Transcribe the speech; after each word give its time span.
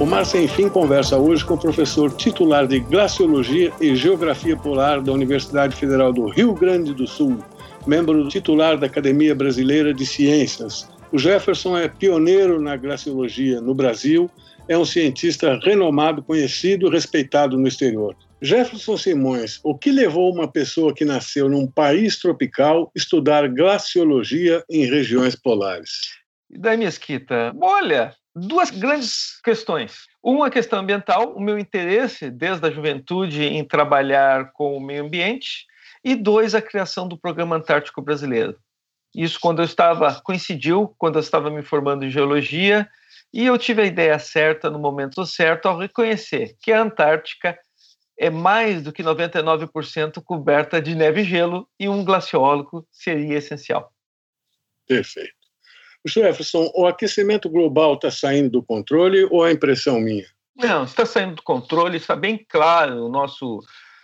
O 0.00 0.06
Mar 0.06 0.24
Sem 0.24 0.46
Fim 0.46 0.68
conversa 0.68 1.18
hoje 1.18 1.44
com 1.44 1.54
o 1.54 1.58
professor 1.58 2.12
titular 2.12 2.68
de 2.68 2.78
Glaciologia 2.78 3.72
e 3.80 3.96
Geografia 3.96 4.56
Polar 4.56 5.02
da 5.02 5.12
Universidade 5.12 5.74
Federal 5.74 6.12
do 6.12 6.28
Rio 6.28 6.54
Grande 6.54 6.94
do 6.94 7.04
Sul, 7.04 7.36
membro 7.84 8.28
titular 8.28 8.78
da 8.78 8.86
Academia 8.86 9.34
Brasileira 9.34 9.92
de 9.92 10.06
Ciências. 10.06 10.88
O 11.10 11.18
Jefferson 11.18 11.76
é 11.76 11.88
pioneiro 11.88 12.60
na 12.60 12.76
glaciologia 12.76 13.60
no 13.60 13.74
Brasil, 13.74 14.30
é 14.68 14.78
um 14.78 14.84
cientista 14.84 15.58
renomado, 15.64 16.22
conhecido 16.22 16.86
e 16.86 16.90
respeitado 16.90 17.58
no 17.58 17.66
exterior. 17.66 18.14
Jefferson 18.40 18.96
Simões, 18.96 19.58
o 19.64 19.76
que 19.76 19.90
levou 19.90 20.32
uma 20.32 20.46
pessoa 20.46 20.94
que 20.94 21.04
nasceu 21.04 21.48
num 21.48 21.66
país 21.66 22.20
tropical 22.20 22.88
estudar 22.94 23.48
glaciologia 23.48 24.62
em 24.70 24.84
regiões 24.84 25.34
polares? 25.34 25.90
E 26.48 26.56
daí, 26.56 26.76
Mesquita? 26.76 27.52
Olha, 27.60 28.14
duas 28.38 28.70
grandes 28.70 29.40
questões. 29.42 30.06
Uma 30.22 30.50
questão 30.50 30.80
ambiental, 30.80 31.34
o 31.34 31.40
meu 31.40 31.58
interesse 31.58 32.30
desde 32.30 32.66
a 32.66 32.70
juventude 32.70 33.44
em 33.44 33.64
trabalhar 33.64 34.52
com 34.52 34.76
o 34.76 34.80
meio 34.80 35.04
ambiente, 35.04 35.66
e 36.04 36.14
dois, 36.14 36.54
a 36.54 36.62
criação 36.62 37.08
do 37.08 37.18
Programa 37.18 37.56
Antártico 37.56 38.00
Brasileiro. 38.00 38.56
Isso 39.14 39.38
quando 39.40 39.60
eu 39.60 39.64
estava 39.64 40.20
coincidiu 40.20 40.94
quando 40.98 41.16
eu 41.16 41.20
estava 41.20 41.50
me 41.50 41.62
formando 41.62 42.04
em 42.04 42.10
geologia 42.10 42.88
e 43.32 43.46
eu 43.46 43.58
tive 43.58 43.82
a 43.82 43.86
ideia 43.86 44.18
certa 44.18 44.70
no 44.70 44.78
momento 44.78 45.24
certo 45.26 45.66
ao 45.66 45.78
reconhecer 45.78 46.56
que 46.60 46.72
a 46.72 46.82
Antártica 46.82 47.58
é 48.18 48.30
mais 48.30 48.82
do 48.82 48.92
que 48.92 49.02
99% 49.02 50.22
coberta 50.22 50.82
de 50.82 50.94
neve 50.94 51.22
e 51.22 51.24
gelo 51.24 51.68
e 51.78 51.88
um 51.88 52.04
glaciólogo 52.04 52.86
seria 52.90 53.38
essencial. 53.38 53.92
Perfeito. 54.86 55.37
Jefferson, 56.08 56.70
o 56.74 56.86
aquecimento 56.86 57.48
global 57.48 57.94
está 57.94 58.10
saindo 58.10 58.50
do 58.50 58.62
controle 58.62 59.24
ou 59.30 59.46
é 59.46 59.52
impressão 59.52 60.00
minha? 60.00 60.24
Não, 60.56 60.82
está 60.82 61.06
saindo 61.06 61.36
do 61.36 61.42
controle, 61.42 61.96
está 61.96 62.16
bem 62.16 62.44
claro 62.48 63.04
o 63.06 63.08
nosso 63.08 63.60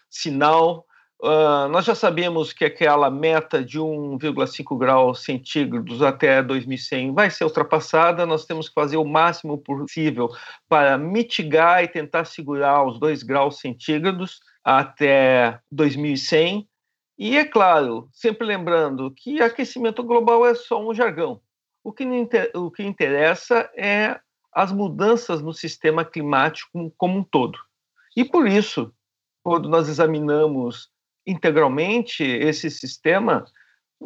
sinal. 0.09 0.87
Uh, 1.21 1.69
nós 1.71 1.85
já 1.85 1.95
sabemos 1.95 2.53
que 2.53 2.65
aquela 2.65 3.11
meta 3.11 3.65
de 3.65 3.79
1,5 3.79 4.79
graus 4.79 5.25
centígrados 5.25 6.03
até 6.03 6.43
2100 6.43 7.15
vai 7.15 7.31
ser 7.31 7.45
ultrapassada. 7.45 8.27
Nós 8.27 8.45
temos 8.45 8.69
que 8.69 8.75
fazer 8.75 8.99
o 8.99 9.05
máximo 9.05 9.59
possível 9.59 10.29
para 10.69 10.99
mitigar 10.99 11.83
e 11.83 11.89
tentar 11.89 12.25
segurar 12.27 12.87
os 12.87 13.01
2 13.01 13.23
graus 13.23 13.59
centígrados 13.59 14.41
até 14.63 15.59
2100. 15.73 16.69
E 17.17 17.37
é 17.37 17.45
claro, 17.45 18.09
sempre 18.13 18.47
lembrando 18.47 19.11
que 19.11 19.41
aquecimento 19.41 20.03
global 20.03 20.45
é 20.47 20.55
só 20.55 20.87
um 20.87 20.93
jargão. 20.93 21.41
O 21.85 21.93
que, 21.93 22.05
o 22.55 22.71
que 22.71 22.83
interessa 22.83 23.71
é 23.77 24.19
as 24.55 24.73
mudanças 24.73 25.43
no 25.43 25.53
sistema 25.53 26.05
climático 26.05 26.93
como 26.97 27.19
um 27.19 27.25
todo. 27.25 27.59
E 28.17 28.25
por 28.25 28.47
isso, 28.47 28.95
quando 29.43 29.69
nós 29.69 29.89
examinamos 29.89 30.89
integralmente 31.27 32.23
esse 32.23 32.71
sistema, 32.71 33.45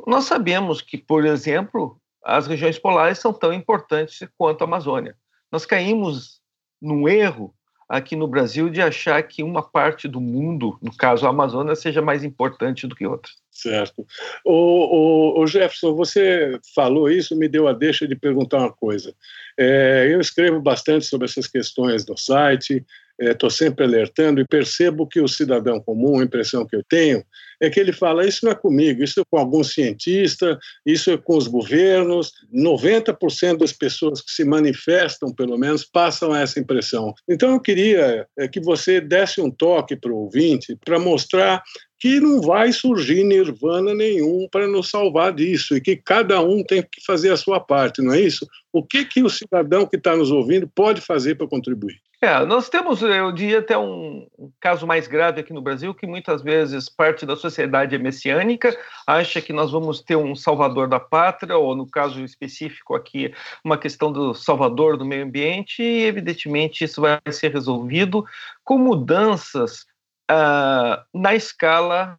nós 0.07 0.25
sabemos 0.25 0.81
que, 0.81 0.97
por 0.97 1.27
exemplo, 1.27 2.01
as 2.25 2.47
regiões 2.47 2.79
polares 2.79 3.19
são 3.19 3.33
tão 3.33 3.53
importantes 3.53 4.27
quanto 4.37 4.63
a 4.63 4.65
Amazônia. 4.65 5.17
Nós 5.53 5.67
caímos 5.67 6.41
num 6.81 7.09
erro 7.09 7.55
aqui 7.89 8.15
no 8.15 8.29
Brasil 8.29 8.69
de 8.69 8.83
achar 8.83 9.23
que 9.23 9.43
uma 9.43 9.63
parte 9.63 10.07
do 10.07 10.21
mundo, 10.21 10.79
no 10.83 10.95
caso 10.95 11.27
a 11.27 11.31
Amazônia, 11.31 11.75
seja 11.75 12.03
mais 12.03 12.23
importante 12.23 12.87
do 12.87 12.95
que 12.95 13.07
outra. 13.07 13.33
Certo. 13.51 14.07
O, 14.45 14.53
o, 14.53 15.43
o 15.43 15.47
Jefferson, 15.47 15.95
você 15.95 16.61
falou 16.75 17.11
isso, 17.11 17.37
me 17.37 17.49
deu 17.49 17.67
a 17.67 17.73
deixa 17.73 18.07
de 18.07 18.15
perguntar 18.15 18.59
uma 18.59 18.73
coisa. 18.73 19.13
É, 19.59 20.09
eu 20.13 20.21
escrevo 20.21 20.61
bastante 20.61 21.07
sobre 21.07 21.27
essas 21.27 21.49
questões 21.49 22.07
no 22.07 22.17
site, 22.17 22.85
estou 23.19 23.49
é, 23.49 23.53
sempre 23.53 23.85
alertando 23.85 24.41
e 24.41 24.47
percebo 24.47 25.09
que 25.09 25.21
o 25.21 25.27
cidadão 25.27 25.81
comum, 25.81 26.21
a 26.21 26.25
impressão 26.25 26.65
que 26.65 26.77
eu 26.77 26.85
tenho, 26.89 27.25
é 27.61 27.69
que 27.71 27.81
ele 27.81 27.93
fala: 27.93 28.27
isso 28.27 28.45
não 28.45 28.53
é 28.53 28.55
comigo, 28.55 29.03
isso 29.03 29.21
é 29.21 29.23
com 29.31 29.39
algum 29.39 29.63
cientista, 29.65 30.59
isso 30.85 31.11
é 31.11 31.17
com 31.17 31.37
os 31.37 31.47
governos. 31.47 32.33
90% 32.55 33.59
das 33.59 33.73
pessoas 33.73 34.21
que 34.21 34.31
se 34.31 34.45
manifestam, 34.45 35.35
pelo 35.35 35.59
menos, 35.59 35.85
passam 35.85 36.35
essa 36.35 36.61
impressão. 36.61 37.15
Então, 37.29 37.53
eu 37.53 37.61
queria 37.61 38.27
é, 38.39 38.49
que 38.49 38.61
você 38.61 39.01
desse 39.01 39.41
um 39.41 39.51
toque 39.51 39.97
para 39.97 40.13
o 40.13 40.25
ouvinte 40.25 40.77
para 40.85 40.99
mostrar 40.99 41.63
que 41.99 42.21
não 42.21 42.41
vai 42.41 42.73
surgir 42.73 43.25
nirvana 43.25 43.93
nenhum 43.93 44.49
para 44.51 44.69
nos 44.69 44.89
salvar 44.89 45.35
disso 45.35 45.77
e 45.77 45.81
que 45.81 45.97
cada 45.97 46.41
um 46.41 46.63
tem 46.63 46.81
que 46.81 47.05
fazer 47.05 47.33
a 47.33 47.37
sua 47.37 47.59
parte, 47.59 48.01
não 48.01 48.13
é 48.15 48.21
isso? 48.21 48.47
O 48.73 48.85
que, 48.85 49.05
que 49.05 49.23
o 49.23 49.29
cidadão 49.29 49.85
que 49.85 49.97
está 49.97 50.17
nos 50.17 50.31
ouvindo 50.31 50.71
pode 50.73 51.01
fazer 51.01 51.35
para 51.35 51.49
contribuir? 51.49 51.97
É, 52.21 52.45
nós 52.45 52.69
temos, 52.69 53.01
eu 53.01 53.31
diria, 53.31 53.61
até 53.61 53.79
um 53.79 54.27
caso 54.59 54.85
mais 54.89 55.07
grave 55.07 55.41
aqui 55.41 55.53
no 55.53 55.63
Brasil, 55.63 55.95
que 55.95 56.05
muitas 56.05 56.43
vezes 56.43 56.89
parte 56.89 57.25
da 57.25 57.37
sociedade 57.37 57.95
é 57.95 57.99
messiânica, 57.99 58.77
acha 59.07 59.41
que 59.41 59.53
nós 59.53 59.71
vamos 59.71 60.03
ter 60.03 60.17
um 60.17 60.35
salvador 60.35 60.89
da 60.89 60.99
pátria, 60.99 61.57
ou 61.57 61.77
no 61.77 61.89
caso 61.89 62.25
específico 62.25 62.97
aqui, 62.97 63.33
uma 63.63 63.79
questão 63.79 64.11
do 64.11 64.35
salvador 64.35 64.97
do 64.97 65.05
meio 65.05 65.25
ambiente, 65.25 65.81
e 65.81 66.07
evidentemente 66.07 66.83
isso 66.83 67.01
vai 67.01 67.21
ser 67.31 67.53
resolvido 67.53 68.27
com 68.65 68.79
mudanças 68.79 69.87
uh, 70.29 71.01
na 71.15 71.37
escala 71.37 72.19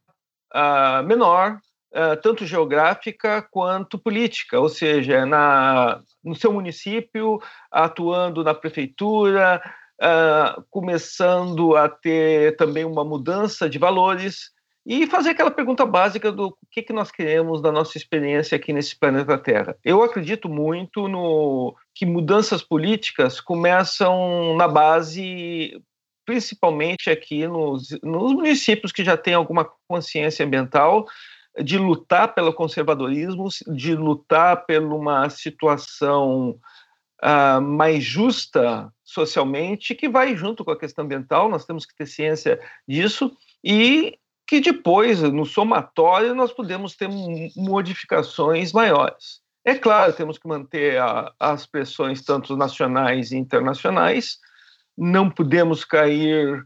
uh, 0.55 1.03
menor, 1.03 1.59
uh, 1.91 2.15
tanto 2.21 2.45
geográfica 2.45 3.45
quanto 3.51 3.99
política, 3.99 4.61
ou 4.61 4.69
seja, 4.69 5.25
na, 5.25 5.99
no 6.23 6.35
seu 6.35 6.53
município, 6.53 7.41
atuando 7.69 8.45
na 8.45 8.53
prefeitura, 8.53 9.61
uh, 9.99 10.63
começando 10.69 11.75
a 11.75 11.89
ter 11.89 12.55
também 12.55 12.85
uma 12.85 13.03
mudança 13.03 13.69
de 13.69 13.77
valores 13.77 14.51
e 14.85 15.05
fazer 15.05 15.31
aquela 15.31 15.51
pergunta 15.51 15.85
básica 15.85 16.31
do 16.31 16.57
que, 16.71 16.81
que 16.81 16.93
nós 16.93 17.11
queremos 17.11 17.61
da 17.61 17.71
nossa 17.71 17.97
experiência 17.97 18.55
aqui 18.55 18.73
nesse 18.73 18.97
planeta 18.97 19.37
Terra. 19.37 19.77
Eu 19.83 20.01
acredito 20.01 20.49
muito 20.49 21.07
no 21.07 21.75
que 21.93 22.05
mudanças 22.05 22.63
políticas 22.63 23.39
começam 23.39 24.55
na 24.55 24.67
base, 24.67 25.79
principalmente 26.25 27.09
aqui 27.09 27.45
nos, 27.47 27.89
nos 28.01 28.33
municípios 28.33 28.91
que 28.91 29.03
já 29.03 29.15
têm 29.15 29.33
alguma 29.33 29.69
consciência 29.87 30.45
ambiental, 30.45 31.05
de 31.61 31.77
lutar 31.77 32.33
pelo 32.33 32.53
conservadorismo, 32.53 33.47
de 33.67 33.95
lutar 33.95 34.65
por 34.65 34.81
uma 34.81 35.29
situação 35.29 36.57
uh, 37.23 37.61
mais 37.61 38.03
justa 38.03 38.91
socialmente, 39.09 39.95
que 39.95 40.07
vai 40.07 40.35
junto 40.35 40.63
com 40.63 40.71
a 40.71 40.79
questão 40.79 41.03
ambiental, 41.03 41.49
nós 41.49 41.65
temos 41.65 41.85
que 41.85 41.95
ter 41.95 42.05
ciência 42.05 42.59
disso, 42.87 43.35
e 43.63 44.17
que 44.47 44.59
depois, 44.59 45.21
no 45.21 45.45
somatório, 45.45 46.35
nós 46.35 46.51
podemos 46.51 46.95
ter 46.95 47.09
modificações 47.55 48.71
maiores. 48.71 49.41
É 49.65 49.75
claro, 49.75 50.13
temos 50.13 50.37
que 50.37 50.47
manter 50.47 50.99
a, 50.99 51.33
as 51.39 51.65
pressões 51.65 52.23
tanto 52.23 52.55
nacionais 52.55 53.31
e 53.31 53.37
internacionais, 53.37 54.37
não 54.97 55.29
podemos 55.29 55.83
cair 55.83 56.63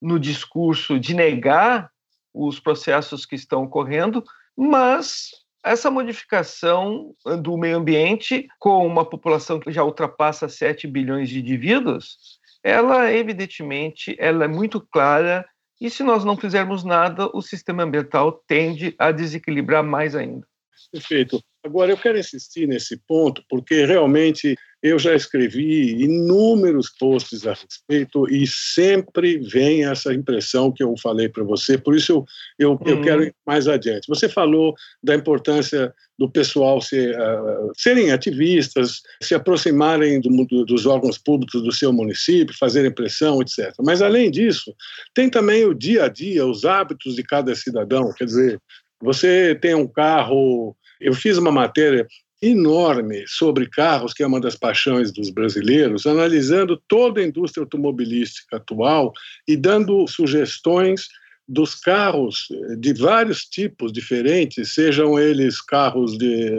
no 0.00 0.20
discurso 0.20 1.00
de 1.00 1.14
negar 1.14 1.90
os 2.32 2.60
processos 2.60 3.24
que 3.24 3.34
estão 3.34 3.64
ocorrendo, 3.64 4.22
mas 4.56 5.30
essa 5.66 5.90
modificação 5.90 7.12
do 7.42 7.56
meio 7.58 7.78
ambiente, 7.78 8.46
com 8.58 8.86
uma 8.86 9.04
população 9.04 9.58
que 9.58 9.72
já 9.72 9.82
ultrapassa 9.82 10.48
7 10.48 10.86
bilhões 10.86 11.28
de 11.28 11.40
indivíduos, 11.40 12.38
ela 12.62 13.12
evidentemente 13.12 14.16
ela 14.18 14.44
é 14.44 14.48
muito 14.48 14.80
clara 14.80 15.44
e 15.80 15.90
se 15.90 16.02
nós 16.02 16.24
não 16.24 16.36
fizermos 16.36 16.84
nada, 16.84 17.28
o 17.34 17.42
sistema 17.42 17.82
ambiental 17.82 18.32
tende 18.46 18.94
a 18.98 19.10
desequilibrar 19.10 19.84
mais 19.84 20.14
ainda. 20.14 20.46
Perfeito. 20.92 21.42
Agora, 21.66 21.90
eu 21.90 21.96
quero 21.96 22.16
insistir 22.16 22.68
nesse 22.68 22.96
ponto, 23.08 23.42
porque 23.48 23.84
realmente 23.84 24.54
eu 24.80 25.00
já 25.00 25.16
escrevi 25.16 26.00
inúmeros 26.00 26.90
posts 26.96 27.44
a 27.44 27.54
respeito 27.54 28.28
e 28.32 28.46
sempre 28.46 29.38
vem 29.38 29.84
essa 29.84 30.14
impressão 30.14 30.70
que 30.70 30.80
eu 30.80 30.94
falei 31.02 31.28
para 31.28 31.42
você, 31.42 31.76
por 31.76 31.96
isso 31.96 32.12
eu, 32.12 32.26
eu, 32.56 32.70
uhum. 32.70 32.78
eu, 32.86 33.02
quero 33.02 33.24
ir 33.24 33.34
mais 33.44 33.66
adiante. 33.66 34.06
Você 34.06 34.28
falou 34.28 34.74
da 35.02 35.16
importância 35.16 35.92
do 36.16 36.30
pessoal 36.30 36.80
ser, 36.80 37.18
uh, 37.18 37.72
serem 37.76 38.12
ativistas, 38.12 39.02
se 39.20 39.34
aproximarem 39.34 40.20
do, 40.20 40.30
do, 40.46 40.64
dos 40.64 40.86
órgãos 40.86 41.18
públicos 41.18 41.62
do 41.62 41.72
seu 41.72 41.92
município, 41.92 42.56
fazerem 42.56 42.94
pressão, 42.94 43.42
etc. 43.42 43.74
Mas, 43.80 44.00
além 44.00 44.30
disso, 44.30 44.72
tem 45.12 45.28
também 45.28 45.64
o 45.64 45.74
dia 45.74 46.04
a 46.04 46.08
dia, 46.08 46.46
os 46.46 46.64
hábitos 46.64 47.16
de 47.16 47.24
cada 47.24 47.52
cidadão. 47.56 48.12
Quer 48.16 48.24
dizer, 48.24 48.60
você 49.00 49.54
tem 49.54 49.74
um 49.74 49.86
carro. 49.86 50.76
Eu 51.00 51.14
fiz 51.14 51.36
uma 51.38 51.52
matéria 51.52 52.06
enorme 52.40 53.24
sobre 53.26 53.68
carros, 53.68 54.12
que 54.12 54.22
é 54.22 54.26
uma 54.26 54.40
das 54.40 54.56
paixões 54.56 55.12
dos 55.12 55.30
brasileiros, 55.30 56.06
analisando 56.06 56.80
toda 56.88 57.20
a 57.20 57.24
indústria 57.24 57.62
automobilística 57.62 58.56
atual 58.56 59.12
e 59.48 59.56
dando 59.56 60.06
sugestões 60.06 61.08
dos 61.48 61.76
carros 61.76 62.48
de 62.78 62.92
vários 62.92 63.44
tipos 63.44 63.92
diferentes, 63.92 64.74
sejam 64.74 65.18
eles 65.18 65.60
carros 65.60 66.18
de, 66.18 66.50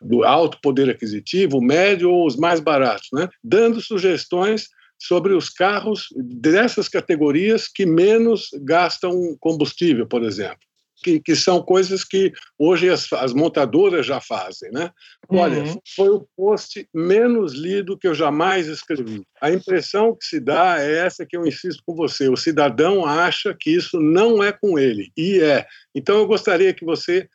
do 0.00 0.22
alto 0.24 0.58
poder 0.62 0.88
aquisitivo, 0.88 1.60
médio 1.60 2.10
ou 2.10 2.26
os 2.26 2.36
mais 2.36 2.60
baratos, 2.60 3.08
né? 3.12 3.28
dando 3.42 3.80
sugestões 3.80 4.68
sobre 4.98 5.32
os 5.32 5.48
carros 5.48 6.08
dessas 6.14 6.88
categorias 6.88 7.66
que 7.66 7.86
menos 7.86 8.50
gastam 8.62 9.36
combustível, 9.40 10.06
por 10.06 10.22
exemplo. 10.22 10.69
Que, 11.02 11.18
que 11.18 11.34
são 11.34 11.62
coisas 11.62 12.04
que 12.04 12.32
hoje 12.58 12.90
as, 12.90 13.10
as 13.14 13.32
montadoras 13.32 14.04
já 14.04 14.20
fazem, 14.20 14.70
né? 14.70 14.90
Olha, 15.28 15.62
uhum. 15.62 15.78
foi 15.96 16.08
o 16.08 16.26
post 16.36 16.86
menos 16.94 17.54
lido 17.54 17.96
que 17.98 18.06
eu 18.06 18.14
jamais 18.14 18.66
escrevi. 18.66 19.22
A 19.40 19.50
impressão 19.50 20.14
que 20.14 20.26
se 20.26 20.38
dá 20.38 20.76
é 20.78 20.98
essa 20.98 21.24
que 21.24 21.36
eu 21.36 21.46
insisto 21.46 21.82
com 21.86 21.94
você: 21.94 22.28
o 22.28 22.36
cidadão 22.36 23.06
acha 23.06 23.56
que 23.58 23.70
isso 23.70 23.98
não 23.98 24.42
é 24.42 24.52
com 24.52 24.78
ele, 24.78 25.10
e 25.16 25.40
é. 25.40 25.66
Então 25.94 26.18
eu 26.18 26.26
gostaria 26.26 26.74
que 26.74 26.84
você 26.84 27.28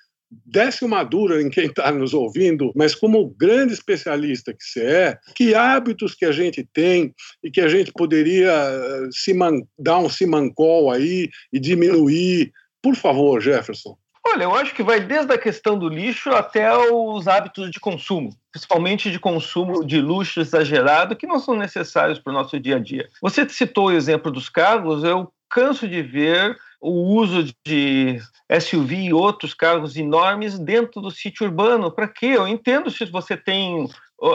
desse 0.45 0.83
uma 0.83 1.03
dura 1.03 1.41
em 1.41 1.49
quem 1.49 1.67
está 1.67 1.91
nos 1.91 2.13
ouvindo, 2.13 2.71
mas 2.75 2.95
como 2.95 3.29
grande 3.37 3.73
especialista 3.73 4.53
que 4.53 4.63
você 4.63 4.81
é, 4.81 5.17
que 5.35 5.53
hábitos 5.53 6.15
que 6.15 6.25
a 6.25 6.31
gente 6.31 6.67
tem 6.73 7.13
e 7.43 7.51
que 7.51 7.61
a 7.61 7.67
gente 7.67 7.91
poderia 7.91 8.51
eh, 8.51 9.07
se 9.11 9.33
man, 9.33 9.61
dar 9.77 9.99
um 9.99 10.09
simancol 10.09 10.91
aí 10.91 11.29
e 11.53 11.59
diminuir? 11.59 12.51
Por 12.85 12.95
favor, 12.95 13.41
Jefferson. 13.41 13.97
Olha, 14.23 14.43
eu 14.43 14.53
acho 14.53 14.75
que 14.75 14.83
vai 14.83 14.99
desde 14.99 15.33
a 15.33 15.39
questão 15.39 15.75
do 15.75 15.89
lixo 15.89 16.29
até 16.29 16.71
os 16.71 17.27
hábitos 17.27 17.71
de 17.71 17.79
consumo, 17.79 18.29
principalmente 18.51 19.11
de 19.11 19.17
consumo 19.17 19.83
de 19.83 19.99
luxo 19.99 20.39
exagerado, 20.39 21.15
que 21.15 21.25
não 21.25 21.39
são 21.39 21.55
necessários 21.55 22.19
para 22.19 22.29
o 22.29 22.33
nosso 22.35 22.59
dia 22.59 22.75
a 22.75 22.79
dia. 22.79 23.07
Você 23.23 23.49
citou 23.49 23.87
o 23.87 23.91
exemplo 23.91 24.31
dos 24.31 24.49
carros, 24.49 25.03
eu 25.03 25.33
canso 25.49 25.87
de 25.87 26.03
ver 26.03 26.55
o 26.79 26.91
uso 26.91 27.51
de 27.65 28.19
SUV 28.61 28.95
e 28.95 29.13
outros 29.13 29.55
carros 29.55 29.97
enormes 29.97 30.59
dentro 30.59 31.01
do 31.01 31.09
sítio 31.09 31.47
urbano. 31.47 31.89
Para 31.89 32.07
quê? 32.07 32.33
Eu 32.35 32.47
entendo 32.47 32.91
se 32.91 33.03
você 33.05 33.35
tem 33.35 33.89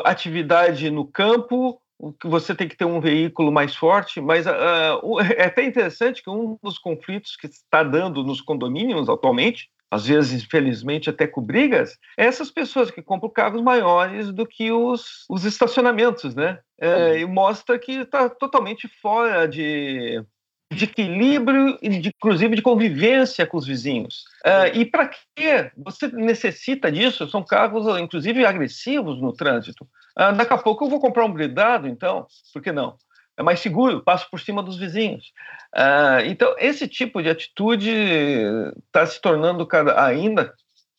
atividade 0.04 0.90
no 0.90 1.06
campo, 1.06 1.80
você 2.24 2.54
tem 2.54 2.66
que 2.66 2.76
ter 2.76 2.84
um 2.84 3.00
veículo 3.00 3.52
mais 3.52 3.74
forte, 3.74 4.20
mas 4.20 4.46
uh, 4.46 4.50
é 5.36 5.44
até 5.44 5.64
interessante 5.64 6.22
que 6.22 6.30
um 6.30 6.58
dos 6.62 6.78
conflitos 6.78 7.36
que 7.36 7.46
está 7.46 7.82
dando 7.82 8.24
nos 8.24 8.40
condomínios 8.40 9.08
atualmente, 9.08 9.68
às 9.90 10.06
vezes, 10.06 10.42
infelizmente, 10.44 11.10
até 11.10 11.26
com 11.26 11.42
brigas, 11.42 11.98
é 12.16 12.24
essas 12.24 12.50
pessoas 12.50 12.90
que 12.90 13.02
compram 13.02 13.28
carros 13.28 13.62
maiores 13.62 14.32
do 14.32 14.46
que 14.46 14.70
os, 14.70 15.24
os 15.28 15.44
estacionamentos, 15.44 16.34
né? 16.34 16.60
É, 16.80 17.18
e 17.18 17.26
mostra 17.26 17.78
que 17.78 17.92
está 17.92 18.28
totalmente 18.30 18.88
fora 19.02 19.46
de 19.46 20.24
de 20.72 20.84
equilíbrio 20.84 21.76
e, 21.82 21.88
de, 21.88 22.08
inclusive, 22.10 22.54
de 22.54 22.62
convivência 22.62 23.44
com 23.44 23.56
os 23.56 23.66
vizinhos. 23.66 24.24
Uh, 24.46 24.78
e 24.78 24.84
para 24.84 25.08
que 25.08 25.70
você 25.76 26.06
necessita 26.08 26.92
disso? 26.92 27.28
São 27.28 27.42
carros, 27.42 27.86
inclusive, 27.98 28.44
agressivos 28.44 29.20
no 29.20 29.32
trânsito. 29.32 29.86
Uh, 30.20 30.36
daqui 30.36 30.52
a 30.52 30.58
pouco 30.58 30.84
eu 30.84 30.90
vou 30.90 31.00
comprar 31.00 31.24
um 31.24 31.32
blindado, 31.32 31.88
então, 31.88 32.26
por 32.52 32.60
que 32.60 32.70
não? 32.70 32.96
É 33.38 33.42
mais 33.42 33.60
seguro, 33.60 34.02
passo 34.02 34.28
por 34.30 34.38
cima 34.38 34.62
dos 34.62 34.76
vizinhos. 34.76 35.32
Uh, 35.74 36.26
então, 36.26 36.54
esse 36.58 36.86
tipo 36.86 37.22
de 37.22 37.30
atitude 37.30 37.90
está 38.84 39.06
se 39.06 39.18
tornando 39.18 39.66
cada, 39.66 40.04
ainda, 40.04 40.52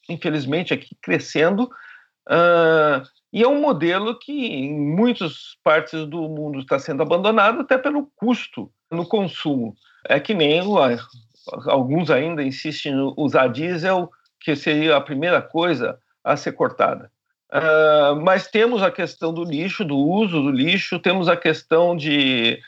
infelizmente, 0.09 0.73
aqui 0.73 0.95
crescendo. 0.99 1.69
e 3.31 3.43
é 3.43 3.47
um 3.47 3.61
modelo 3.61 4.17
que, 4.17 4.31
em 4.31 4.73
muitas 4.73 5.55
partes 5.63 6.07
do 6.07 6.21
mundo, 6.27 6.59
está 6.59 6.79
sendo 6.79 7.03
abandonado 7.03 7.61
até 7.61 7.77
pelo 7.77 8.09
custo 8.15 8.71
no 8.89 9.07
consumo. 9.07 9.75
É 10.09 10.19
que 10.19 10.33
nem 10.33 10.61
alguns 11.67 12.09
ainda 12.09 12.41
insistem 12.41 12.93
em 12.93 13.13
usar 13.17 13.49
diesel, 13.49 14.09
que 14.39 14.55
seria 14.55 14.97
a 14.97 15.01
primeira 15.01 15.43
coisa 15.43 15.99
a 16.23 16.35
ser 16.35 16.53
cortada. 16.53 17.11
Uh, 17.53 18.15
mas 18.21 18.47
temos 18.47 18.81
a 18.81 18.89
questão 18.89 19.33
do 19.33 19.43
lixo, 19.43 19.83
do 19.83 19.97
uso 19.97 20.41
do 20.41 20.51
lixo, 20.51 20.99
temos 20.99 21.27
a 21.27 21.35
questão 21.35 21.95
de. 21.95 22.59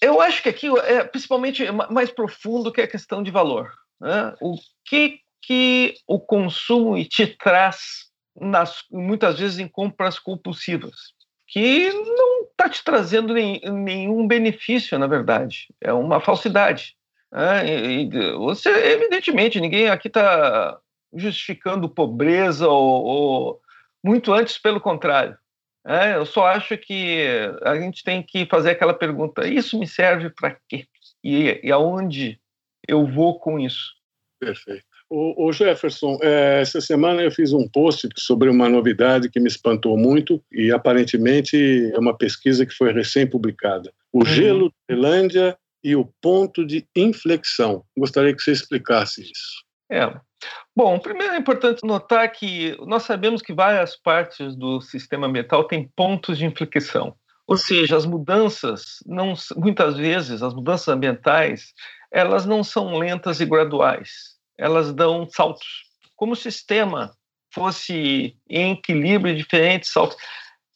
Eu 0.00 0.20
acho 0.20 0.42
que 0.42 0.48
aqui 0.48 0.66
é 0.80 1.04
principalmente 1.04 1.64
mais 1.90 2.10
profundo 2.10 2.72
que 2.72 2.80
a 2.80 2.88
questão 2.88 3.22
de 3.22 3.30
valor. 3.30 3.72
Né? 4.00 4.34
O 4.40 4.56
que, 4.84 5.20
que 5.42 5.94
o 6.06 6.18
consumo 6.18 7.02
te 7.04 7.26
traz, 7.26 8.10
nas, 8.40 8.82
muitas 8.90 9.38
vezes, 9.38 9.58
em 9.58 9.68
compras 9.68 10.18
compulsivas? 10.18 11.14
que 11.50 11.92
não 11.92 12.42
está 12.42 12.68
te 12.68 12.82
trazendo 12.84 13.34
nem, 13.34 13.60
nenhum 13.60 14.26
benefício, 14.26 14.96
na 14.98 15.08
verdade. 15.08 15.66
É 15.80 15.92
uma 15.92 16.20
falsidade. 16.20 16.94
Né? 17.30 17.68
E, 17.68 18.02
e 18.04 18.32
você, 18.36 18.68
evidentemente, 18.92 19.60
ninguém 19.60 19.88
aqui 19.88 20.06
está 20.06 20.78
justificando 21.12 21.88
pobreza 21.88 22.68
ou, 22.68 23.04
ou, 23.04 23.60
muito 24.04 24.32
antes, 24.32 24.58
pelo 24.58 24.80
contrário. 24.80 25.36
É, 25.86 26.14
eu 26.14 26.26
só 26.26 26.46
acho 26.46 26.76
que 26.76 27.24
a 27.62 27.78
gente 27.78 28.04
tem 28.04 28.22
que 28.22 28.46
fazer 28.46 28.70
aquela 28.70 28.94
pergunta: 28.94 29.46
isso 29.46 29.78
me 29.78 29.86
serve 29.86 30.30
para 30.30 30.56
quê? 30.68 30.86
E, 31.24 31.60
e 31.62 31.72
aonde 31.72 32.38
eu 32.86 33.06
vou 33.06 33.38
com 33.38 33.58
isso? 33.58 33.94
Perfeito. 34.38 34.84
O, 35.12 35.52
Jefferson, 35.52 36.18
é, 36.22 36.60
essa 36.60 36.80
semana 36.80 37.20
eu 37.20 37.32
fiz 37.32 37.52
um 37.52 37.66
post 37.66 38.08
sobre 38.16 38.48
uma 38.48 38.68
novidade 38.68 39.28
que 39.28 39.40
me 39.40 39.48
espantou 39.48 39.98
muito 39.98 40.40
e 40.52 40.70
aparentemente 40.70 41.90
é 41.92 41.98
uma 41.98 42.16
pesquisa 42.16 42.64
que 42.64 42.72
foi 42.72 42.92
recém-publicada. 42.92 43.92
O 44.12 44.20
uhum. 44.20 44.24
gelo 44.24 44.68
da 44.68 44.94
Finlândia 44.94 45.58
e 45.82 45.96
o 45.96 46.04
ponto 46.22 46.64
de 46.64 46.86
inflexão. 46.94 47.84
Gostaria 47.98 48.32
que 48.32 48.40
você 48.40 48.52
explicasse 48.52 49.22
isso. 49.22 49.64
É. 49.90 50.14
Bom, 50.74 50.98
primeiro 50.98 51.34
é 51.34 51.38
importante 51.38 51.84
notar 51.84 52.30
que 52.30 52.76
nós 52.86 53.02
sabemos 53.02 53.42
que 53.42 53.52
várias 53.52 53.96
partes 53.96 54.56
do 54.56 54.80
sistema 54.80 55.26
ambiental 55.26 55.64
têm 55.64 55.90
pontos 55.96 56.38
de 56.38 56.46
inflexão. 56.46 57.14
Ou 57.46 57.56
seja, 57.56 57.96
as 57.96 58.06
mudanças, 58.06 58.98
não, 59.04 59.34
muitas 59.56 59.96
vezes, 59.96 60.42
as 60.42 60.54
mudanças 60.54 60.88
ambientais, 60.88 61.72
elas 62.10 62.46
não 62.46 62.62
são 62.62 62.96
lentas 62.96 63.40
e 63.40 63.46
graduais 63.46 64.40
elas 64.60 64.92
dão 64.92 65.26
saltos. 65.28 65.66
Como 66.14 66.34
o 66.34 66.36
sistema 66.36 67.16
fosse 67.52 68.36
em 68.48 68.72
equilíbrio, 68.72 69.34
diferentes 69.34 69.90
saltos. 69.90 70.16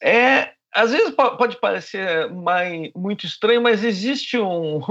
É, 0.01 0.51
às 0.73 0.91
vezes 0.91 1.13
pode 1.15 1.59
parecer 1.59 2.29
mais, 2.33 2.91
muito 2.95 3.25
estranho, 3.25 3.61
mas 3.61 3.83
existe 3.83 4.37
um, 4.39 4.81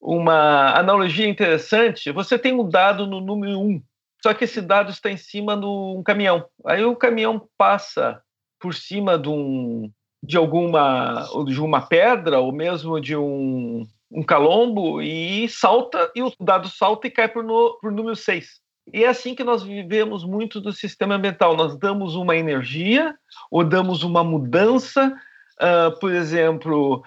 uma 0.00 0.76
analogia 0.78 1.28
interessante. 1.28 2.10
Você 2.10 2.38
tem 2.38 2.54
um 2.54 2.68
dado 2.68 3.06
no 3.06 3.20
número 3.20 3.58
1, 3.58 3.62
um, 3.62 3.82
só 4.22 4.32
que 4.32 4.44
esse 4.44 4.60
dado 4.60 4.90
está 4.90 5.10
em 5.10 5.16
cima 5.16 5.56
de 5.56 5.66
um 5.66 6.02
caminhão. 6.02 6.44
Aí 6.64 6.84
o 6.84 6.96
caminhão 6.96 7.48
passa 7.58 8.22
por 8.58 8.74
cima 8.74 9.18
de, 9.18 9.28
um, 9.28 9.90
de 10.22 10.36
alguma 10.36 11.26
de 11.46 11.60
uma 11.60 11.80
pedra 11.80 12.38
ou 12.38 12.52
mesmo 12.52 13.00
de 13.00 13.16
um, 13.16 13.86
um 14.10 14.22
calombo 14.22 15.00
e 15.00 15.48
salta, 15.48 16.10
e 16.14 16.22
o 16.22 16.32
dado 16.40 16.68
salta 16.68 17.06
e 17.06 17.10
cai 17.10 17.28
para 17.28 17.42
o 17.42 17.78
número 17.90 18.16
6. 18.16 18.60
E 18.92 19.04
é 19.04 19.08
assim 19.08 19.34
que 19.34 19.44
nós 19.44 19.62
vivemos 19.62 20.24
muito 20.24 20.60
do 20.60 20.72
sistema 20.72 21.14
ambiental. 21.14 21.56
Nós 21.56 21.78
damos 21.78 22.16
uma 22.16 22.36
energia 22.36 23.14
ou 23.50 23.62
damos 23.62 24.02
uma 24.02 24.24
mudança, 24.24 25.14
uh, 25.60 25.98
por 26.00 26.12
exemplo, 26.12 27.02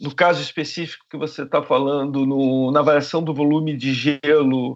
no 0.00 0.14
caso 0.14 0.40
específico 0.40 1.04
que 1.10 1.16
você 1.16 1.42
está 1.42 1.62
falando, 1.62 2.24
no, 2.24 2.70
na 2.70 2.82
variação 2.82 3.22
do 3.22 3.34
volume 3.34 3.76
de 3.76 3.92
gelo 3.92 4.72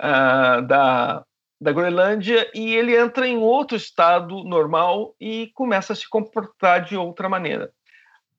uh, 0.00 0.62
da, 0.66 1.24
da 1.60 1.72
Groenlândia, 1.72 2.50
e 2.54 2.74
ele 2.74 2.96
entra 2.96 3.26
em 3.26 3.36
outro 3.36 3.76
estado 3.76 4.44
normal 4.44 5.14
e 5.20 5.50
começa 5.54 5.92
a 5.92 5.96
se 5.96 6.08
comportar 6.08 6.84
de 6.84 6.96
outra 6.96 7.28
maneira. 7.28 7.70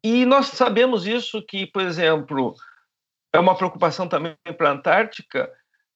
E 0.03 0.25
nós 0.25 0.47
sabemos 0.47 1.05
isso 1.05 1.41
que, 1.45 1.67
por 1.67 1.81
exemplo, 1.81 2.55
é 3.33 3.39
uma 3.39 3.55
preocupação 3.55 4.07
também 4.07 4.35
para 4.57 4.69
a 4.69 4.73
Antártica, 4.73 5.51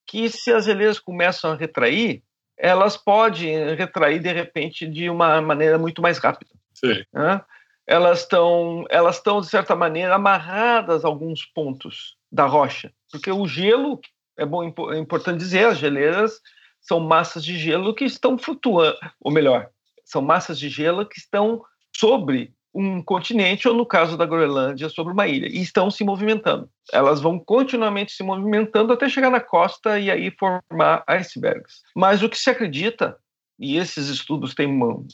que 0.06 0.30
se 0.30 0.52
as 0.52 0.66
geleiras 0.66 1.00
começam 1.00 1.52
a 1.52 1.56
retrair, 1.56 2.22
elas 2.58 2.96
podem 2.96 3.74
retrair 3.76 4.20
de 4.20 4.32
repente 4.32 4.88
de 4.88 5.10
uma 5.10 5.42
maneira 5.42 5.78
muito 5.78 6.02
mais 6.02 6.18
rápida. 6.18 6.52
Sim. 6.74 7.04
Né? 7.12 7.42
Elas 7.88 8.22
estão, 8.22 8.86
elas 8.90 9.18
estão 9.18 9.42
de 9.42 9.48
certa 9.48 9.76
maneira 9.76 10.16
amarradas 10.16 11.06
a 11.06 11.08
alguns 11.08 11.46
pontos 11.46 12.16
da 12.32 12.46
rocha, 12.46 12.92
porque 13.12 13.32
o 13.32 13.48
gelo 13.48 14.00
é 14.38 14.46
bom, 14.46 14.64
é 14.92 14.98
importante 14.98 15.40
dizer, 15.40 15.68
as 15.68 15.78
geleiras 15.78 16.42
são 16.82 17.00
massas 17.00 17.44
de 17.44 17.58
gelo 17.58 17.96
que 17.96 18.06
estão 18.06 18.38
flutuando, 18.38 18.98
ou 19.22 19.32
melhor, 19.32 19.70
são 20.04 20.22
massas 20.22 20.60
de 20.60 20.70
gelo 20.70 21.06
que 21.06 21.18
estão 21.18 21.64
sobre 21.96 22.54
um 22.76 23.02
continente, 23.02 23.70
ou 23.70 23.74
no 23.74 23.86
caso 23.86 24.18
da 24.18 24.26
Groenlândia, 24.26 24.90
sobre 24.90 25.14
uma 25.14 25.26
ilha, 25.26 25.48
e 25.48 25.62
estão 25.62 25.90
se 25.90 26.04
movimentando. 26.04 26.70
Elas 26.92 27.22
vão 27.22 27.40
continuamente 27.40 28.12
se 28.12 28.22
movimentando 28.22 28.92
até 28.92 29.08
chegar 29.08 29.30
na 29.30 29.40
costa 29.40 29.98
e 29.98 30.12
aí 30.12 30.30
formar 30.30 31.02
icebergs. 31.08 31.82
Mas 31.96 32.22
o 32.22 32.28
que 32.28 32.38
se 32.38 32.50
acredita, 32.50 33.18
e 33.60 33.78
esses 33.78 34.08
estudos 34.08 34.54
têm 34.54 34.68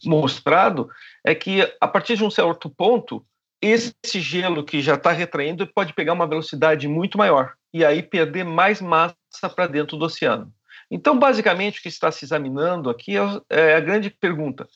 mostrado, 0.03 0.89
é 1.23 1.35
que 1.35 1.61
a 1.79 1.87
partir 1.87 2.17
de 2.17 2.23
um 2.23 2.31
certo 2.31 2.69
ponto, 2.69 3.25
esse 3.61 4.19
gelo 4.19 4.63
que 4.63 4.81
já 4.81 4.95
está 4.95 5.11
retraindo 5.11 5.67
pode 5.67 5.93
pegar 5.93 6.13
uma 6.13 6.27
velocidade 6.27 6.87
muito 6.87 7.17
maior 7.17 7.53
e 7.73 7.85
aí 7.85 8.01
perder 8.01 8.43
mais 8.43 8.81
massa 8.81 9.15
para 9.55 9.67
dentro 9.67 9.97
do 9.97 10.05
oceano. 10.05 10.51
Então, 10.89 11.17
basicamente, 11.17 11.79
o 11.79 11.81
que 11.81 11.87
está 11.87 12.11
se 12.11 12.25
examinando 12.25 12.89
aqui 12.89 13.15
é, 13.15 13.21
é 13.49 13.75
a 13.75 13.79
grande 13.79 14.09
pergunta: 14.09 14.67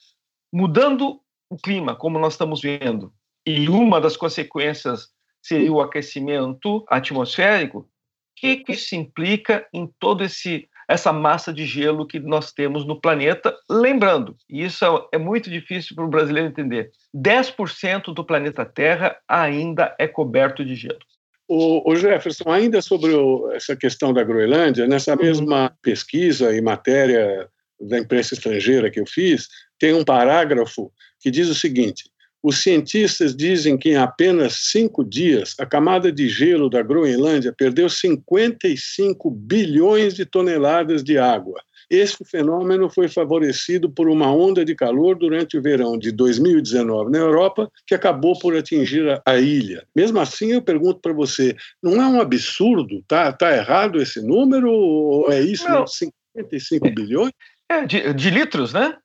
mudando 0.53 1.19
o 1.50 1.57
clima, 1.57 1.95
como 1.95 2.19
nós 2.19 2.34
estamos 2.34 2.62
vendo, 2.62 3.13
e 3.45 3.67
uma 3.67 4.00
das 4.00 4.15
consequências 4.15 5.10
seria 5.41 5.72
o 5.72 5.81
aquecimento 5.81 6.86
atmosférico, 6.88 7.79
o 7.79 7.88
que, 8.36 8.57
que 8.57 8.72
isso 8.72 8.95
implica 8.95 9.67
em 9.74 9.88
todo 10.00 10.24
esse 10.24 10.67
essa 10.87 11.11
massa 11.11 11.53
de 11.53 11.65
gelo 11.65 12.07
que 12.07 12.19
nós 12.19 12.51
temos 12.51 12.85
no 12.85 12.99
planeta. 12.99 13.55
Lembrando, 13.69 14.35
e 14.49 14.63
isso 14.63 14.85
é, 14.85 15.15
é 15.15 15.17
muito 15.17 15.49
difícil 15.49 15.95
para 15.95 16.05
o 16.05 16.09
brasileiro 16.09 16.49
entender: 16.49 16.91
10% 17.15 18.13
do 18.13 18.25
planeta 18.25 18.65
Terra 18.65 19.17
ainda 19.27 19.95
é 19.99 20.07
coberto 20.07 20.63
de 20.63 20.75
gelo. 20.75 20.99
O, 21.47 21.91
o 21.91 21.95
Jefferson, 21.95 22.49
ainda 22.49 22.81
sobre 22.81 23.13
o, 23.13 23.51
essa 23.51 23.75
questão 23.75 24.11
da 24.11 24.23
Groenlândia, 24.23 24.87
nessa 24.87 25.13
uhum. 25.13 25.21
mesma 25.21 25.71
pesquisa 25.81 26.55
e 26.55 26.61
matéria 26.61 27.47
da 27.79 27.99
imprensa 27.99 28.33
estrangeira 28.33 28.89
que 28.89 28.99
eu 28.99 29.05
fiz, 29.05 29.47
tem 29.77 29.93
um 29.93 30.03
parágrafo 30.03 30.91
que 31.19 31.29
diz 31.29 31.47
o 31.49 31.55
seguinte: 31.55 32.09
os 32.45 32.61
cientistas 32.61 33.35
dizem 33.35 33.75
que 33.75 33.89
em 33.89 33.95
apenas 33.95 34.69
cinco 34.69 35.03
dias 35.03 35.55
a 35.59 35.65
camada 35.65 36.11
de 36.11 36.29
gelo 36.29 36.69
da 36.69 36.83
Groenlândia 36.83 37.51
perdeu 37.51 37.89
55 37.89 39.31
bilhões 39.31 40.13
de 40.13 40.27
toneladas 40.27 41.03
de 41.03 41.17
água. 41.17 41.59
Este 41.89 42.23
fenômeno 42.23 42.87
foi 42.87 43.07
favorecido 43.07 43.89
por 43.89 44.07
uma 44.07 44.31
onda 44.31 44.63
de 44.63 44.75
calor 44.75 45.15
durante 45.15 45.57
o 45.57 45.61
verão 45.61 45.97
de 45.97 46.11
2019 46.11 47.09
na 47.09 47.17
Europa, 47.17 47.67
que 47.87 47.95
acabou 47.95 48.37
por 48.37 48.55
atingir 48.55 49.19
a 49.25 49.37
ilha. 49.39 49.83
Mesmo 49.95 50.19
assim, 50.19 50.51
eu 50.51 50.61
pergunto 50.61 50.99
para 50.99 51.13
você: 51.13 51.55
não 51.81 51.99
é 51.99 52.05
um 52.05 52.21
absurdo? 52.21 53.03
Tá, 53.07 53.33
tá 53.33 53.57
errado 53.57 53.99
esse 53.99 54.21
número? 54.21 54.71
Ou 54.71 55.31
é 55.31 55.41
isso? 55.41 55.67
Não. 55.67 55.87
55 55.87 56.91
bilhões? 56.91 57.31
É, 57.67 57.87
de, 57.87 58.13
de 58.13 58.29
litros, 58.29 58.71
né? 58.71 58.95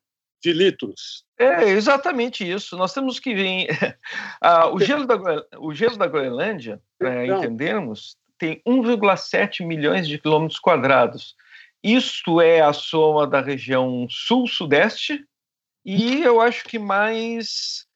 de 0.43 0.53
litros. 0.53 1.25
É 1.41 1.71
exatamente 1.71 2.49
isso. 2.49 2.77
Nós 2.77 2.93
temos 2.93 3.19
que 3.19 3.35
ver. 3.35 3.67
ah, 4.43 4.69
o, 4.69 4.79
gelo 4.79 5.07
da, 5.07 5.17
o 5.59 5.73
gelo 5.73 5.97
da 5.97 6.07
Groenlândia, 6.07 6.79
para 6.99 7.25
então, 7.25 7.39
entendermos, 7.39 8.15
tem 8.39 8.61
1,7 8.69 9.65
milhões 9.65 10.07
de 10.07 10.19
quilômetros 10.19 10.61
quadrados. 10.61 11.35
Isto 11.83 12.43
é 12.43 12.61
a 12.61 12.75
soma 12.75 13.27
da 13.27 13.41
região 13.41 14.07
sul-sudeste 14.11 15.25
e 15.83 16.21
eu 16.23 16.43
acho 16.43 16.65
que 16.65 16.79
mais 16.79 17.87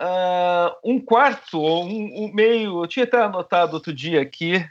uh, 0.00 0.74
um 0.82 0.98
quarto 0.98 1.60
ou 1.60 1.84
um, 1.84 2.24
um, 2.24 2.32
meio. 2.32 2.82
Eu 2.82 2.86
tinha 2.86 3.04
até 3.04 3.20
anotado 3.20 3.74
outro 3.74 3.92
dia 3.92 4.22
aqui. 4.22 4.64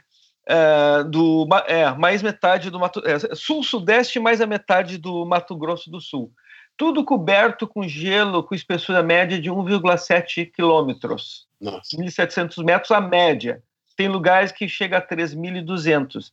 Uh, 0.48 1.02
do 1.10 1.48
é, 1.66 1.92
mais 1.94 2.22
metade 2.22 2.70
do 2.70 2.78
Mato 2.78 3.02
é, 3.04 3.34
sul-sudeste 3.34 4.20
mais 4.20 4.40
a 4.40 4.46
metade 4.46 4.96
do 4.96 5.26
Mato 5.26 5.56
Grosso 5.56 5.90
do 5.90 6.00
Sul 6.00 6.32
tudo 6.76 7.04
coberto 7.04 7.66
com 7.66 7.86
gelo 7.88 8.42
com 8.42 8.54
espessura 8.54 9.02
média 9.02 9.40
de 9.40 9.50
1,7 9.50 10.50
quilômetros. 10.52 11.46
1.700 11.62 12.62
metros 12.64 12.90
a 12.90 13.00
média. 13.00 13.62
Tem 13.96 14.08
lugares 14.08 14.52
que 14.52 14.68
chega 14.68 14.98
a 14.98 15.06
3.200. 15.06 16.30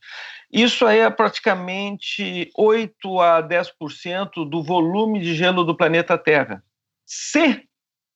Isso 0.51 0.85
aí 0.85 0.99
é 0.99 1.09
praticamente 1.09 2.51
8 2.55 3.19
a 3.21 3.41
10% 3.41 4.49
do 4.49 4.61
volume 4.61 5.21
de 5.21 5.33
gelo 5.33 5.63
do 5.63 5.75
planeta 5.75 6.17
Terra. 6.17 6.61
Se 7.05 7.63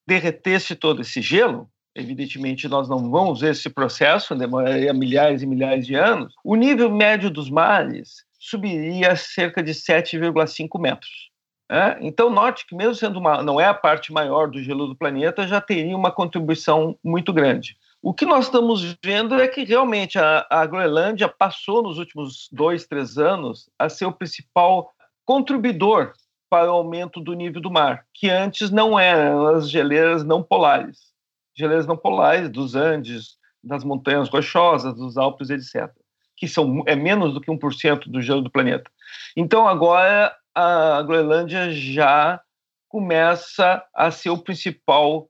derretesse 0.05 0.75
todo 0.75 1.01
esse 1.01 1.21
gelo, 1.21 1.69
evidentemente 1.95 2.67
nós 2.67 2.89
não 2.89 3.09
vamos 3.09 3.39
ver 3.39 3.51
esse 3.51 3.69
processo, 3.69 4.35
demoraria 4.35 4.93
milhares 4.93 5.41
e 5.41 5.45
milhares 5.45 5.85
de 5.85 5.95
anos, 5.95 6.33
o 6.43 6.55
nível 6.55 6.91
médio 6.91 7.29
dos 7.29 7.49
mares 7.49 8.25
subiria 8.39 9.13
a 9.13 9.15
cerca 9.15 9.63
de 9.63 9.71
7,5 9.71 10.79
metros. 10.79 11.29
É? 11.69 11.97
Então, 11.99 12.29
note 12.29 12.65
que, 12.65 12.73
mesmo 12.73 12.95
sendo 12.95 13.19
uma, 13.19 13.43
não 13.43 13.59
é 13.59 13.65
a 13.65 13.73
parte 13.73 14.13
maior 14.13 14.49
do 14.49 14.61
gelo 14.61 14.87
do 14.87 14.95
planeta, 14.95 15.45
já 15.45 15.59
teria 15.59 15.97
uma 15.97 16.11
contribuição 16.11 16.97
muito 17.03 17.33
grande. 17.33 17.77
O 18.01 18.13
que 18.13 18.25
nós 18.25 18.45
estamos 18.45 18.95
vendo 19.03 19.35
é 19.35 19.47
que 19.47 19.65
realmente 19.65 20.17
a, 20.17 20.45
a 20.49 20.65
Groenlândia 20.65 21.27
passou 21.27 21.83
nos 21.83 21.97
últimos 21.97 22.47
dois, 22.51 22.87
três 22.87 23.17
anos 23.17 23.69
a 23.77 23.89
ser 23.89 24.05
o 24.05 24.13
principal 24.13 24.93
contribuidor 25.25 26.13
para 26.49 26.71
o 26.71 26.75
aumento 26.75 27.19
do 27.19 27.33
nível 27.33 27.61
do 27.61 27.69
mar, 27.69 28.05
que 28.13 28.29
antes 28.29 28.71
não 28.71 28.97
eram 28.97 29.47
as 29.47 29.69
geleiras 29.69 30.23
não 30.23 30.41
polares. 30.41 31.11
Geleiras 31.53 31.85
não 31.85 31.97
polares 31.97 32.49
dos 32.49 32.75
Andes, 32.75 33.35
das 33.61 33.83
montanhas 33.83 34.29
rochosas, 34.29 34.93
dos 34.93 35.17
Alpes, 35.17 35.49
etc., 35.49 35.91
que 36.37 36.47
são, 36.47 36.83
é 36.85 36.95
menos 36.95 37.33
do 37.33 37.41
que 37.41 37.51
1% 37.51 38.03
do 38.07 38.21
gelo 38.21 38.43
do 38.43 38.51
planeta. 38.51 38.89
Então, 39.35 39.67
agora 39.67 40.33
a 40.57 41.03
Groenlândia 41.03 41.71
já 41.71 42.41
começa 42.89 43.83
a 43.93 44.09
ser 44.09 44.31
o 44.31 44.39
principal 44.39 45.29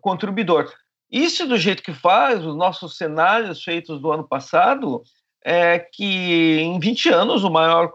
contribuidor. 0.00 0.72
Isso 1.08 1.46
do 1.46 1.56
jeito 1.56 1.80
que 1.80 1.92
faz, 1.92 2.44
os 2.44 2.56
nossos 2.56 2.96
cenários 2.96 3.62
feitos 3.62 4.00
do 4.00 4.10
ano 4.10 4.26
passado, 4.26 5.04
é 5.44 5.78
que 5.78 6.58
em 6.60 6.80
20 6.80 7.08
anos 7.10 7.44
o 7.44 7.50
maior, 7.50 7.92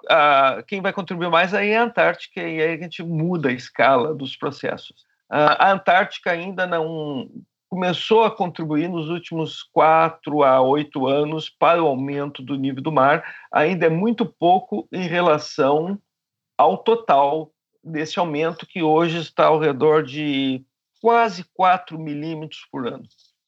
quem 0.68 0.82
vai 0.82 0.94
contribuir 0.94 1.30
mais 1.30 1.54
aí 1.54 1.72
é 1.72 1.78
a 1.78 1.84
Antártica 1.84 2.42
e 2.42 2.62
aí 2.62 2.76
a 2.76 2.78
gente 2.78 3.04
muda 3.04 3.50
a 3.50 3.54
escala 3.54 4.16
dos 4.16 4.38
processos. 4.38 5.04
A 5.30 5.74
Antártica 5.74 6.32
ainda 6.32 6.66
não 6.66 7.30
começou 7.68 8.24
a 8.24 8.32
contribuir 8.32 8.88
nos 8.88 9.10
últimos 9.10 9.64
quatro 9.64 10.44
a 10.44 10.62
oito 10.62 11.08
anos 11.08 11.50
para 11.50 11.84
o 11.84 11.88
aumento 11.88 12.42
do 12.42 12.56
nível 12.56 12.82
do 12.82 12.92
mar, 12.92 13.24
ainda 13.52 13.88
é 13.88 13.90
muito 13.90 14.26
pouco 14.26 14.88
em 14.94 15.08
relação 15.08 16.00
ao 16.60 16.78
total 16.78 17.54
desse 17.82 18.20
aumento, 18.20 18.68
que 18.68 18.84
hoje 18.84 19.20
está 19.20 19.46
ao 19.46 19.58
redor 19.58 20.04
de 20.04 20.62
quase 21.02 21.46
4 21.54 21.98
milímetros 21.98 22.68
por 22.70 22.86
ano. 22.86 23.06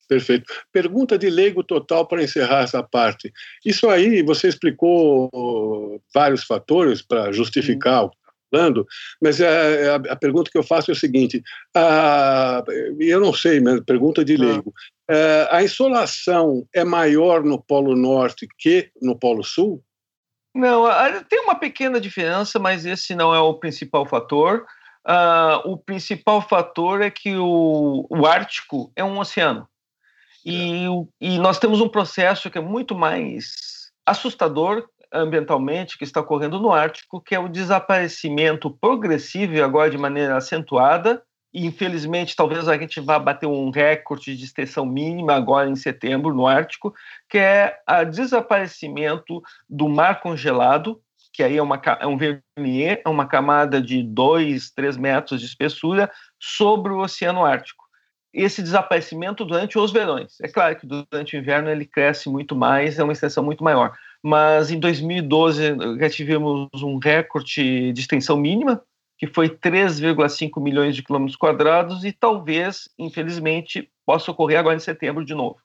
Perfeito. 0.07 0.45
Pergunta 0.71 1.17
de 1.17 1.29
leigo 1.29 1.61
total 1.61 2.07
para 2.07 2.23
encerrar 2.23 2.63
essa 2.63 2.81
parte. 2.81 3.33
Isso 3.65 3.89
aí, 3.89 4.23
você 4.23 4.47
explicou 4.47 6.01
vários 6.13 6.45
fatores 6.45 7.01
para 7.01 7.33
justificar 7.33 8.05
o 8.05 8.09
que 8.09 8.15
está 8.15 8.33
falando, 8.49 8.87
mas 9.21 9.41
a, 9.41 9.45
é, 9.45 9.83
é 9.83 9.89
a, 9.89 9.95
a, 9.95 10.15
pergunta 10.15 10.49
que 10.49 10.57
eu 10.57 10.63
faço 10.63 10.89
é 10.89 10.93
o 10.93 10.97
seguinte: 10.97 11.43
a, 11.75 12.63
eu 12.97 13.19
não 13.19 13.33
sei, 13.33 13.59
mas 13.59 13.81
pergunta 13.81 14.23
de 14.23 14.35
ah. 14.35 14.39
leigo. 14.39 14.73
A, 15.09 15.57
a 15.57 15.63
insolação 15.63 16.65
é 16.73 16.85
maior 16.85 17.43
no 17.43 17.61
Polo 17.61 17.93
Norte 17.93 18.47
que 18.57 18.89
no 19.01 19.19
Polo 19.19 19.43
Sul? 19.43 19.83
Não, 20.53 20.85
tem 21.29 21.39
uma 21.41 21.55
pequena 21.55 21.99
diferença, 21.99 22.59
mas 22.59 22.85
esse 22.85 23.15
não 23.15 23.33
é 23.33 23.39
o 23.39 23.53
principal 23.53 24.05
fator. 24.05 24.65
Uh, 25.07 25.71
o 25.71 25.77
principal 25.77 26.41
fator 26.41 27.01
é 27.01 27.09
que 27.09 27.35
o, 27.35 28.05
o 28.09 28.25
Ártico 28.25 28.91
é 28.95 29.03
um 29.03 29.17
oceano. 29.17 29.67
E, 30.45 30.85
e, 31.19 31.37
nós 31.37 31.59
temos 31.59 31.81
um 31.81 31.89
processo 31.89 32.49
que 32.49 32.57
é 32.57 32.61
muito 32.61 32.95
mais 32.95 33.91
assustador 34.05 34.87
ambientalmente 35.13 35.97
que 35.97 36.03
está 36.03 36.21
ocorrendo 36.21 36.59
no 36.59 36.71
Ártico, 36.71 37.21
que 37.21 37.35
é 37.35 37.39
o 37.39 37.49
desaparecimento 37.49 38.71
progressivo 38.79 39.53
e 39.53 39.61
agora 39.61 39.89
de 39.89 39.97
maneira 39.97 40.37
acentuada 40.37 41.21
infelizmente 41.53 42.35
talvez 42.35 42.67
a 42.67 42.77
gente 42.77 42.99
vá 42.99 43.19
bater 43.19 43.45
um 43.45 43.69
recorde 43.69 44.35
de 44.35 44.45
extensão 44.45 44.85
mínima 44.85 45.35
agora 45.35 45.69
em 45.69 45.75
setembro 45.75 46.33
no 46.33 46.47
Ártico, 46.47 46.93
que 47.29 47.37
é 47.37 47.77
o 47.87 48.05
desaparecimento 48.05 49.41
do 49.69 49.89
mar 49.89 50.21
congelado, 50.21 51.01
que 51.33 51.43
aí 51.43 51.57
é, 51.57 51.61
uma, 51.61 51.81
é 51.99 52.07
um 52.07 52.17
vernier, 52.17 53.01
é 53.05 53.09
uma 53.09 53.25
camada 53.25 53.81
de 53.81 54.03
2, 54.03 54.71
3 54.71 54.97
metros 54.97 55.39
de 55.39 55.45
espessura 55.45 56.11
sobre 56.39 56.91
o 56.91 56.99
Oceano 56.99 57.45
Ártico. 57.45 57.81
Esse 58.33 58.61
desaparecimento 58.61 59.43
durante 59.43 59.77
os 59.77 59.91
verões. 59.91 60.39
É 60.41 60.47
claro 60.47 60.75
que 60.77 60.87
durante 60.87 61.35
o 61.35 61.39
inverno 61.39 61.69
ele 61.69 61.85
cresce 61.85 62.29
muito 62.29 62.55
mais, 62.55 62.97
é 62.97 63.03
uma 63.03 63.11
extensão 63.11 63.43
muito 63.43 63.63
maior. 63.63 63.93
Mas 64.23 64.71
em 64.71 64.79
2012 64.79 65.75
já 65.99 66.09
tivemos 66.09 66.69
um 66.81 66.97
recorde 66.97 67.91
de 67.91 67.99
extensão 67.99 68.37
mínima, 68.37 68.81
que 69.21 69.27
foi 69.27 69.49
3,5 69.49 70.59
milhões 70.59 70.95
de 70.95 71.03
quilômetros 71.03 71.37
quadrados 71.37 72.03
e 72.03 72.11
talvez, 72.11 72.89
infelizmente, 72.97 73.87
possa 74.03 74.31
ocorrer 74.31 74.57
agora 74.57 74.75
em 74.75 74.79
setembro 74.79 75.23
de 75.23 75.35
novo. 75.35 75.57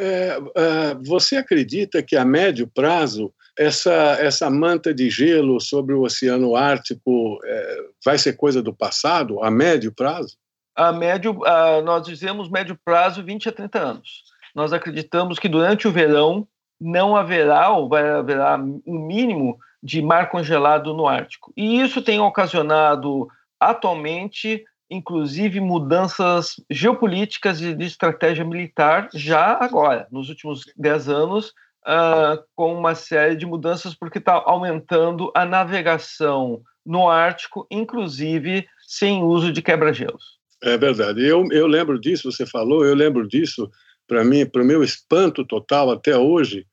É, 0.00 0.38
é, 0.54 0.94
você 1.04 1.36
acredita 1.36 2.04
que 2.04 2.14
a 2.14 2.24
médio 2.24 2.70
prazo 2.72 3.34
essa, 3.58 3.92
essa 4.20 4.48
manta 4.48 4.94
de 4.94 5.10
gelo 5.10 5.60
sobre 5.60 5.92
o 5.92 6.02
Oceano 6.02 6.54
Ártico 6.54 7.40
é, 7.44 7.78
vai 8.04 8.16
ser 8.16 8.34
coisa 8.34 8.62
do 8.62 8.72
passado, 8.72 9.42
a 9.42 9.50
médio 9.50 9.92
prazo? 9.92 10.36
A 10.76 10.92
médio, 10.92 11.44
a, 11.44 11.82
nós 11.82 12.06
dizemos 12.06 12.48
médio 12.48 12.78
prazo 12.84 13.24
20 13.24 13.48
a 13.48 13.52
30 13.52 13.78
anos. 13.80 14.22
Nós 14.54 14.72
acreditamos 14.72 15.36
que 15.40 15.48
durante 15.48 15.88
o 15.88 15.92
verão 15.92 16.46
não 16.80 17.16
haverá, 17.16 17.70
ou 17.70 17.88
vai 17.88 18.08
haverá 18.08 18.56
um 18.56 19.06
mínimo 19.06 19.58
de 19.82 20.02
mar 20.02 20.30
congelado 20.30 20.94
no 20.94 21.06
Ártico. 21.06 21.52
E 21.56 21.80
isso 21.80 22.02
tem 22.02 22.20
ocasionado, 22.20 23.28
atualmente, 23.58 24.64
inclusive 24.90 25.60
mudanças 25.60 26.56
geopolíticas 26.70 27.60
e 27.60 27.74
de 27.74 27.84
estratégia 27.84 28.44
militar 28.44 29.08
já 29.14 29.56
agora, 29.62 30.06
nos 30.10 30.28
últimos 30.28 30.64
dez 30.76 31.08
anos, 31.08 31.52
uh, 31.86 32.42
com 32.54 32.74
uma 32.74 32.94
série 32.94 33.36
de 33.36 33.46
mudanças, 33.46 33.94
porque 33.94 34.18
está 34.18 34.42
aumentando 34.44 35.30
a 35.34 35.44
navegação 35.44 36.60
no 36.84 37.08
Ártico, 37.08 37.66
inclusive 37.70 38.66
sem 38.86 39.22
uso 39.22 39.52
de 39.52 39.62
quebra-gelos. 39.62 40.40
É 40.62 40.76
verdade. 40.76 41.24
Eu, 41.24 41.46
eu 41.52 41.66
lembro 41.66 41.98
disso, 41.98 42.30
você 42.30 42.44
falou, 42.44 42.84
eu 42.84 42.94
lembro 42.94 43.26
disso 43.26 43.70
para 44.06 44.24
mim, 44.24 44.44
para 44.44 44.62
o 44.62 44.64
meu 44.64 44.82
espanto 44.82 45.44
total 45.44 45.90
até 45.90 46.16
hoje, 46.16 46.66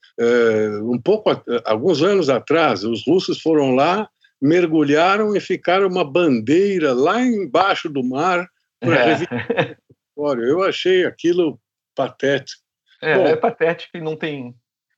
um 0.83 0.99
pouco, 0.99 1.29
alguns 1.65 2.01
anos 2.01 2.29
atrás, 2.29 2.83
os 2.83 3.05
russos 3.05 3.41
foram 3.41 3.75
lá, 3.75 4.09
mergulharam 4.41 5.35
e 5.35 5.39
ficaram 5.39 5.87
uma 5.87 6.03
bandeira 6.03 6.93
lá 6.93 7.21
embaixo 7.21 7.89
do 7.89 8.03
mar 8.03 8.47
para 8.79 9.11
é. 9.11 9.77
Eu 10.17 10.63
achei 10.63 11.05
aquilo 11.05 11.59
patético. 11.95 12.61
É, 13.01 13.15
Bom, 13.15 13.27
é 13.27 13.35
patético 13.35 13.97
e 13.97 14.01
não 14.01 14.15
tem 14.15 14.55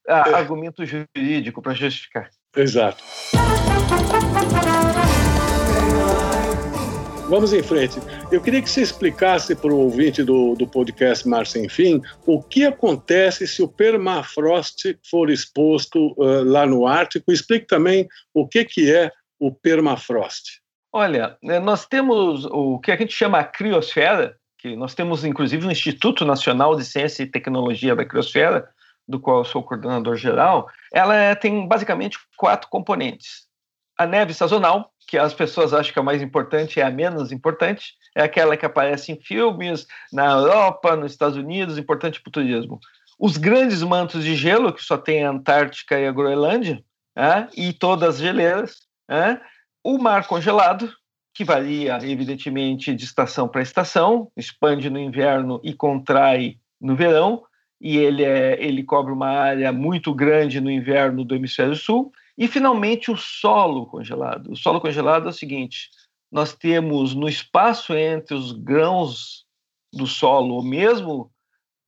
ah, 0.07 0.23
é. 0.27 0.33
argumento 0.33 0.85
jurídico 0.85 1.61
para 1.61 1.73
justificar. 1.73 2.29
Exato. 2.55 3.03
Vamos 7.29 7.53
em 7.53 7.61
frente. 7.61 7.99
Eu 8.31 8.41
queria 8.41 8.59
que 8.59 8.67
você 8.67 8.81
explicasse 8.81 9.55
para 9.55 9.71
o 9.71 9.77
ouvinte 9.77 10.23
do, 10.23 10.55
do 10.55 10.65
podcast 10.65 11.27
Mar 11.27 11.45
Sem 11.45 11.69
Fim 11.69 12.01
o 12.25 12.41
que 12.41 12.65
acontece 12.65 13.47
se 13.47 13.61
o 13.61 13.67
permafrost 13.67 14.97
for 15.07 15.29
exposto 15.29 16.15
uh, 16.17 16.43
lá 16.43 16.65
no 16.65 16.87
Ártico. 16.87 17.31
Explique 17.31 17.67
também 17.67 18.07
o 18.33 18.47
que, 18.47 18.65
que 18.65 18.91
é 18.91 19.11
o 19.39 19.53
permafrost. 19.53 20.59
Olha, 20.91 21.37
né, 21.43 21.59
nós 21.59 21.85
temos 21.85 22.45
o 22.45 22.79
que 22.79 22.91
a 22.91 22.97
gente 22.97 23.13
chama 23.13 23.37
a 23.37 23.43
criosfera, 23.43 24.35
que 24.57 24.75
nós 24.75 24.95
temos 24.95 25.23
inclusive 25.23 25.67
o 25.67 25.71
Instituto 25.71 26.25
Nacional 26.25 26.75
de 26.75 26.83
Ciência 26.83 27.21
e 27.21 27.27
Tecnologia 27.27 27.95
da 27.95 28.05
Criosfera, 28.05 28.67
do 29.07 29.19
qual 29.19 29.37
eu 29.37 29.45
sou 29.45 29.61
coordenador 29.61 30.15
geral, 30.15 30.67
ela 30.91 31.15
é, 31.15 31.35
tem 31.35 31.67
basicamente 31.67 32.17
quatro 32.35 32.67
componentes. 32.69 33.47
A 33.95 34.07
neve 34.07 34.33
sazonal, 34.33 34.91
que 35.09 35.17
as 35.17 35.33
pessoas 35.33 35.73
acham 35.73 35.91
que 35.91 35.97
é 35.97 36.01
a 36.01 36.05
mais 36.05 36.21
importante, 36.21 36.79
é 36.79 36.83
a 36.83 36.91
menos 36.91 37.31
importante, 37.31 37.95
é 38.15 38.21
aquela 38.21 38.55
que 38.55 38.63
aparece 38.63 39.11
em 39.11 39.19
filmes, 39.19 39.87
na 40.13 40.27
Europa, 40.27 40.95
nos 40.95 41.11
Estados 41.11 41.35
Unidos, 41.35 41.79
importante 41.79 42.21
para 42.21 42.29
o 42.29 42.31
turismo. 42.31 42.79
Os 43.17 43.35
grandes 43.35 43.81
mantos 43.81 44.23
de 44.23 44.35
gelo, 44.35 44.71
que 44.71 44.83
só 44.83 44.99
tem 44.99 45.25
a 45.25 45.31
Antártica 45.31 45.99
e 45.99 46.05
a 46.05 46.11
Groenlândia, 46.11 46.83
é, 47.15 47.47
e 47.57 47.73
todas 47.73 48.15
as 48.15 48.21
geleiras. 48.21 48.81
É, 49.09 49.39
o 49.83 49.97
mar 49.97 50.27
congelado, 50.27 50.93
que 51.33 51.43
varia, 51.43 51.97
evidentemente, 52.03 52.93
de 52.93 53.03
estação 53.03 53.47
para 53.47 53.63
estação, 53.63 54.31
expande 54.37 54.91
no 54.91 54.99
inverno 54.99 55.59
e 55.63 55.73
contrai 55.73 56.57
no 56.79 56.95
verão, 56.95 57.41
e 57.81 57.97
ele, 57.97 58.23
é, 58.23 58.63
ele 58.63 58.83
cobre 58.83 59.11
uma 59.11 59.29
área 59.29 59.71
muito 59.71 60.13
grande 60.13 60.61
no 60.61 60.69
inverno 60.69 61.25
do 61.25 61.35
hemisfério 61.35 61.75
sul, 61.75 62.11
e, 62.39 62.47
finalmente, 62.47 63.11
o 63.11 63.17
solo 63.17 63.85
congelado. 63.85 64.53
O 64.53 64.55
solo 64.55 64.79
congelado 64.79 65.25
é 65.25 65.29
o 65.29 65.33
seguinte: 65.33 65.89
nós 66.31 66.53
temos 66.53 67.13
no 67.13 67.27
espaço 67.27 67.93
entre 67.93 68.33
os 68.33 68.53
grãos 68.53 69.45
do 69.91 70.07
solo, 70.07 70.55
ou 70.55 70.63
mesmo 70.63 71.29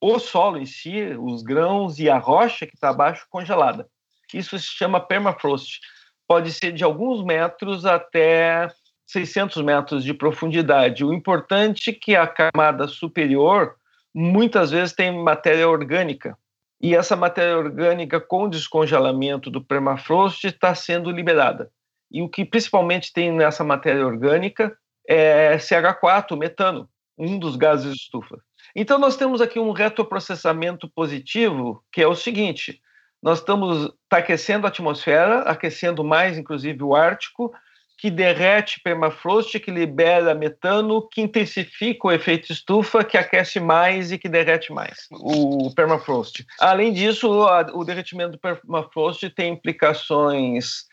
o 0.01 0.20
solo 0.20 0.58
em 0.58 0.65
si, 0.65 1.03
os 1.17 1.41
grãos 1.41 2.00
e 2.00 2.10
a 2.10 2.17
rocha 2.17 2.67
que 2.67 2.75
está 2.75 2.89
abaixo 2.89 3.25
congelada. 3.29 3.88
Isso 4.34 4.60
se 4.60 4.65
chama 4.65 5.00
permafrost. 5.00 5.79
Pode 6.27 6.51
ser 6.51 6.74
de 6.74 6.84
alguns 6.84 7.24
metros 7.24 7.86
até 7.86 8.67
600 9.08 9.62
metros 9.63 10.03
de 10.03 10.13
profundidade. 10.13 11.05
O 11.05 11.13
importante 11.13 11.91
é 11.91 11.93
que 11.93 12.15
a 12.15 12.27
camada 12.27 12.88
superior 12.88 13.75
muitas 14.13 14.72
vezes 14.72 14.93
tem 14.93 15.12
matéria 15.24 15.70
orgânica, 15.70 16.38
e 16.81 16.95
essa 16.95 17.15
matéria 17.15 17.57
orgânica, 17.57 18.19
com 18.19 18.50
descongelamento 18.50 19.51
do 19.51 19.63
permafrost, 19.63 20.45
está 20.45 20.73
sendo 20.73 21.11
liberada. 21.11 21.69
E 22.11 22.21
o 22.21 22.29
que 22.29 22.43
principalmente 22.43 23.13
tem 23.13 23.31
nessa 23.31 23.63
matéria 23.63 24.05
orgânica 24.05 24.75
é 25.07 25.55
CH4, 25.57 26.35
metano, 26.38 26.89
um 27.17 27.38
dos 27.38 27.55
gases 27.55 27.93
de 27.93 28.01
estufa. 28.01 28.39
Então, 28.75 28.97
nós 28.97 29.15
temos 29.15 29.41
aqui 29.41 29.59
um 29.59 29.71
retroprocessamento 29.71 30.89
positivo, 30.89 31.84
que 31.91 32.01
é 32.01 32.08
o 32.08 32.15
seguinte: 32.15 32.82
nós 33.21 33.39
estamos 33.39 33.93
tá 34.10 34.17
aquecendo 34.17 34.65
a 34.65 34.69
atmosfera, 34.69 35.41
aquecendo 35.41 36.03
mais, 36.03 36.38
inclusive, 36.38 36.84
o 36.84 36.95
Ártico, 36.95 37.53
que 38.01 38.09
derrete 38.09 38.81
permafrost, 38.83 39.59
que 39.59 39.69
libera 39.69 40.33
metano, 40.33 41.07
que 41.07 41.21
intensifica 41.21 42.07
o 42.07 42.11
efeito 42.11 42.51
estufa, 42.51 43.03
que 43.03 43.15
aquece 43.15 43.59
mais 43.59 44.11
e 44.11 44.17
que 44.17 44.27
derrete 44.27 44.73
mais 44.73 45.07
o 45.11 45.71
permafrost. 45.75 46.43
Além 46.59 46.91
disso, 46.91 47.29
o 47.29 47.83
derretimento 47.83 48.31
do 48.31 48.39
permafrost 48.39 49.29
tem 49.29 49.53
implicações 49.53 50.87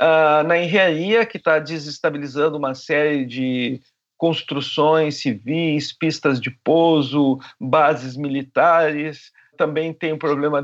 uh, 0.00 0.46
na 0.46 0.56
engenharia, 0.56 1.26
que 1.26 1.38
está 1.38 1.58
desestabilizando 1.58 2.56
uma 2.56 2.72
série 2.76 3.26
de 3.26 3.80
construções 4.16 5.16
civis, 5.16 5.92
pistas 5.92 6.40
de 6.40 6.52
pouso, 6.52 7.36
bases 7.60 8.16
militares, 8.16 9.32
também 9.56 9.92
tem 9.92 10.12
o 10.12 10.18
problema 10.18 10.62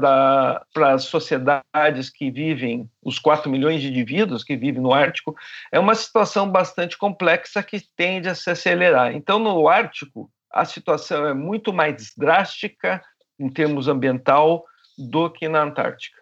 para 0.73 0.93
as 0.93 1.05
sociedades 1.05 2.11
que 2.11 2.31
vivem, 2.31 2.89
os 3.03 3.19
4 3.19 3.51
milhões 3.51 3.81
de 3.81 3.89
indivíduos 3.89 4.45
que 4.45 4.57
vivem 4.57 4.83
no 4.83 4.93
Ártico, 4.93 5.35
é 5.73 5.79
uma 5.79 5.95
situação 5.95 6.51
bastante 6.51 6.99
complexa 6.99 7.63
que 7.63 7.81
tende 7.97 8.29
a 8.29 8.35
se 8.35 8.51
acelerar. 8.51 9.15
Então, 9.15 9.39
no 9.39 9.69
Ártico, 9.69 10.31
a 10.53 10.65
situação 10.65 11.27
é 11.27 11.35
muito 11.35 11.73
mais 11.73 12.13
drástica 12.17 13.01
em 13.39 13.49
termos 13.49 13.89
ambiental 13.89 14.65
do 14.99 15.31
que 15.31 15.49
na 15.49 15.63
Antártica. 15.63 16.21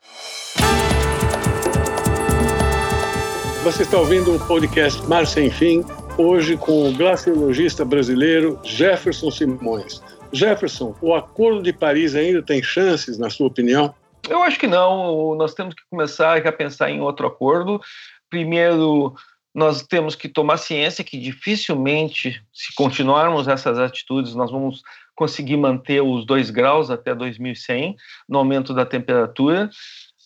Você 3.64 3.83
está 3.83 3.98
ouvindo 3.98 4.35
o 4.35 4.46
podcast 4.46 5.04
Mar 5.09 5.26
Sem 5.26 5.50
Fim, 5.50 5.85
hoje 6.16 6.57
com 6.57 6.88
o 6.88 6.92
glaciologista 6.92 7.85
brasileiro 7.85 8.59
Jefferson 8.62 9.31
Simões. 9.31 10.00
Jefferson, 10.33 10.95
o 11.01 11.14
Acordo 11.14 11.62
de 11.62 11.73
Paris 11.73 12.14
ainda 12.14 12.43
tem 12.43 12.62
chances, 12.62 13.19
na 13.19 13.31
sua 13.31 13.47
opinião? 13.47 13.95
Eu 14.29 14.43
acho 14.43 14.59
que 14.59 14.67
não. 14.67 15.35
Nós 15.35 15.55
temos 15.55 15.75
que 15.75 15.83
começar 15.91 16.47
a 16.47 16.53
pensar 16.53 16.91
em 16.91 17.01
outro 17.01 17.27
acordo. 17.27 17.81
Primeiro, 18.29 19.14
nós 19.55 19.83
temos 19.83 20.14
que 20.14 20.29
tomar 20.29 20.59
ciência 20.59 21.03
que 21.03 21.19
dificilmente, 21.19 22.43
se 22.53 22.75
continuarmos 22.75 23.49
essas 23.49 23.79
atitudes, 23.79 24.35
nós 24.35 24.51
vamos 24.51 24.83
conseguir 25.14 25.57
manter 25.57 26.01
os 26.01 26.25
dois 26.25 26.51
graus 26.51 26.91
até 26.91 27.14
2100 27.14 27.97
no 28.29 28.38
aumento 28.38 28.75
da 28.75 28.85
temperatura. 28.87 29.71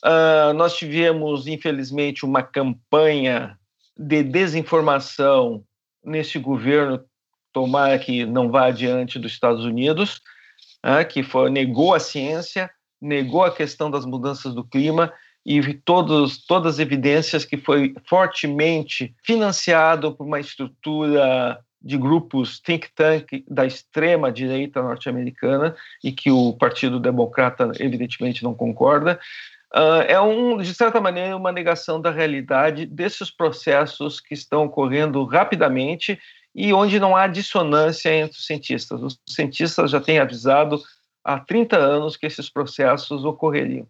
Uh, 0.04 0.52
nós 0.54 0.76
tivemos, 0.76 1.46
infelizmente, 1.46 2.24
uma 2.24 2.42
campanha 2.42 3.56
de 3.96 4.22
desinformação 4.22 5.64
nesse 6.04 6.38
governo 6.38 7.02
tomara 7.52 7.98
que 7.98 8.24
não 8.24 8.50
vá 8.50 8.66
adiante 8.66 9.18
dos 9.18 9.32
Estados 9.32 9.64
Unidos, 9.64 10.20
né, 10.84 11.04
que 11.04 11.22
foi, 11.22 11.50
negou 11.50 11.94
a 11.94 12.00
ciência, 12.00 12.70
negou 13.00 13.44
a 13.44 13.54
questão 13.54 13.90
das 13.90 14.04
mudanças 14.04 14.54
do 14.54 14.64
clima 14.64 15.12
e 15.44 15.74
todos, 15.74 16.44
todas 16.46 16.74
as 16.74 16.78
evidências 16.78 17.44
que 17.44 17.56
foi 17.56 17.94
fortemente 18.08 19.14
financiado 19.24 20.14
por 20.14 20.24
uma 20.24 20.38
estrutura 20.40 21.58
de 21.82 21.98
grupos 21.98 22.60
think 22.60 22.88
tank 22.94 23.44
da 23.48 23.66
extrema 23.66 24.30
direita 24.30 24.80
norte-americana 24.80 25.74
e 26.02 26.12
que 26.12 26.30
o 26.30 26.52
Partido 26.52 27.00
Democrata 27.00 27.72
evidentemente 27.80 28.44
não 28.44 28.54
concorda. 28.54 29.18
Uh, 29.74 30.02
é 30.06 30.20
um, 30.20 30.58
de 30.58 30.72
certa 30.74 31.00
maneira 31.00 31.36
uma 31.36 31.50
negação 31.50 32.00
da 32.00 32.10
realidade 32.10 32.86
desses 32.86 33.30
processos 33.30 34.20
que 34.20 34.34
estão 34.34 34.64
ocorrendo 34.66 35.24
rapidamente 35.24 36.20
e 36.54 36.72
onde 36.72 37.00
não 37.00 37.16
há 37.16 37.26
dissonância 37.26 38.14
entre 38.14 38.38
os 38.38 38.46
cientistas. 38.46 39.02
Os 39.02 39.18
cientistas 39.28 39.90
já 39.90 40.00
têm 40.00 40.18
avisado 40.18 40.80
há 41.24 41.38
30 41.38 41.76
anos 41.76 42.16
que 42.16 42.26
esses 42.26 42.50
processos 42.50 43.24
ocorreriam. 43.24 43.86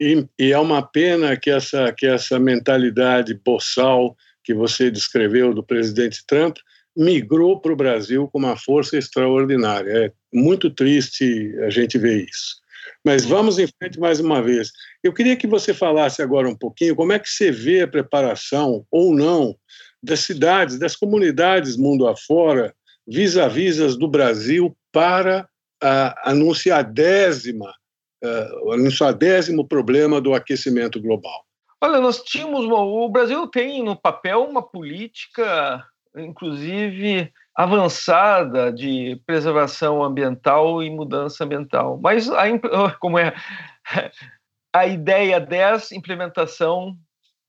E, 0.00 0.26
e 0.38 0.52
é 0.52 0.58
uma 0.58 0.82
pena 0.82 1.36
que 1.36 1.50
essa, 1.50 1.92
que 1.92 2.06
essa 2.06 2.38
mentalidade 2.38 3.34
boçal 3.34 4.16
que 4.44 4.52
você 4.52 4.90
descreveu 4.90 5.54
do 5.54 5.62
presidente 5.62 6.24
Trump 6.26 6.56
migrou 6.96 7.60
para 7.60 7.72
o 7.72 7.76
Brasil 7.76 8.28
com 8.28 8.38
uma 8.38 8.56
força 8.56 8.98
extraordinária. 8.98 9.90
É 10.06 10.12
muito 10.32 10.70
triste 10.70 11.54
a 11.64 11.70
gente 11.70 11.98
ver 11.98 12.24
isso. 12.28 12.60
Mas 13.04 13.24
vamos 13.24 13.58
em 13.58 13.66
frente 13.66 13.98
mais 13.98 14.20
uma 14.20 14.42
vez. 14.42 14.70
Eu 15.02 15.12
queria 15.12 15.36
que 15.36 15.46
você 15.46 15.72
falasse 15.72 16.22
agora 16.22 16.48
um 16.48 16.56
pouquinho 16.56 16.94
como 16.94 17.12
é 17.12 17.18
que 17.18 17.28
você 17.28 17.50
vê 17.50 17.82
a 17.82 17.88
preparação 17.88 18.84
ou 18.90 19.14
não 19.14 19.56
das 20.02 20.20
cidades, 20.20 20.78
das 20.78 20.96
comunidades 20.96 21.76
mundo 21.76 22.08
afora, 22.08 22.74
vis-a-vis 23.06 23.96
do 23.96 24.08
Brasil 24.08 24.76
para 24.92 25.48
uh, 25.82 26.14
anunciar 26.24 26.80
a 26.80 26.82
décima, 26.82 27.72
uh, 28.22 28.72
anunciar 28.72 29.12
décimo 29.12 29.66
problema 29.66 30.20
do 30.20 30.34
aquecimento 30.34 31.00
global. 31.00 31.44
Olha, 31.80 32.00
nós 32.00 32.22
tínhamos, 32.22 32.64
o 32.64 33.08
Brasil 33.08 33.46
tem 33.48 33.82
no 33.82 33.96
papel 33.96 34.44
uma 34.44 34.62
política, 34.62 35.84
inclusive 36.16 37.32
avançada 37.54 38.72
de 38.72 39.20
preservação 39.26 40.02
ambiental 40.02 40.82
e 40.82 40.88
mudança 40.88 41.44
ambiental. 41.44 41.98
Mas 42.00 42.30
a, 42.30 42.44
como 43.00 43.18
é 43.18 43.34
a 44.72 44.86
ideia 44.86 45.38
dessa 45.38 45.94
implementação 45.94 46.96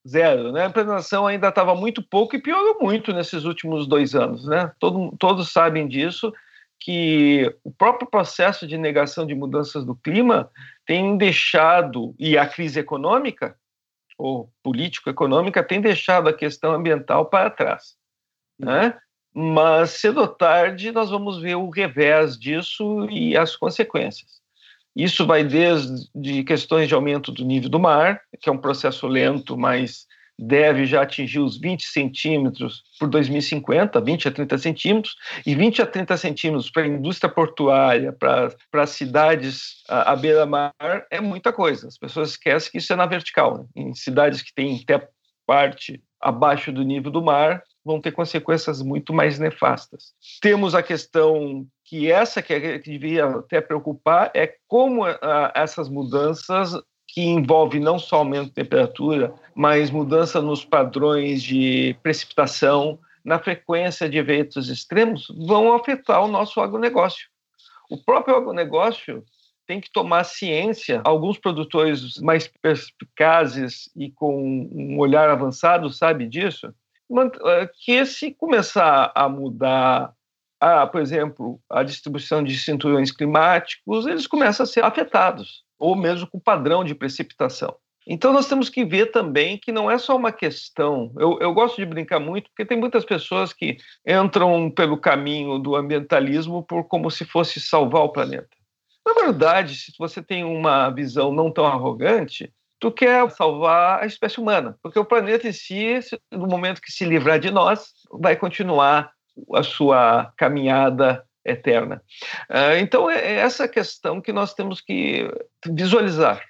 zero. 0.08 0.52
Né? 0.52 0.64
A 0.64 0.68
implementação 0.68 1.26
ainda 1.26 1.50
estava 1.50 1.74
muito 1.76 2.02
pouco 2.02 2.36
e 2.36 2.42
piorou 2.42 2.78
muito 2.82 3.14
nesses 3.14 3.46
últimos 3.46 3.88
dois 3.88 4.16
anos. 4.16 4.46
Né? 4.46 4.72
Todo, 4.80 5.16
todos 5.18 5.52
sabem 5.52 5.88
disso, 5.88 6.34
que 6.80 7.56
o 7.64 7.72
próprio 7.72 8.10
processo 8.10 8.68
de 8.68 8.78
negação 8.78 9.26
de 9.26 9.34
mudanças 9.34 9.86
do 9.86 9.96
clima 9.96 10.52
tem 10.86 11.18
deixado, 11.18 12.14
e 12.20 12.38
a 12.38 12.46
crise 12.46 12.80
econômica, 12.80 13.56
ou 14.18 14.52
político-econômica, 14.62 15.64
tem 15.64 15.80
deixado 15.80 16.28
a 16.28 16.34
questão 16.34 16.74
ambiental 16.74 17.28
para 17.28 17.50
trás. 17.50 17.96
Né? 18.60 18.98
Mas 19.34 19.92
cedo 19.92 20.22
ou 20.22 20.28
tarde 20.28 20.92
nós 20.92 21.10
vamos 21.10 21.40
ver 21.40 21.56
o 21.56 21.70
revés 21.70 22.38
disso 22.38 23.08
e 23.10 23.36
as 23.36 23.56
consequências. 23.56 24.43
Isso 24.96 25.26
vai 25.26 25.44
desde 25.44 26.44
questões 26.44 26.88
de 26.88 26.94
aumento 26.94 27.32
do 27.32 27.44
nível 27.44 27.70
do 27.70 27.80
mar, 27.80 28.22
que 28.40 28.50
é 28.50 28.52
um 28.52 28.58
processo 28.58 29.08
lento, 29.08 29.58
mas 29.58 30.06
deve 30.38 30.86
já 30.86 31.04
atingir 31.04 31.40
os 31.40 31.60
20 31.60 31.86
centímetros 31.86 32.84
por 33.00 33.08
2050, 33.08 34.02
20 34.02 34.28
a 34.28 34.32
30 34.32 34.58
centímetros, 34.58 35.16
e 35.46 35.56
20 35.56 35.82
a 35.82 35.86
30 35.86 36.18
centímetros 36.18 36.72
para 36.72 36.84
a 36.84 36.88
indústria 36.88 37.32
portuária, 37.32 38.12
para, 38.12 38.54
para 38.72 38.88
cidades 38.88 39.84
à, 39.88 40.12
à 40.12 40.16
beira-mar, 40.16 40.74
é 41.12 41.22
muita 41.22 41.54
coisa. 41.54 41.88
As 41.88 41.98
pessoas 41.98 42.32
esquecem 42.32 42.72
que 42.72 42.78
isso 42.78 42.92
é 42.92 42.96
na 42.96 43.06
vertical. 43.06 43.60
Né? 43.60 43.66
Em 43.76 43.94
cidades 43.94 44.42
que 44.42 44.54
têm 44.54 44.82
até 44.82 45.08
parte 45.46 46.02
abaixo 46.20 46.72
do 46.72 46.84
nível 46.84 47.12
do 47.12 47.22
mar, 47.22 47.62
vão 47.84 48.00
ter 48.00 48.12
consequências 48.12 48.82
muito 48.82 49.14
mais 49.14 49.38
nefastas. 49.38 50.14
Temos 50.42 50.74
a 50.74 50.82
questão 50.82 51.68
que 51.94 52.12
essa 52.12 52.42
que, 52.42 52.80
que 52.80 52.90
devia 52.90 53.26
até 53.26 53.62
preocupar 53.62 54.32
é 54.34 54.56
como 54.68 55.04
essas 55.54 55.88
mudanças 55.88 56.74
que 57.08 57.22
envolve 57.22 57.80
não 57.80 58.00
só 58.00 58.16
aumento 58.16 58.48
de 58.48 58.56
temperatura, 58.56 59.32
mas 59.54 59.92
mudança 59.92 60.42
nos 60.42 60.66
padrões 60.66 61.44
de 61.44 61.96
precipitação, 62.02 62.98
na 63.24 63.38
frequência 63.38 64.10
de 64.10 64.18
eventos 64.18 64.70
extremos, 64.70 65.28
vão 65.46 65.72
afetar 65.72 66.24
o 66.26 66.28
nosso 66.28 66.60
agronegócio. 66.60 67.28
O 67.92 68.04
próprio 68.04 68.38
agronegócio 68.38 69.24
tem 69.68 69.80
que 69.80 69.92
tomar 69.92 70.24
ciência, 70.24 71.00
alguns 71.04 71.38
produtores 71.38 72.18
mais 72.18 72.48
perspicazes 72.60 73.88
e 73.96 74.10
com 74.10 74.68
um 74.74 74.98
olhar 74.98 75.30
avançado 75.30 75.92
sabe 75.92 76.28
disso, 76.28 76.74
eh, 77.46 77.70
que 77.86 78.04
se 78.04 78.34
começar 78.34 79.12
a 79.14 79.30
mudar, 79.30 80.12
a, 80.64 80.88
por 80.88 81.02
exemplo, 81.02 81.60
a 81.70 81.84
distribuição 81.84 82.44
de 82.44 82.58
cinturões 82.58 83.12
climáticos, 83.12 84.06
eles 84.06 84.26
começam 84.26 84.64
a 84.64 84.68
ser 84.68 84.84
afetados 84.84 85.64
ou 85.78 85.96
mesmo 85.96 86.26
com 86.28 86.38
o 86.38 86.42
padrão 86.42 86.84
de 86.84 86.96
precipitação. 86.96 87.76
Então, 88.08 88.32
nós 88.32 88.48
temos 88.48 88.70
que 88.70 88.86
ver 88.86 89.12
também 89.12 89.58
que 89.58 89.72
não 89.72 89.92
é 89.92 89.98
só 89.98 90.16
uma 90.16 90.32
questão. 90.32 91.14
Eu, 91.18 91.40
eu, 91.40 91.54
gosto 91.54 91.78
de 91.78 91.86
brincar 91.86 92.20
muito, 92.20 92.50
porque 92.50 92.66
tem 92.66 92.78
muitas 92.78 93.04
pessoas 93.04 93.52
que 93.52 93.78
entram 94.06 94.70
pelo 94.72 94.98
caminho 94.98 95.58
do 95.58 95.76
ambientalismo 95.76 96.64
por 96.64 96.86
como 96.86 97.10
se 97.10 97.26
fosse 97.26 97.60
salvar 97.60 98.04
o 98.04 98.12
planeta. 98.12 98.50
Na 99.06 99.14
verdade, 99.14 99.76
se 99.76 99.92
você 99.98 100.22
tem 100.22 100.44
uma 100.44 100.90
visão 100.90 101.34
não 101.34 101.52
tão 101.52 101.66
arrogante, 101.66 102.54
tu 102.80 102.92
quer 102.92 103.30
salvar 103.32 104.02
a 104.02 104.06
espécie 104.06 104.40
humana, 104.40 104.78
porque 104.82 105.00
o 105.00 105.06
planeta 105.06 105.48
em 105.48 105.54
si, 105.54 106.00
no 106.32 106.48
momento 106.48 106.82
que 106.82 106.92
se 106.92 107.06
livrar 107.06 107.40
de 107.40 107.52
nós, 107.52 107.94
vai 108.12 108.36
continuar 108.36 109.12
a 109.54 109.64
sua 109.64 110.32
caminhada 110.38 111.24
eterna. 111.46 112.02
Ah, 112.50 112.78
então, 112.78 113.10
é, 113.10 113.18
é 113.20 113.36
essa 113.36 113.68
questão 113.68 114.22
que 114.22 114.32
nós 114.32 114.54
temos 114.54 114.82
que 114.82 115.30
visualizar. 115.66 116.42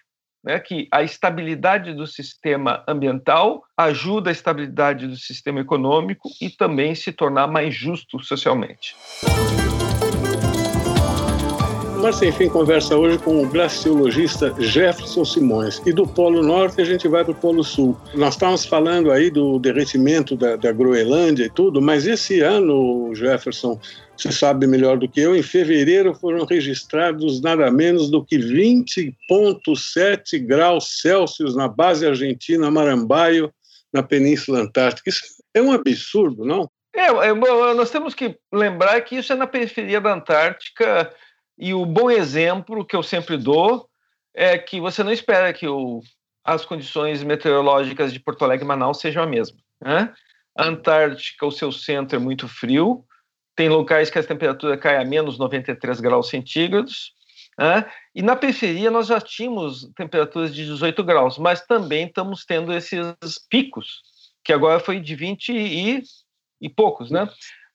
Né, 0.45 0.59
que 0.59 0.89
a 0.91 1.01
estabilidade 1.01 1.93
do 1.93 2.05
sistema 2.05 2.83
ambiental 2.85 3.63
ajuda 3.77 4.29
a 4.29 4.33
estabilidade 4.33 5.07
do 5.07 5.15
sistema 5.15 5.61
econômico 5.61 6.27
e 6.41 6.49
também 6.49 6.93
se 6.95 7.13
tornar 7.13 7.47
mais 7.47 7.73
justo 7.73 8.21
socialmente. 8.21 8.93
Mas 12.03 12.17
Sem 12.17 12.31
Fim 12.33 12.49
conversa 12.49 12.97
hoje 12.97 13.17
com 13.17 13.41
o 13.41 13.47
glaciologista 13.47 14.53
Jefferson 14.59 15.23
Simões. 15.23 15.81
E 15.85 15.93
do 15.93 16.05
Polo 16.05 16.43
Norte 16.43 16.81
a 16.81 16.83
gente 16.83 17.07
vai 17.07 17.23
para 17.23 17.31
o 17.31 17.35
Polo 17.35 17.63
Sul. 17.63 17.97
Nós 18.13 18.33
estávamos 18.33 18.65
falando 18.65 19.09
aí 19.09 19.31
do 19.31 19.57
derretimento 19.57 20.35
da, 20.35 20.57
da 20.57 20.73
Groenlândia 20.73 21.45
e 21.45 21.49
tudo, 21.49 21.81
mas 21.81 22.05
esse 22.05 22.41
ano, 22.41 23.15
Jefferson, 23.15 23.79
você 24.17 24.33
sabe 24.33 24.67
melhor 24.67 24.97
do 24.97 25.07
que 25.07 25.21
eu, 25.21 25.33
em 25.33 25.41
fevereiro 25.41 26.13
foram 26.13 26.45
registrados 26.45 27.41
nada 27.41 27.71
menos 27.71 28.11
do 28.11 28.21
que 28.21 28.37
20,7 28.37 30.45
graus 30.45 30.99
Celsius 30.99 31.55
na 31.55 31.69
base 31.69 32.05
argentina 32.05 32.69
Marambaio, 32.69 33.49
na 33.93 34.03
Península 34.03 34.59
Antártica. 34.59 35.09
Isso 35.09 35.21
é 35.53 35.61
um 35.61 35.71
absurdo, 35.71 36.43
não? 36.43 36.69
É, 36.93 37.05
é 37.05 37.33
nós 37.73 37.89
temos 37.89 38.13
que 38.13 38.37
lembrar 38.53 38.99
que 38.99 39.15
isso 39.15 39.31
é 39.31 39.37
na 39.37 39.47
periferia 39.47 40.01
da 40.01 40.13
Antártica 40.13 41.09
e 41.57 41.73
o 41.73 41.85
bom 41.85 42.09
exemplo 42.09 42.85
que 42.85 42.95
eu 42.95 43.03
sempre 43.03 43.37
dou 43.37 43.87
é 44.33 44.57
que 44.57 44.79
você 44.79 45.03
não 45.03 45.11
espera 45.11 45.53
que 45.53 45.67
o, 45.67 46.01
as 46.43 46.65
condições 46.65 47.23
meteorológicas 47.23 48.11
de 48.11 48.19
Porto 48.19 48.43
Alegre 48.43 48.65
e 48.65 48.67
Manaus 48.67 48.99
sejam 48.99 49.23
a 49.23 49.27
mesma. 49.27 49.57
Né? 49.81 50.13
A 50.57 50.65
Antártica, 50.65 51.45
o 51.45 51.51
seu 51.51 51.71
centro 51.71 52.15
é 52.15 52.19
muito 52.19 52.47
frio, 52.47 53.05
tem 53.55 53.69
locais 53.69 54.09
que 54.09 54.17
a 54.17 54.23
temperatura 54.23 54.77
cai 54.77 54.97
a 54.97 55.05
menos 55.05 55.37
93 55.37 55.99
graus 55.99 56.29
centígrados, 56.29 57.13
né? 57.57 57.85
e 58.15 58.21
na 58.23 58.35
periferia 58.35 58.89
nós 58.89 59.07
já 59.07 59.21
tínhamos 59.21 59.89
temperaturas 59.95 60.53
de 60.53 60.65
18 60.65 61.03
graus, 61.03 61.37
mas 61.37 61.65
também 61.65 62.07
estamos 62.07 62.45
tendo 62.45 62.73
esses 62.73 63.15
picos, 63.49 64.01
que 64.43 64.51
agora 64.51 64.79
foi 64.79 64.99
de 64.99 65.15
20 65.15 65.49
e, 65.49 66.03
e 66.59 66.69
poucos, 66.69 67.11
né? 67.11 67.29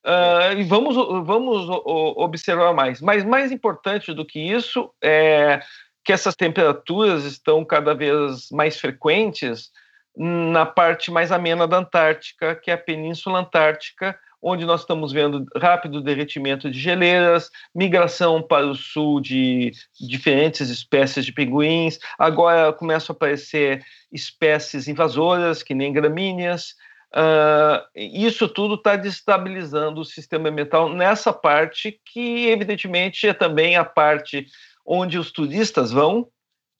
Uh, 0.04 0.58
e 0.58 0.62
vamos, 0.64 0.96
vamos 1.26 1.68
observar 2.16 2.72
mais. 2.72 3.00
Mas 3.00 3.24
mais 3.24 3.52
importante 3.52 4.14
do 4.14 4.24
que 4.24 4.38
isso 4.38 4.90
é 5.02 5.60
que 6.04 6.12
essas 6.12 6.34
temperaturas 6.34 7.24
estão 7.24 7.64
cada 7.64 7.94
vez 7.94 8.48
mais 8.50 8.80
frequentes 8.80 9.70
na 10.16 10.64
parte 10.66 11.10
mais 11.10 11.30
amena 11.30 11.68
da 11.68 11.76
Antártica, 11.76 12.56
que 12.56 12.70
é 12.70 12.74
a 12.74 12.78
Península 12.78 13.40
Antártica, 13.40 14.18
onde 14.40 14.64
nós 14.64 14.80
estamos 14.80 15.12
vendo 15.12 15.44
rápido 15.56 16.00
derretimento 16.00 16.70
de 16.70 16.78
geleiras, 16.78 17.50
migração 17.74 18.40
para 18.40 18.66
o 18.66 18.74
sul 18.74 19.20
de 19.20 19.72
diferentes 20.00 20.70
espécies 20.70 21.24
de 21.24 21.32
pinguins. 21.32 21.98
Agora 22.18 22.72
começam 22.72 23.12
a 23.12 23.16
aparecer 23.16 23.84
espécies 24.10 24.88
invasoras, 24.88 25.62
que 25.62 25.74
nem 25.74 25.92
gramíneas. 25.92 26.74
Uh, 27.14 27.80
isso 27.94 28.46
tudo 28.46 28.74
está 28.74 28.94
destabilizando 28.94 30.00
o 30.00 30.04
sistema 30.04 30.50
ambiental 30.50 30.92
nessa 30.92 31.32
parte 31.32 31.98
que, 32.04 32.48
evidentemente, 32.48 33.26
é 33.26 33.32
também 33.32 33.76
a 33.76 33.84
parte 33.84 34.46
onde 34.84 35.18
os 35.18 35.32
turistas 35.32 35.90
vão 35.90 36.28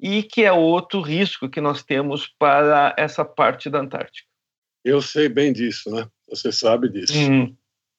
e 0.01 0.23
que 0.23 0.45
é 0.45 0.53
outro 0.53 1.01
risco 1.01 1.49
que 1.49 1.61
nós 1.61 1.83
temos 1.83 2.29
para 2.38 2.95
essa 2.97 3.25
parte 3.25 3.71
da 3.71 3.81
Antártica. 3.81 4.29
Eu 4.85 5.03
sei 5.03 5.29
bem 5.29 5.53
disso, 5.53 5.91
né? 5.91 6.07
Você 6.29 6.53
sabe 6.53 6.88
disso. 6.88 7.19
Uhum. 7.19 7.55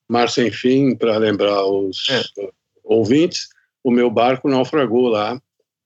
Mar 0.08 0.30
sem 0.30 0.52
fim, 0.52 0.96
para 0.96 1.18
lembrar 1.18 1.66
os 1.66 2.08
é. 2.10 2.50
ouvintes, 2.84 3.50
o 3.84 3.92
meu 3.92 4.10
barco 4.10 4.50
naufragou 4.50 5.08
lá 5.08 5.40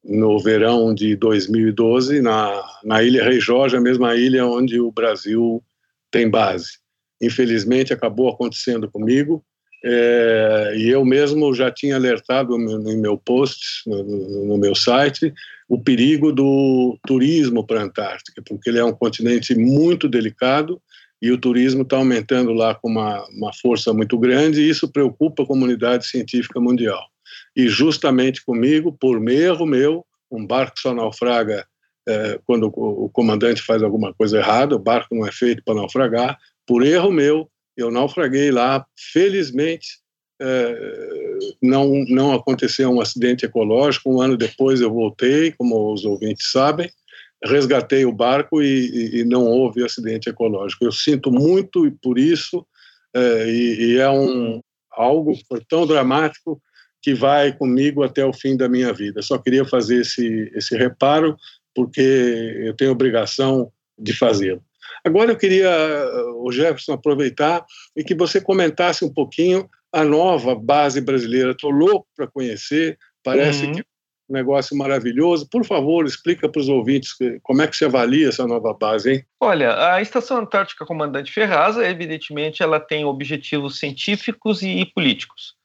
no 0.04 0.40
verão 0.40 0.94
de 0.94 1.16
2012 1.16 2.22
na, 2.22 2.64
na 2.84 3.02
Ilha 3.02 3.24
Rei 3.24 3.40
Jorge, 3.40 3.78
a 3.78 3.82
mesma 3.82 4.16
ilha 4.16 4.46
onde 4.46 4.80
o 4.80 4.92
Brasil 4.92 5.64
tem 6.14 6.30
base. 6.30 6.78
Infelizmente, 7.20 7.92
acabou 7.92 8.30
acontecendo 8.30 8.90
comigo, 8.90 9.44
é, 9.84 10.74
e 10.78 10.90
eu 10.90 11.04
mesmo 11.04 11.54
já 11.54 11.70
tinha 11.70 11.96
alertado 11.96 12.58
no, 12.58 12.98
meu 12.98 13.18
post, 13.18 13.60
no, 13.86 14.46
no, 14.46 14.58
meu 14.58 14.74
site, 14.74 15.34
o 15.68 15.78
perigo 15.78 16.32
do 16.32 16.98
turismo 17.06 17.66
para 17.66 17.82
a 17.82 17.84
Antártica, 17.84 18.42
porque 18.48 18.70
ele 18.70 18.80
é 18.80 18.86
um 18.86 18.94
continente 18.94 19.54
muito 19.56 20.08
delicado 20.08 20.82
e 21.22 21.32
o 21.32 21.38
turismo 21.38 21.82
está 21.82 21.98
aumentando 21.98 22.54
lá 22.54 22.76
com 22.76 22.90
uma, 22.90 23.26
uma 23.30 23.52
força 23.54 23.92
muito 23.94 24.18
grande 24.18 24.62
e 24.62 24.70
isso 24.70 24.90
preocupa 24.90 25.44
a 25.44 25.48
comunidade 25.48 26.06
científica 26.08 26.62
mundial. 26.62 27.04
E 27.56 27.68
justamente 27.68 28.46
comigo, 28.46 28.94
por 28.94 29.28
erro 29.30 29.66
meu, 29.66 30.06
um 30.32 30.46
barco 30.46 30.80
só 30.80 30.94
naufraga 30.94 31.66
é, 32.08 32.40
quando 32.46 32.68
o, 32.68 33.10
comandante 33.10 33.62
faz 33.62 33.82
alguma 33.82 34.14
coisa 34.14 34.38
errada, 34.38 34.76
o 34.76 34.80
barco 34.80 35.16
não 35.16 35.26
é 35.26 35.32
feito 35.32 35.64
para 35.64 35.76
naufragar. 35.76 36.38
Por 36.66 36.86
erro 36.86 37.12
meu, 37.12 37.50
eu 37.78 37.90
naufraguei 37.90 38.52
lá. 38.52 38.86
Felizmente, 39.14 40.00
é, 40.42 41.38
não, 41.62 42.04
não 42.10 42.34
aconteceu 42.34 42.90
um 42.90 43.02
acidente 43.02 43.46
ecológico. 43.46 44.14
Um 44.14 44.22
ano 44.22 44.38
depois 44.38 44.82
eu 44.82 44.92
voltei, 44.92 45.52
como 45.52 45.94
os 45.94 46.04
ouvintes 46.04 46.52
sabem, 46.52 46.90
resgatei 47.44 48.06
o 48.06 48.14
barco 48.14 48.62
e, 48.62 49.20
e, 49.20 49.24
não 49.24 49.46
houve 49.46 49.84
acidente 49.84 50.30
ecológico. 50.30 50.86
Eu 50.86 50.92
sinto 50.92 51.32
muito 51.32 51.92
por 52.02 52.18
isso 52.18 52.66
é, 53.14 53.50
e, 53.50 53.86
e, 53.86 53.98
é 53.98 54.10
um 54.10 54.62
algo 54.92 55.34
tão 55.68 55.86
dramático 55.86 56.62
que 57.02 57.14
vai 57.14 57.52
comigo 57.52 58.02
até 58.02 58.26
o 58.26 58.32
fim 58.32 58.56
da 58.56 58.70
minha 58.70 58.94
vida. 58.94 59.22
Só 59.22 59.38
queria 59.38 59.66
fazer 59.66 60.02
esse, 60.02 60.50
esse 60.56 60.76
reparo 60.78 61.36
porque 61.76 62.02
eu 62.02 62.74
tenho 62.76 62.92
obrigação 62.92 63.72
de 63.98 64.14
fazê-lo. 64.14 64.62
Agora 65.06 65.32
eu 65.32 65.38
queria, 65.38 65.70
o 66.38 66.52
Jefferson, 66.52 66.94
aproveitar 66.94 67.66
e 67.96 68.04
que 68.04 68.16
você 68.16 68.40
comentasse 68.40 69.04
um 69.04 69.14
pouquinho 69.14 69.70
a 69.92 70.04
nova 70.04 70.56
base 70.56 71.02
brasileira. 71.02 71.52
Estou 71.52 71.72
louco 71.72 72.08
para 72.16 72.28
conhecer, 72.28 72.98
parece 73.24 73.66
uhum. 73.66 73.74
que 73.74 73.80
é 73.82 73.84
um 74.30 74.34
negócio 74.34 74.78
maravilhoso. 74.78 75.48
Por 75.50 75.66
favor, 75.66 76.06
explica 76.06 76.48
para 76.48 76.62
os 76.62 76.70
ouvintes 76.70 77.16
como 77.42 77.62
é 77.62 77.68
que 77.68 77.76
se 77.76 77.86
avalia 77.86 78.30
essa 78.30 78.48
nova 78.48 78.74
base, 78.74 79.12
hein? 79.12 79.26
Olha, 79.42 79.94
a 79.94 80.02
Estação 80.02 80.38
Antártica 80.38 80.86
Comandante 80.86 81.32
Ferraz, 81.32 81.78
evidentemente, 81.78 82.64
ela 82.64 82.80
tem 82.80 83.04
objetivos 83.04 83.78
científicos 83.78 84.62
e 84.62 84.86
políticos. 84.86 85.56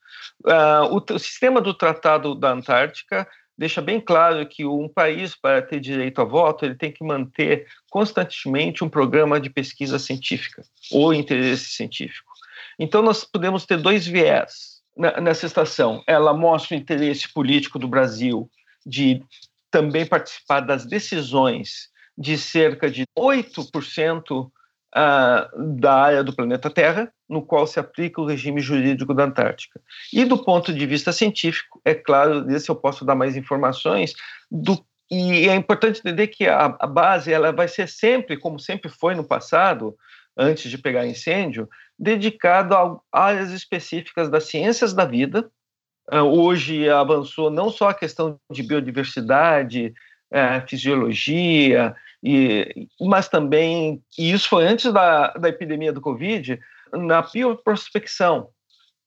Uh, 0.45 0.95
o, 0.95 1.15
o 1.15 1.19
sistema 1.19 1.61
do 1.61 1.75
Tratado 1.75 2.35
da 2.35 2.53
Antártica 2.53 3.27
deixa 3.59 3.83
bem 3.83 4.01
claro 4.01 4.47
que 4.47 4.65
um 4.65 4.89
país, 4.89 5.35
para 5.35 5.61
ter 5.61 5.81
direito 5.81 6.23
a 6.23 6.25
voto, 6.25 6.65
ele 6.65 6.77
tem 6.77 6.93
que 6.93 7.05
manter 7.05 7.67
constantemente 7.91 8.85
um 8.85 8.89
programa 8.89 9.41
de 9.41 9.51
pesquisa 9.51 9.99
científica 9.99 10.63
ou 10.93 11.13
interesse 11.13 11.71
científico. 11.71 12.33
Então, 12.79 13.03
nós 13.03 13.25
podemos 13.25 13.67
ter 13.67 13.77
dois 13.77 14.07
viés 14.07 14.81
nessa 15.21 15.47
estação. 15.47 16.03
Ela 16.07 16.33
mostra 16.33 16.77
o 16.77 16.81
interesse 16.81 17.33
político 17.33 17.79
do 17.79 17.89
Brasil 17.89 18.49
de 18.87 19.23
também 19.71 20.07
participar 20.07 20.61
das 20.61 20.87
decisões 20.87 21.89
de 22.17 22.39
cerca 22.39 22.91
de 22.91 23.05
8% 23.17 24.31
uh, 24.31 24.53
da 24.95 25.95
área 25.95 26.25
do 26.25 26.35
planeta 26.35 26.71
Terra, 26.71 27.13
no 27.29 27.43
qual 27.43 27.67
se 27.67 27.79
aplica 27.79 28.21
o 28.21 28.27
regime 28.27 28.61
jurídico 28.61 29.13
da 29.13 29.25
Antártica. 29.25 29.81
E 30.13 30.25
do 30.25 30.43
ponto 30.43 30.73
de 30.73 30.87
vista 30.87 31.13
científico, 31.13 31.81
é 31.85 31.95
claro, 31.95 32.43
desse 32.43 32.71
eu 32.71 32.77
posso 32.77 33.05
dar 33.05 33.15
mais 33.15 33.37
informações, 33.37 34.15
do, 34.51 34.83
e 35.11 35.49
é 35.49 35.55
importante 35.55 36.01
entender 36.01 36.29
que 36.29 36.47
a, 36.47 36.77
a 36.79 36.87
base 36.87 37.33
ela 37.33 37.53
vai 37.53 37.69
ser 37.69 37.89
sempre, 37.89 38.39
como 38.39 38.59
sempre 38.59 38.91
foi 38.91 39.15
no 39.15 39.25
passado, 39.25 39.97
antes 40.37 40.71
de 40.71 40.79
pegar 40.79 41.07
incêndio, 41.07 41.69
dedicado 41.99 42.75
a 42.75 42.99
áreas 43.13 43.51
específicas 43.51 44.31
das 44.31 44.45
ciências 44.45 44.95
da 44.95 45.05
vida. 45.05 45.51
Uh, 46.11 46.23
hoje 46.23 46.89
avançou 46.89 47.51
não 47.51 47.69
só 47.69 47.91
a 47.91 47.95
questão 47.95 48.39
de 48.51 48.63
biodiversidade, 48.63 49.93
uh, 50.33 50.67
fisiologia, 50.67 51.95
e, 52.23 52.89
mas 53.01 53.29
também, 53.29 54.03
e 54.19 54.33
isso 54.33 54.49
foi 54.49 54.67
antes 54.67 54.93
da, 54.93 55.29
da 55.35 55.49
epidemia 55.49 55.93
do 55.93 56.01
Covid, 56.01 56.59
na 56.93 57.23
bioprospecção, 57.23 58.49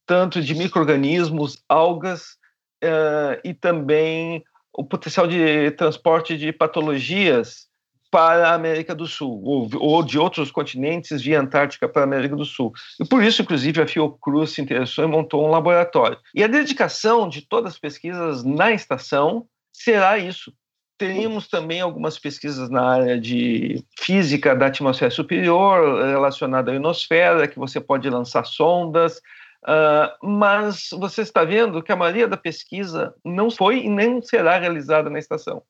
tanto 0.05 0.41
de 0.41 0.55
micro-organismos, 0.55 1.61
algas 1.67 2.37
uh, 2.83 3.39
e 3.43 3.53
também 3.53 4.43
o 4.73 4.83
potencial 4.83 5.27
de 5.27 5.71
transporte 5.71 6.37
de 6.37 6.51
patologias 6.53 7.69
para 8.09 8.49
a 8.49 8.53
América 8.53 8.93
do 8.93 9.07
Sul, 9.07 9.41
ou, 9.43 9.69
ou, 9.79 10.03
de 10.03 10.19
outros 10.19 10.51
continentes 10.51 11.21
via 11.21 11.39
Antártica 11.39 11.87
para 11.87 12.01
a 12.01 12.03
América 12.03 12.35
do 12.35 12.43
Sul. 12.43 12.73
E 12.99 13.05
por 13.05 13.23
isso, 13.23 13.41
inclusive, 13.41 13.81
a 13.81 13.87
Fiocruz 13.87 14.51
se 14.51 14.61
interessou 14.61 15.05
e 15.05 15.07
montou 15.07 15.45
um 15.45 15.49
laboratório. 15.49 16.17
E 16.35 16.43
a 16.43 16.47
dedicação 16.47 17.29
de 17.29 17.47
todas 17.47 17.73
as 17.73 17.79
pesquisas 17.79 18.43
na 18.43 18.71
estação 18.73 19.47
será 19.71 20.17
isso, 20.17 20.53
Teríamos 21.01 21.47
também 21.47 21.81
algumas 21.81 22.19
pesquisas 22.19 22.69
na 22.69 22.87
área 22.87 23.19
de 23.19 23.83
física 23.99 24.55
da 24.55 24.67
atmosfera 24.67 25.09
superior, 25.09 26.05
relacionada 26.05 26.69
à 26.69 26.75
ionosfera, 26.75 27.47
que 27.47 27.57
você 27.57 27.81
pode 27.81 28.07
lançar 28.07 28.45
sondas, 28.45 29.17
uh, 29.63 30.27
mas 30.27 30.89
você 30.91 31.23
está 31.23 31.43
vendo 31.43 31.81
que 31.81 31.91
a 31.91 31.95
maioria 31.95 32.27
da 32.27 32.37
pesquisa 32.37 33.15
não 33.25 33.49
foi 33.49 33.79
e 33.79 33.89
nem 33.89 34.21
será 34.21 34.59
realizada 34.59 35.09
na 35.09 35.17
estação, 35.17 35.63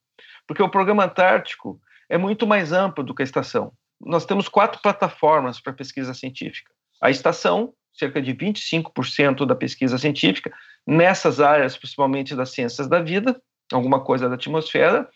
porque 0.46 0.62
o 0.62 0.68
programa 0.68 1.06
Antártico 1.06 1.80
é 2.10 2.18
muito 2.18 2.46
mais 2.46 2.70
amplo 2.70 3.02
do 3.02 3.14
que 3.14 3.22
a 3.22 3.24
estação. 3.24 3.72
Nós 3.98 4.26
temos 4.26 4.50
quatro 4.50 4.82
plataformas 4.82 5.58
para 5.58 5.72
pesquisa 5.72 6.12
científica. 6.12 6.70
A 7.00 7.08
estação, 7.08 7.72
cerca 7.94 8.20
de 8.20 8.34
25% 8.34 9.46
da 9.46 9.54
pesquisa 9.54 9.96
científica, 9.96 10.52
nessas 10.86 11.40
áreas, 11.40 11.74
principalmente 11.74 12.36
das 12.36 12.50
ciências 12.50 12.86
da 12.86 13.00
vida, 13.00 13.40
alguma 13.72 14.00
coisa 14.00 14.28
da 14.28 14.34
atmosfera. 14.34 15.08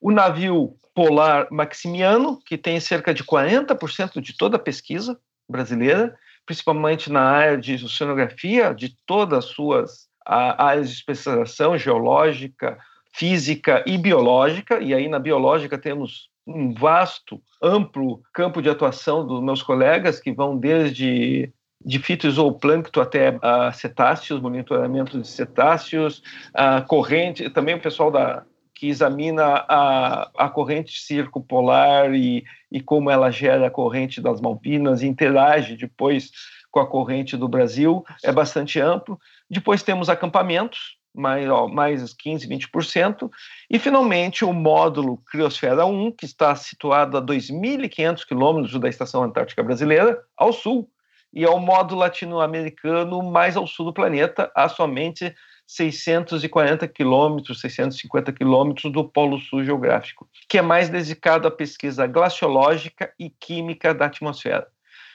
O 0.00 0.10
navio 0.10 0.76
polar 0.94 1.48
Maximiano, 1.50 2.38
que 2.44 2.58
tem 2.58 2.78
cerca 2.80 3.14
de 3.14 3.24
40% 3.24 4.20
de 4.20 4.36
toda 4.36 4.56
a 4.56 4.60
pesquisa 4.60 5.18
brasileira, 5.48 6.16
principalmente 6.44 7.10
na 7.10 7.22
área 7.22 7.58
de 7.58 7.84
oceanografia, 7.84 8.74
de 8.74 8.96
todas 9.06 9.38
as 9.38 9.44
suas 9.46 10.08
áreas 10.26 10.88
de 10.88 10.96
especialização 10.96 11.76
geológica, 11.76 12.78
física 13.12 13.84
e 13.86 13.98
biológica, 13.98 14.80
e 14.80 14.94
aí 14.94 15.08
na 15.08 15.18
biológica 15.18 15.78
temos 15.78 16.30
um 16.46 16.74
vasto, 16.74 17.40
amplo 17.62 18.20
campo 18.32 18.60
de 18.60 18.68
atuação 18.68 19.26
dos 19.26 19.42
meus 19.42 19.62
colegas, 19.62 20.18
que 20.18 20.32
vão 20.32 20.56
desde 20.56 21.52
de 21.84 21.98
fitoplâncton 21.98 23.00
até 23.00 23.38
cetáceos, 23.72 24.40
monitoramento 24.40 25.20
de 25.20 25.28
cetáceos, 25.28 26.22
uh, 26.50 26.86
corrente, 26.86 27.48
também 27.50 27.74
o 27.74 27.80
pessoal 27.80 28.10
da, 28.10 28.44
que 28.82 28.88
examina 28.88 29.64
a, 29.68 30.30
a 30.36 30.48
corrente 30.48 31.00
circumpolar 31.00 32.12
e, 32.14 32.44
e 32.70 32.80
como 32.80 33.10
ela 33.10 33.30
gera 33.30 33.68
a 33.68 33.70
corrente 33.70 34.20
das 34.20 34.40
Malvinas, 34.40 35.02
interage 35.02 35.76
depois 35.76 36.30
com 36.68 36.80
a 36.80 36.86
corrente 36.86 37.36
do 37.36 37.46
Brasil, 37.46 38.04
é 38.24 38.32
bastante 38.32 38.80
amplo. 38.80 39.20
Depois 39.48 39.84
temos 39.84 40.08
acampamentos, 40.08 40.96
mais, 41.14 41.48
ó, 41.48 41.68
mais 41.68 42.12
15, 42.14 42.48
20%. 42.48 43.30
E, 43.70 43.78
finalmente, 43.78 44.44
o 44.44 44.52
módulo 44.52 45.18
Criosfera 45.30 45.84
1, 45.84 46.10
que 46.12 46.24
está 46.24 46.56
situado 46.56 47.16
a 47.18 47.22
2.500 47.22 48.26
quilômetros 48.26 48.80
da 48.80 48.88
Estação 48.88 49.22
Antártica 49.22 49.62
Brasileira, 49.62 50.18
ao 50.36 50.52
sul, 50.52 50.88
e 51.32 51.44
é 51.44 51.48
o 51.48 51.58
módulo 51.58 52.00
latino-americano 52.00 53.22
mais 53.22 53.56
ao 53.56 53.66
sul 53.66 53.86
do 53.86 53.92
planeta, 53.92 54.50
a 54.54 54.68
somente 54.68 55.34
640 55.66 56.86
quilômetros, 56.88 57.60
650 57.60 58.32
quilômetros 58.32 58.92
do 58.92 59.08
Polo 59.08 59.38
Sul 59.38 59.64
geográfico, 59.64 60.28
que 60.48 60.58
é 60.58 60.62
mais 60.62 60.88
dedicado 60.88 61.48
à 61.48 61.50
pesquisa 61.50 62.06
glaciológica 62.06 63.12
e 63.18 63.30
química 63.30 63.94
da 63.94 64.06
atmosfera. 64.06 64.66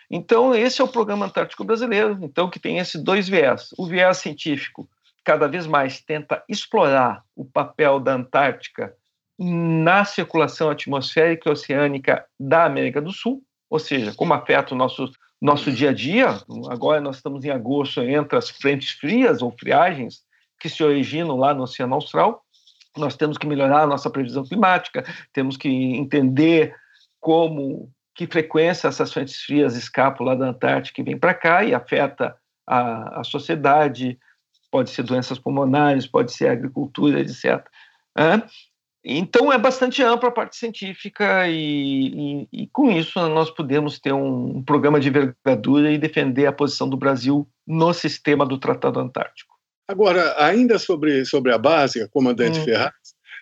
Então, 0.10 0.56
esse 0.56 0.82
é 0.82 0.84
o 0.84 0.88
programa 0.88 1.26
Antártico 1.26 1.64
Brasileiro, 1.66 2.18
então 2.22 2.50
que 2.50 2.60
tem 2.60 2.80
esses 2.80 3.02
dois 3.02 3.28
viés. 3.28 3.70
O 3.78 3.86
viés 3.86 4.18
científico 4.18 4.90
cada 5.24 5.48
vez 5.48 5.68
mais 5.68 6.00
tenta 6.00 6.42
explorar 6.48 7.22
o 7.36 7.44
papel 7.44 8.00
da 8.00 8.14
Antártica 8.14 8.96
na 9.38 10.06
circulação 10.06 10.70
atmosférica 10.70 11.50
e 11.50 11.52
oceânica 11.52 12.26
da 12.40 12.64
América 12.64 13.02
do 13.02 13.12
Sul, 13.12 13.44
ou 13.70 13.78
seja, 13.78 14.14
como 14.16 14.34
afeta 14.34 14.74
o 14.74 14.78
nosso 14.78 15.12
nosso 15.42 15.72
dia 15.72 15.92
a 15.92 15.94
dia. 15.94 16.42
Agora 16.70 17.00
nós 17.00 17.18
estamos 17.18 17.44
em 17.46 17.50
agosto, 17.50 18.02
entre 18.02 18.38
as 18.38 18.50
frentes 18.50 18.92
frias 18.92 19.42
ou 19.42 19.52
friagens 19.52 20.22
que 20.60 20.70
se 20.70 20.84
originam 20.84 21.38
lá 21.38 21.54
no 21.54 21.64
Oceano 21.64 21.96
Austral. 21.96 22.44
Nós 22.98 23.16
temos 23.16 23.38
que 23.38 23.46
melhorar 23.46 23.84
a 23.84 23.88
nossa 23.88 24.10
previsão 24.10 24.44
climática, 24.44 25.06
temos 25.32 25.56
que 25.56 25.70
entender 25.70 26.76
como, 27.20 27.92
que 28.16 28.26
frequência 28.26 28.88
essas 28.88 29.14
frentes 29.14 29.36
frias 29.44 29.76
escapam 29.76 30.26
lá 30.26 30.34
da 30.34 30.48
Antártica 30.48 31.02
e 31.02 31.04
vêm 31.04 31.18
para 31.18 31.34
cá 31.36 31.64
e 31.64 31.76
afeta 31.76 32.36
a, 32.66 33.20
a 33.20 33.24
sociedade, 33.24 34.18
pode 34.72 34.90
ser 34.90 35.04
doenças 35.04 35.38
pulmonares, 35.38 36.08
pode 36.08 36.34
ser 36.34 36.50
agricultura, 36.50 37.20
etc. 37.20 37.64
Então 39.04 39.54
é 39.54 39.58
bastante 39.58 40.04
ampla 40.04 40.30
a 40.30 40.32
parte 40.32 40.58
científica 40.58 41.48
e, 41.48 42.08
e, 42.52 42.64
e, 42.64 42.68
com 42.68 42.92
isso 42.92 43.20
nós 43.30 43.50
podemos 43.50 44.00
ter 44.00 44.12
um, 44.12 44.62
programa 44.64 45.00
de 45.00 45.08
envergadura 45.08 45.92
e 45.92 45.98
defender 45.98 46.46
a 46.46 46.52
posição 46.52 46.90
do 46.90 46.98
Brasil 46.98 47.48
no 47.66 47.94
sistema 47.94 48.46
do 48.46 48.58
Tratado 48.58 49.00
Antártico. 49.00 49.56
Agora, 49.88 50.36
ainda 50.44 50.78
sobre, 50.78 51.24
sobre 51.24 51.54
a 51.54 51.58
base, 51.58 52.08
comandante 52.10 52.60
hum. 52.60 52.66
Ferraz, 52.66 52.94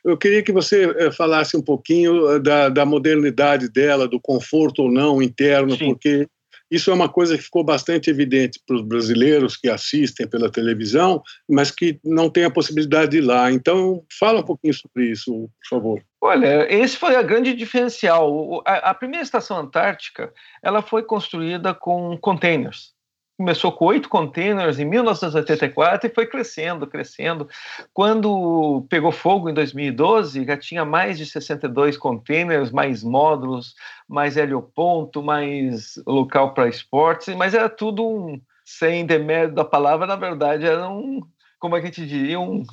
eu 0.05 0.15
queria 0.15 0.43
que 0.43 0.51
você 0.51 0.85
eh, 0.97 1.11
falasse 1.11 1.57
um 1.57 1.61
pouquinho 1.63 2.33
eh, 2.33 2.39
da, 2.39 2.69
da 2.69 2.85
modernidade 2.85 3.67
dela, 3.67 4.07
do 4.07 4.19
conforto 4.19 4.83
ou 4.83 4.91
não 4.91 5.19
interno, 5.19 5.75
Sim. 5.75 5.87
porque 5.87 6.27
isso 6.69 6.89
é 6.89 6.93
uma 6.93 7.09
coisa 7.09 7.37
que 7.37 7.43
ficou 7.43 7.63
bastante 7.63 8.09
evidente 8.09 8.59
para 8.65 8.75
os 8.75 8.81
brasileiros 8.81 9.55
que 9.55 9.69
assistem 9.69 10.27
pela 10.27 10.51
televisão, 10.51 11.21
mas 11.47 11.69
que 11.69 11.99
não 12.03 12.29
têm 12.29 12.45
a 12.45 12.51
possibilidade 12.51 13.11
de 13.11 13.17
ir 13.17 13.21
lá. 13.21 13.51
Então, 13.51 14.03
fala 14.19 14.39
um 14.39 14.45
pouquinho 14.45 14.73
sobre 14.73 15.11
isso, 15.11 15.49
por 15.61 15.69
favor. 15.69 16.03
Olha, 16.21 16.65
esse 16.73 16.97
foi 16.97 17.15
a 17.15 17.21
grande 17.21 17.53
diferencial. 17.53 18.63
A, 18.65 18.93
primeira 18.95 19.23
estação 19.23 19.59
antártica, 19.59 20.33
ela 20.63 20.81
foi 20.81 21.03
construída 21.03 21.73
com 21.73 22.17
containers 22.17 22.94
começou 23.37 23.71
com 23.71 23.85
oito 23.85 24.07
containers 24.07 24.79
em 24.79 24.85
1984 24.85 26.09
e 26.09 26.13
foi 26.13 26.25
crescendo, 26.25 26.87
crescendo. 26.87 27.47
Quando 27.93 28.85
pegou 28.89 29.11
fogo 29.11 29.49
em 29.49 29.53
2012, 29.53 30.45
já 30.45 30.57
tinha 30.57 30.85
mais 30.85 31.17
de 31.17 31.25
62 31.25 31.97
containers, 31.97 32.71
mais 32.71 33.03
módulos, 33.03 33.75
mais 34.07 34.37
helioponto, 34.37 35.21
mais 35.21 35.95
local 36.07 36.53
para 36.53 36.69
esportes, 36.69 37.35
mas 37.35 37.53
era 37.53 37.69
tudo 37.69 38.07
um, 38.07 38.41
sem 38.63 39.05
demérito 39.05 39.55
da 39.55 39.65
palavra, 39.65 40.07
na 40.07 40.15
verdade, 40.15 40.65
era 40.65 40.89
um, 40.89 41.21
como 41.59 41.75
é 41.75 41.81
que 41.81 41.87
a 41.87 41.89
gente 41.89 42.07
diria, 42.07 42.39
um... 42.39 42.63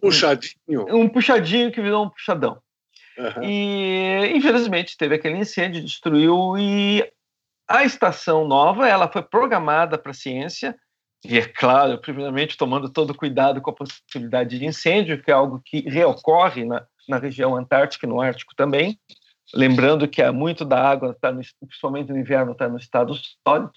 Puxadinho. 0.00 0.86
Um, 0.88 1.02
um 1.02 1.08
puxadinho 1.08 1.70
que 1.70 1.80
virou 1.80 2.04
um 2.04 2.08
puxadão. 2.08 2.58
Uhum. 3.18 3.42
E 3.42 4.32
infelizmente 4.34 4.96
teve 4.96 5.14
aquele 5.14 5.38
incêndio, 5.38 5.84
destruiu 5.84 6.56
e 6.56 7.04
a 7.72 7.84
estação 7.84 8.46
nova 8.46 8.86
ela 8.86 9.08
foi 9.08 9.22
programada 9.22 9.96
para 9.96 10.12
ciência, 10.12 10.76
E 11.24 11.38
é 11.38 11.46
claro, 11.46 11.98
primeiramente 11.98 12.56
tomando 12.56 12.90
todo 12.90 13.14
cuidado 13.14 13.62
com 13.62 13.70
a 13.70 13.74
possibilidade 13.74 14.58
de 14.58 14.66
incêndio, 14.66 15.22
que 15.22 15.30
é 15.30 15.34
algo 15.34 15.62
que 15.64 15.80
reocorre 15.88 16.64
na, 16.64 16.84
na 17.08 17.16
região 17.16 17.56
antártica 17.56 18.04
e 18.04 18.08
no 18.08 18.20
Ártico 18.20 18.54
também. 18.54 18.98
Lembrando 19.54 20.08
que 20.08 20.20
há 20.20 20.32
muito 20.32 20.64
da 20.64 20.82
água, 20.82 21.16
tá 21.18 21.30
no, 21.32 21.40
principalmente 21.60 22.10
no 22.10 22.18
inverno, 22.18 22.52
está 22.52 22.68
no 22.68 22.76
estado 22.76 23.14
sólido. 23.46 23.72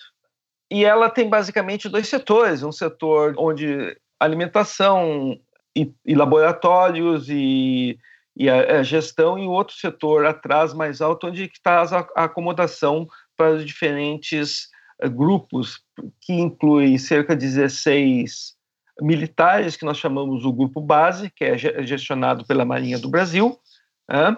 E 0.71 0.83
ela 0.83 1.09
tem 1.09 1.29
basicamente 1.29 1.87
dois 1.87 2.07
setores: 2.07 2.63
um 2.63 2.71
setor 2.71 3.35
onde 3.37 3.95
alimentação 4.19 5.39
e, 5.75 5.93
e 6.03 6.15
laboratórios 6.15 7.29
e, 7.29 7.97
e 8.35 8.49
a, 8.49 8.79
a, 8.79 8.83
gestão, 8.83 9.37
e 9.37 9.47
outro 9.47 9.75
setor 9.75 10.25
atrás, 10.25 10.73
mais 10.73 10.99
alto, 10.99 11.27
onde 11.27 11.43
está 11.43 11.83
a 12.15 12.23
acomodação 12.23 13.07
para 13.35 13.53
os 13.53 13.65
diferentes 13.65 14.67
uh, 15.03 15.09
grupos, 15.09 15.79
que 16.21 16.33
inclui 16.33 16.97
cerca 16.97 17.35
de 17.35 17.45
16 17.45 18.55
militares, 19.01 19.75
que 19.75 19.85
nós 19.85 19.97
chamamos 19.97 20.45
o 20.45 20.53
Grupo 20.53 20.79
Base, 20.79 21.29
que 21.29 21.43
é 21.43 21.57
gestionado 21.57 22.45
pela 22.45 22.65
Marinha 22.65 22.97
do 22.97 23.09
Brasil, 23.09 23.59
uh, 24.09 24.37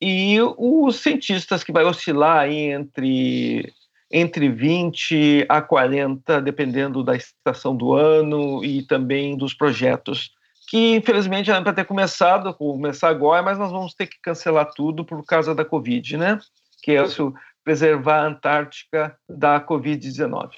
e 0.00 0.38
os 0.58 0.96
cientistas, 0.96 1.64
que 1.64 1.72
vai 1.72 1.84
oscilar 1.84 2.50
entre 2.50 3.72
entre 4.10 4.48
20 4.48 5.44
a 5.48 5.60
40, 5.60 6.40
dependendo 6.40 7.02
da 7.02 7.16
estação 7.16 7.74
do 7.76 7.94
ano 7.94 8.64
e 8.64 8.82
também 8.82 9.36
dos 9.36 9.52
projetos, 9.52 10.30
que 10.68 10.94
infelizmente 10.94 11.50
era 11.50 11.60
para 11.60 11.72
ter 11.72 11.84
começado, 11.84 12.54
começar 12.54 13.08
agora, 13.08 13.42
mas 13.42 13.58
nós 13.58 13.72
vamos 13.72 13.92
ter 13.92 14.06
que 14.06 14.20
cancelar 14.22 14.70
tudo 14.72 15.04
por 15.04 15.24
causa 15.24 15.52
da 15.52 15.64
Covid, 15.64 16.16
né? 16.16 16.38
Que 16.80 16.92
é 16.92 17.02
o 17.02 17.34
preservar 17.64 18.20
a 18.20 18.26
Antártica 18.26 19.16
da 19.28 19.60
Covid-19. 19.64 20.50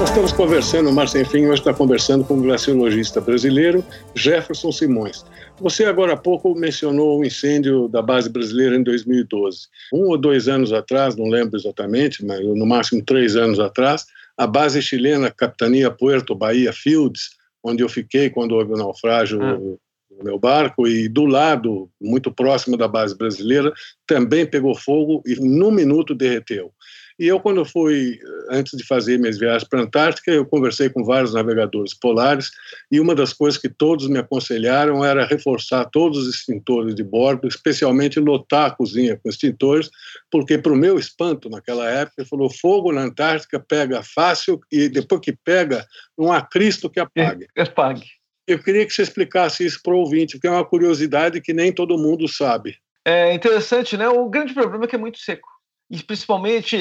Nós 0.00 0.08
estamos 0.08 0.32
conversando, 0.32 0.90
Márcio 0.90 1.20
Enfim 1.20 1.46
hoje 1.46 1.60
está 1.60 1.74
conversando 1.74 2.24
com 2.24 2.38
o 2.38 2.42
glaciologista 2.42 3.20
brasileiro 3.20 3.84
Jefferson 4.14 4.72
Simões. 4.72 5.24
Você 5.60 5.84
agora 5.84 6.14
há 6.14 6.16
pouco 6.16 6.54
mencionou 6.54 7.20
o 7.20 7.24
incêndio 7.24 7.86
da 7.86 8.00
base 8.00 8.28
brasileira 8.28 8.76
em 8.76 8.82
2012. 8.82 9.68
Um 9.92 10.08
ou 10.08 10.16
dois 10.16 10.48
anos 10.48 10.72
atrás, 10.72 11.16
não 11.16 11.26
lembro 11.26 11.56
exatamente, 11.56 12.24
mas 12.24 12.40
no 12.40 12.66
máximo 12.66 13.04
três 13.04 13.36
anos 13.36 13.60
atrás, 13.60 14.06
a 14.36 14.46
base 14.46 14.80
chilena 14.80 15.30
Capitania 15.30 15.90
Puerto 15.90 16.34
Bahia 16.34 16.72
Fields, 16.72 17.30
onde 17.62 17.82
eu 17.82 17.88
fiquei 17.88 18.30
quando 18.30 18.52
houve 18.52 18.72
o 18.72 18.76
naufrágio 18.76 19.38
ah. 19.42 19.58
Meu 20.22 20.38
barco, 20.38 20.86
e 20.86 21.08
do 21.08 21.24
lado, 21.24 21.90
muito 22.00 22.30
próximo 22.32 22.76
da 22.76 22.88
base 22.88 23.16
brasileira, 23.16 23.72
também 24.06 24.46
pegou 24.46 24.74
fogo 24.74 25.22
e 25.26 25.34
num 25.36 25.70
minuto 25.70 26.14
derreteu. 26.14 26.72
E 27.20 27.26
eu, 27.26 27.38
quando 27.38 27.62
fui, 27.66 28.18
antes 28.50 28.78
de 28.78 28.82
fazer 28.82 29.18
minhas 29.18 29.38
viagens 29.38 29.68
para 29.68 29.80
a 29.80 29.82
Antártica, 29.82 30.30
eu 30.30 30.46
conversei 30.46 30.88
com 30.88 31.04
vários 31.04 31.34
navegadores 31.34 31.92
polares 31.92 32.50
e 32.90 32.98
uma 32.98 33.14
das 33.14 33.34
coisas 33.34 33.60
que 33.60 33.68
todos 33.68 34.08
me 34.08 34.18
aconselharam 34.18 35.04
era 35.04 35.26
reforçar 35.26 35.84
todos 35.84 36.16
os 36.16 36.34
extintores 36.34 36.94
de 36.94 37.04
bordo, 37.04 37.46
especialmente 37.46 38.18
lotar 38.18 38.70
a 38.70 38.74
cozinha 38.74 39.20
com 39.22 39.28
extintores, 39.28 39.90
porque, 40.30 40.56
para 40.56 40.72
o 40.72 40.76
meu 40.76 40.98
espanto, 40.98 41.50
naquela 41.50 41.86
época, 41.90 42.24
falou: 42.24 42.48
fogo 42.48 42.90
na 42.90 43.02
Antártica 43.02 43.60
pega 43.60 44.02
fácil 44.02 44.58
e 44.72 44.88
depois 44.88 45.20
que 45.20 45.36
pega, 45.44 45.86
não 46.16 46.32
há 46.32 46.40
Cristo 46.40 46.88
que 46.88 47.00
apague. 47.00 47.48
apague. 47.54 48.19
Eu 48.52 48.58
queria 48.58 48.84
que 48.84 48.92
você 48.92 49.02
explicasse 49.02 49.64
isso 49.64 49.80
para 49.82 49.94
o 49.94 49.98
ouvinte, 49.98 50.34
porque 50.34 50.46
é 50.46 50.50
uma 50.50 50.64
curiosidade 50.64 51.40
que 51.40 51.52
nem 51.52 51.72
todo 51.72 51.98
mundo 51.98 52.26
sabe. 52.26 52.76
É 53.04 53.32
interessante, 53.32 53.96
né? 53.96 54.08
O 54.08 54.28
grande 54.28 54.52
problema 54.52 54.84
é 54.84 54.88
que 54.88 54.96
é 54.96 54.98
muito 54.98 55.18
seco 55.18 55.48
e 55.90 56.00
principalmente 56.00 56.78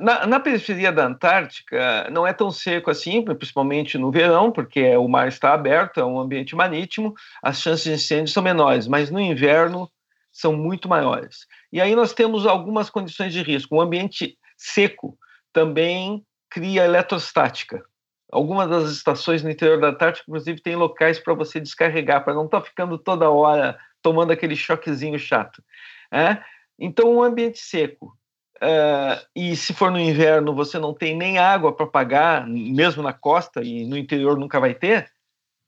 na, 0.00 0.26
na, 0.26 0.40
periferia 0.40 0.90
da 0.90 1.04
Antártica 1.04 2.08
não 2.10 2.26
é 2.26 2.32
tão 2.32 2.50
seco 2.50 2.90
assim, 2.90 3.22
principalmente 3.22 3.98
no 3.98 4.10
verão, 4.10 4.50
porque 4.50 4.96
o 4.96 5.06
mar 5.06 5.28
está 5.28 5.52
aberto, 5.52 6.00
é 6.00 6.04
um 6.04 6.18
ambiente 6.18 6.56
marítimo, 6.56 7.12
as 7.42 7.60
chances 7.60 7.84
de 7.84 7.92
incêndio 7.92 8.32
são 8.32 8.42
menores, 8.42 8.88
mas 8.88 9.10
no 9.10 9.20
inverno 9.20 9.90
são 10.32 10.54
muito 10.54 10.88
maiores. 10.88 11.46
E 11.70 11.82
aí 11.82 11.94
nós 11.94 12.14
temos 12.14 12.46
algumas 12.46 12.88
condições 12.88 13.32
de 13.34 13.42
risco. 13.42 13.76
Um 13.76 13.80
ambiente 13.80 14.38
seco 14.56 15.18
também 15.52 16.24
cria 16.48 16.84
eletrostática. 16.84 17.84
Algumas 18.30 18.68
das 18.68 18.90
estações 18.90 19.42
no 19.42 19.50
interior 19.50 19.80
da 19.80 19.88
Antártica, 19.88 20.24
inclusive, 20.28 20.60
tem 20.60 20.74
locais 20.74 21.18
para 21.18 21.34
você 21.34 21.60
descarregar, 21.60 22.24
para 22.24 22.34
não 22.34 22.46
estar 22.46 22.60
tá 22.60 22.66
ficando 22.66 22.98
toda 22.98 23.30
hora 23.30 23.78
tomando 24.02 24.32
aquele 24.32 24.56
choquezinho 24.56 25.18
chato. 25.18 25.62
É? 26.12 26.42
Então, 26.78 27.14
um 27.14 27.22
ambiente 27.22 27.58
seco 27.58 28.16
Uh, 28.56 29.20
e 29.34 29.54
se 29.54 29.74
for 29.74 29.90
no 29.90 30.00
inverno 30.00 30.54
você 30.54 30.78
não 30.78 30.94
tem 30.94 31.14
nem 31.14 31.38
água 31.38 31.76
para 31.76 31.86
pagar, 31.86 32.46
mesmo 32.46 33.02
na 33.02 33.12
costa 33.12 33.62
e 33.62 33.84
no 33.84 33.98
interior 33.98 34.38
nunca 34.38 34.58
vai 34.58 34.72
ter, 34.72 35.12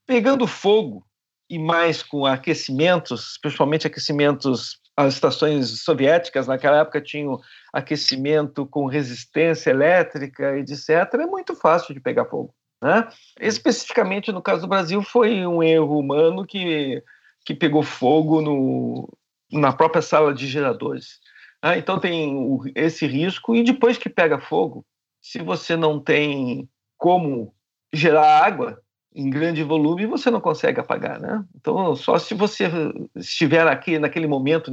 pegando 0.07 0.47
fogo 0.47 1.07
e 1.51 1.59
mais 1.59 2.03
com 2.03 2.25
aquecimentos, 2.25 3.38
principalmente 3.42 3.87
aquecimentos, 3.87 4.81
as 4.99 5.15
estações 5.15 5.85
soviéticas 5.85 6.49
naquela 6.49 6.79
época 6.79 7.01
tinham 7.01 7.39
aquecimento 7.73 8.67
com 8.67 8.87
resistência 8.87 9.71
elétrica, 9.71 10.59
etc. 10.59 11.15
É 11.15 11.27
muito 11.27 11.55
fácil 11.55 11.95
de 11.95 12.01
pegar 12.01 12.25
fogo. 12.25 12.53
Né? 12.83 13.09
Especificamente 13.41 14.33
no 14.33 14.43
caso 14.43 14.63
do 14.63 14.69
Brasil 14.69 15.01
foi 15.01 15.47
um 15.47 15.63
erro 15.63 16.01
humano 16.01 16.45
que, 16.45 17.01
que 17.45 17.55
pegou 17.55 17.85
fogo 17.85 18.41
no, 18.41 19.09
na 19.53 19.73
própria 19.73 20.03
sala 20.03 20.35
de 20.35 20.49
geradores. 20.49 21.21
Ah, 21.63 21.79
então 21.79 22.01
tem 22.01 22.35
o, 22.35 22.61
esse 22.75 23.07
risco, 23.07 23.55
e 23.55 23.63
depois 23.63 23.99
que 23.99 24.09
pega 24.09 24.41
fogo, 24.41 24.85
se 25.23 25.41
você 25.41 25.77
não 25.77 26.01
tem 26.01 26.69
como 26.97 27.55
gerar 27.93 28.45
água 28.45 28.83
em 29.14 29.31
grande 29.31 29.62
volume, 29.62 30.07
você 30.07 30.31
não 30.31 30.40
consegue 30.40 30.81
apagar, 30.81 31.21
né? 31.21 31.44
Então, 31.57 31.97
só 31.97 32.18
se 32.18 32.35
você 32.35 32.71
estiver 33.16 33.66
aqui 33.66 33.99
naquele 33.99 34.27
momento 34.27 34.71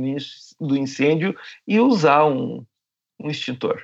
do 0.59 0.77
incêndio 0.77 1.35
e 1.67 1.79
usar 1.79 2.25
um, 2.25 2.65
um 3.19 3.29
extintor. 3.29 3.81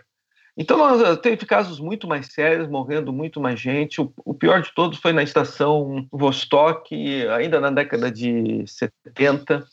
Então, 0.57 0.77
nós 0.77 1.17
teve 1.19 1.45
casos 1.45 1.79
muito 1.79 2.07
mais 2.07 2.27
sérios, 2.27 2.67
morrendo 2.67 3.13
muito 3.13 3.39
mais 3.39 3.59
gente. 3.59 4.01
O, 4.01 4.13
o, 4.25 4.33
pior 4.33 4.61
de 4.61 4.73
todos 4.75 4.99
foi 4.99 5.13
na 5.13 5.23
estação 5.23 6.05
Vostok, 6.11 6.93
ainda 7.29 7.59
na 7.59 7.71
década 7.71 8.11
de 8.11 8.63
70, 8.67 9.65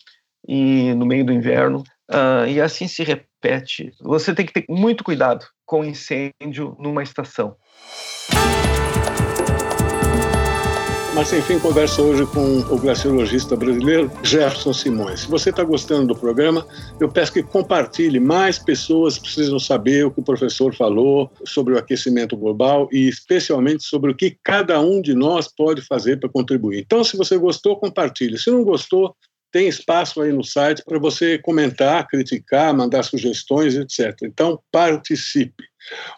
e 0.46 0.94
no 0.94 1.04
meio 1.04 1.24
do 1.24 1.32
inverno. 1.32 1.82
Uh, 2.10 2.46
e 2.48 2.60
assim 2.60 2.86
se 2.88 3.02
repete. 3.02 3.92
Você 4.00 4.34
tem 4.34 4.46
que 4.46 4.52
ter 4.52 4.64
muito 4.68 5.04
cuidado 5.04 5.44
com 5.66 5.84
incêndio 5.84 6.76
numa 6.78 7.02
estação. 7.02 7.56
Mas, 11.18 11.32
enfim, 11.32 11.58
conversa 11.58 12.00
hoje 12.00 12.24
com 12.26 12.60
o 12.72 12.78
glaciologista 12.78 13.56
brasileiro 13.56 14.08
Jefferson 14.22 14.72
Simões. 14.72 15.22
Se 15.22 15.28
você 15.28 15.50
está 15.50 15.64
gostando 15.64 16.06
do 16.06 16.16
programa, 16.16 16.64
eu 17.00 17.08
peço 17.08 17.32
que 17.32 17.42
compartilhe. 17.42 18.20
Mais 18.20 18.56
pessoas 18.56 19.18
precisam 19.18 19.58
saber 19.58 20.06
o 20.06 20.12
que 20.12 20.20
o 20.20 20.22
professor 20.22 20.72
falou 20.72 21.28
sobre 21.44 21.74
o 21.74 21.76
aquecimento 21.76 22.36
global 22.36 22.88
e, 22.92 23.08
especialmente, 23.08 23.82
sobre 23.82 24.12
o 24.12 24.14
que 24.14 24.38
cada 24.44 24.80
um 24.80 25.02
de 25.02 25.12
nós 25.12 25.48
pode 25.48 25.82
fazer 25.82 26.20
para 26.20 26.28
contribuir. 26.28 26.78
Então, 26.78 27.02
se 27.02 27.16
você 27.16 27.36
gostou, 27.36 27.76
compartilhe. 27.76 28.38
Se 28.38 28.48
não 28.48 28.62
gostou, 28.62 29.12
tem 29.50 29.66
espaço 29.66 30.22
aí 30.22 30.32
no 30.32 30.44
site 30.44 30.84
para 30.86 31.00
você 31.00 31.36
comentar, 31.36 32.06
criticar, 32.06 32.72
mandar 32.72 33.02
sugestões, 33.02 33.74
etc. 33.74 34.16
Então, 34.22 34.60
participe. 34.70 35.64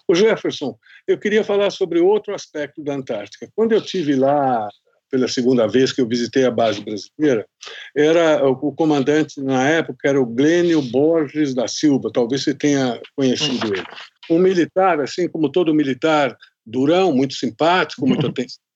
O 0.06 0.14
Jefferson, 0.14 0.76
eu 1.08 1.16
queria 1.16 1.42
falar 1.42 1.70
sobre 1.70 2.00
outro 2.00 2.34
aspecto 2.34 2.84
da 2.84 2.92
Antártica. 2.92 3.48
Quando 3.56 3.72
eu 3.72 3.80
tive 3.80 4.14
lá 4.14 4.68
pela 5.10 5.28
segunda 5.28 5.66
vez 5.66 5.92
que 5.92 6.00
eu 6.00 6.06
visitei 6.06 6.44
a 6.44 6.50
base 6.50 6.80
brasileira, 6.80 7.46
era 7.96 8.46
o 8.46 8.72
comandante 8.72 9.40
na 9.40 9.66
época 9.66 10.08
era 10.08 10.20
o 10.20 10.26
Glênio 10.26 10.80
Borges 10.80 11.54
da 11.54 11.66
Silva, 11.66 12.10
talvez 12.12 12.44
você 12.44 12.54
tenha 12.54 13.00
conhecido 13.16 13.66
ele. 13.66 13.84
Um 14.30 14.38
militar, 14.38 15.00
assim 15.00 15.28
como 15.28 15.50
todo 15.50 15.74
militar 15.74 16.36
durão, 16.64 17.12
muito 17.12 17.34
simpático, 17.34 18.06
muito 18.06 18.26
atencioso, 18.26 18.60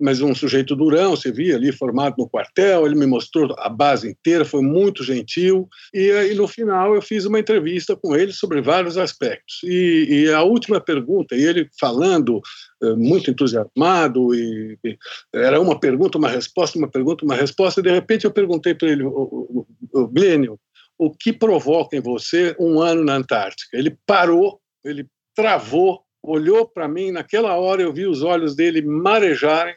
mas 0.00 0.20
um 0.20 0.34
sujeito 0.34 0.76
durão, 0.76 1.16
você 1.16 1.32
via 1.32 1.56
ali 1.56 1.72
formado 1.72 2.14
no 2.18 2.28
quartel, 2.28 2.86
ele 2.86 2.94
me 2.94 3.06
mostrou 3.06 3.54
a 3.58 3.68
base 3.68 4.08
inteira, 4.08 4.44
foi 4.44 4.62
muito 4.62 5.02
gentil, 5.02 5.68
e, 5.92 6.10
e 6.10 6.34
no 6.34 6.46
final 6.46 6.94
eu 6.94 7.02
fiz 7.02 7.24
uma 7.24 7.38
entrevista 7.38 7.96
com 7.96 8.14
ele 8.14 8.32
sobre 8.32 8.60
vários 8.60 8.96
aspectos. 8.96 9.60
E, 9.64 10.06
e 10.10 10.32
a 10.32 10.42
última 10.42 10.80
pergunta, 10.80 11.34
e 11.34 11.42
ele 11.42 11.68
falando 11.78 12.40
eh, 12.82 12.94
muito 12.94 13.30
entusiasmado, 13.30 14.34
e, 14.34 14.78
e, 14.84 14.98
era 15.34 15.60
uma 15.60 15.78
pergunta, 15.78 16.18
uma 16.18 16.28
resposta, 16.28 16.78
uma 16.78 16.88
pergunta, 16.88 17.24
uma 17.24 17.34
resposta, 17.34 17.80
e 17.80 17.82
de 17.84 17.90
repente 17.90 18.24
eu 18.24 18.30
perguntei 18.30 18.74
para 18.74 18.88
ele, 18.88 19.02
o, 19.02 19.10
o, 19.10 19.66
o 19.92 20.08
Glênio, 20.08 20.58
o 20.98 21.10
que 21.10 21.32
provoca 21.32 21.96
em 21.96 22.00
você 22.00 22.54
um 22.58 22.80
ano 22.80 23.04
na 23.04 23.16
Antártica? 23.16 23.76
Ele 23.76 23.96
parou, 24.06 24.60
ele 24.84 25.06
travou 25.34 26.03
olhou 26.24 26.66
para 26.66 26.88
mim, 26.88 27.10
naquela 27.10 27.54
hora 27.56 27.82
eu 27.82 27.92
vi 27.92 28.06
os 28.06 28.22
olhos 28.22 28.56
dele 28.56 28.80
marejarem, 28.82 29.76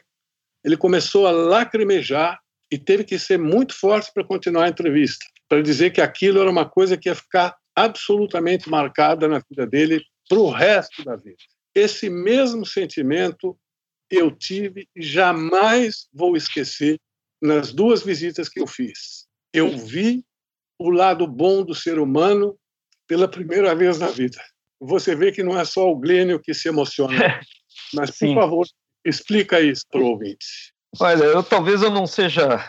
ele 0.64 0.76
começou 0.76 1.26
a 1.26 1.30
lacrimejar 1.30 2.40
e 2.70 2.78
teve 2.78 3.04
que 3.04 3.18
ser 3.18 3.38
muito 3.38 3.74
forte 3.74 4.10
para 4.12 4.24
continuar 4.24 4.64
a 4.64 4.68
entrevista, 4.68 5.24
para 5.48 5.62
dizer 5.62 5.90
que 5.92 6.00
aquilo 6.00 6.40
era 6.40 6.50
uma 6.50 6.68
coisa 6.68 6.96
que 6.96 7.08
ia 7.08 7.14
ficar 7.14 7.54
absolutamente 7.76 8.68
marcada 8.68 9.28
na 9.28 9.40
vida 9.48 9.66
dele 9.66 10.02
para 10.28 10.38
o 10.38 10.50
resto 10.50 11.04
da 11.04 11.16
vida. 11.16 11.36
Esse 11.74 12.10
mesmo 12.10 12.66
sentimento 12.66 13.56
eu 14.10 14.30
tive 14.30 14.88
e 14.96 15.02
jamais 15.02 16.08
vou 16.12 16.36
esquecer 16.36 16.98
nas 17.40 17.72
duas 17.72 18.02
visitas 18.02 18.48
que 18.48 18.60
eu 18.60 18.66
fiz. 18.66 19.26
Eu 19.52 19.76
vi 19.76 20.24
o 20.78 20.90
lado 20.90 21.26
bom 21.26 21.62
do 21.62 21.74
ser 21.74 21.98
humano 21.98 22.58
pela 23.06 23.28
primeira 23.28 23.74
vez 23.74 23.98
na 23.98 24.08
vida. 24.08 24.40
Você 24.80 25.14
vê 25.14 25.32
que 25.32 25.42
não 25.42 25.58
é 25.58 25.64
só 25.64 25.90
o 25.90 25.96
Glênio 25.96 26.40
que 26.40 26.54
se 26.54 26.68
emociona. 26.68 27.12
Mas, 27.94 28.16
por 28.18 28.34
favor, 28.34 28.66
explica 29.04 29.60
isso 29.60 29.82
para 29.90 30.00
o 30.00 30.06
ouvinte. 30.06 30.72
Olha, 31.00 31.24
eu 31.24 31.42
talvez 31.42 31.82
eu 31.82 31.90
não 31.90 32.06
seja 32.06 32.64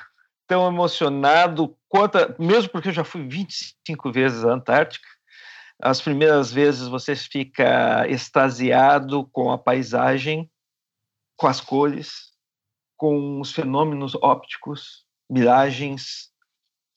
tão 0.48 0.68
emocionado 0.68 1.78
quanto, 1.88 2.18
a, 2.18 2.36
mesmo 2.40 2.70
porque 2.72 2.90
eu 2.90 2.94
já 2.94 3.04
fui 3.04 3.28
25 3.28 4.12
vezes 4.12 4.44
à 4.44 4.50
Antártica. 4.50 5.08
As 5.82 6.02
primeiras 6.02 6.52
vezes 6.52 6.88
você 6.88 7.16
fica 7.16 8.06
extasiado 8.08 9.26
com 9.32 9.52
a 9.52 9.58
paisagem, 9.58 10.50
com 11.38 11.48
as 11.48 11.62
cores, 11.62 12.32
com 12.98 13.40
os 13.40 13.54
fenômenos 13.54 14.14
ópticos, 14.16 15.06
miragens, 15.30 16.32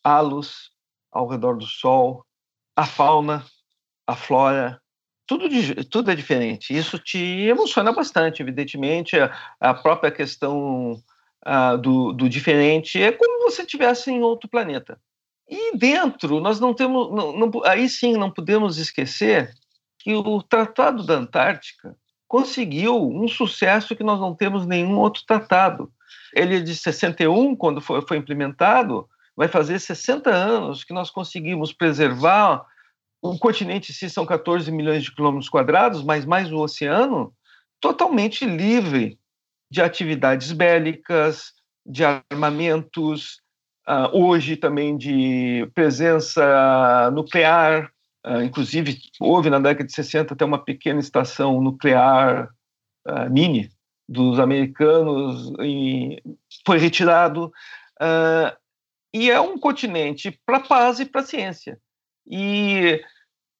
halos 0.02 0.72
ao 1.12 1.28
redor 1.28 1.56
do 1.56 1.66
Sol, 1.66 2.26
a 2.74 2.84
fauna, 2.84 3.46
a 4.06 4.16
flora, 4.16 4.81
tudo, 5.38 5.84
tudo 5.84 6.10
é 6.10 6.14
diferente. 6.14 6.76
Isso 6.76 6.98
te 6.98 7.18
emociona 7.18 7.92
bastante, 7.92 8.42
evidentemente. 8.42 9.18
A, 9.18 9.32
a 9.60 9.74
própria 9.74 10.10
questão 10.10 11.02
uh, 11.46 11.78
do, 11.78 12.12
do, 12.12 12.28
diferente 12.28 13.02
é 13.02 13.12
como 13.12 13.50
se 13.50 13.62
estivesse 13.62 14.10
em 14.10 14.22
outro 14.22 14.48
planeta. 14.48 14.98
E 15.48 15.76
dentro, 15.76 16.40
nós 16.40 16.60
não 16.60 16.74
temos. 16.74 17.10
Não, 17.12 17.36
não, 17.36 17.50
aí 17.64 17.88
sim, 17.88 18.16
não 18.16 18.30
podemos 18.30 18.78
esquecer 18.78 19.54
que 19.98 20.14
o 20.14 20.42
Tratado 20.42 21.04
da 21.04 21.14
Antártica 21.14 21.96
conseguiu 22.26 23.10
um 23.10 23.28
sucesso 23.28 23.94
que 23.94 24.02
nós 24.02 24.18
não 24.18 24.34
temos 24.34 24.66
nenhum 24.66 24.98
outro 24.98 25.22
tratado. 25.26 25.92
Ele 26.34 26.56
é 26.56 26.60
de 26.60 26.74
61, 26.74 27.54
quando 27.54 27.80
foi, 27.80 28.00
foi 28.00 28.16
implementado, 28.16 29.06
vai 29.36 29.48
fazer 29.48 29.78
60 29.78 30.30
anos 30.30 30.82
que 30.82 30.94
nós 30.94 31.10
conseguimos 31.10 31.72
preservar 31.72 32.64
o 33.22 33.38
continente 33.38 33.92
se 33.92 34.10
são 34.10 34.26
14 34.26 34.70
milhões 34.72 35.04
de 35.04 35.14
quilômetros 35.14 35.48
quadrados, 35.48 36.02
mas 36.02 36.24
mais 36.24 36.52
o 36.52 36.58
oceano, 36.58 37.32
totalmente 37.80 38.44
livre 38.44 39.16
de 39.70 39.80
atividades 39.80 40.50
bélicas, 40.50 41.52
de 41.86 42.04
armamentos, 42.04 43.40
uh, 43.88 44.10
hoje 44.12 44.56
também 44.56 44.96
de 44.96 45.70
presença 45.72 47.10
nuclear. 47.12 47.92
Uh, 48.26 48.42
inclusive, 48.42 48.98
houve 49.20 49.48
na 49.48 49.60
década 49.60 49.86
de 49.86 49.92
60 49.92 50.34
até 50.34 50.44
uma 50.44 50.62
pequena 50.62 50.98
estação 50.98 51.60
nuclear 51.60 52.48
uh, 53.06 53.30
mini 53.30 53.70
dos 54.08 54.40
americanos, 54.40 55.52
e 55.60 56.20
foi 56.66 56.76
retirado. 56.76 57.52
e 59.14 59.30
é 59.30 59.40
um 59.40 59.56
continente 59.56 60.38
para 60.44 60.60
paz 60.60 60.98
e 60.98 61.06
para 61.06 61.22
ciência. 61.22 61.78
E 62.26 63.00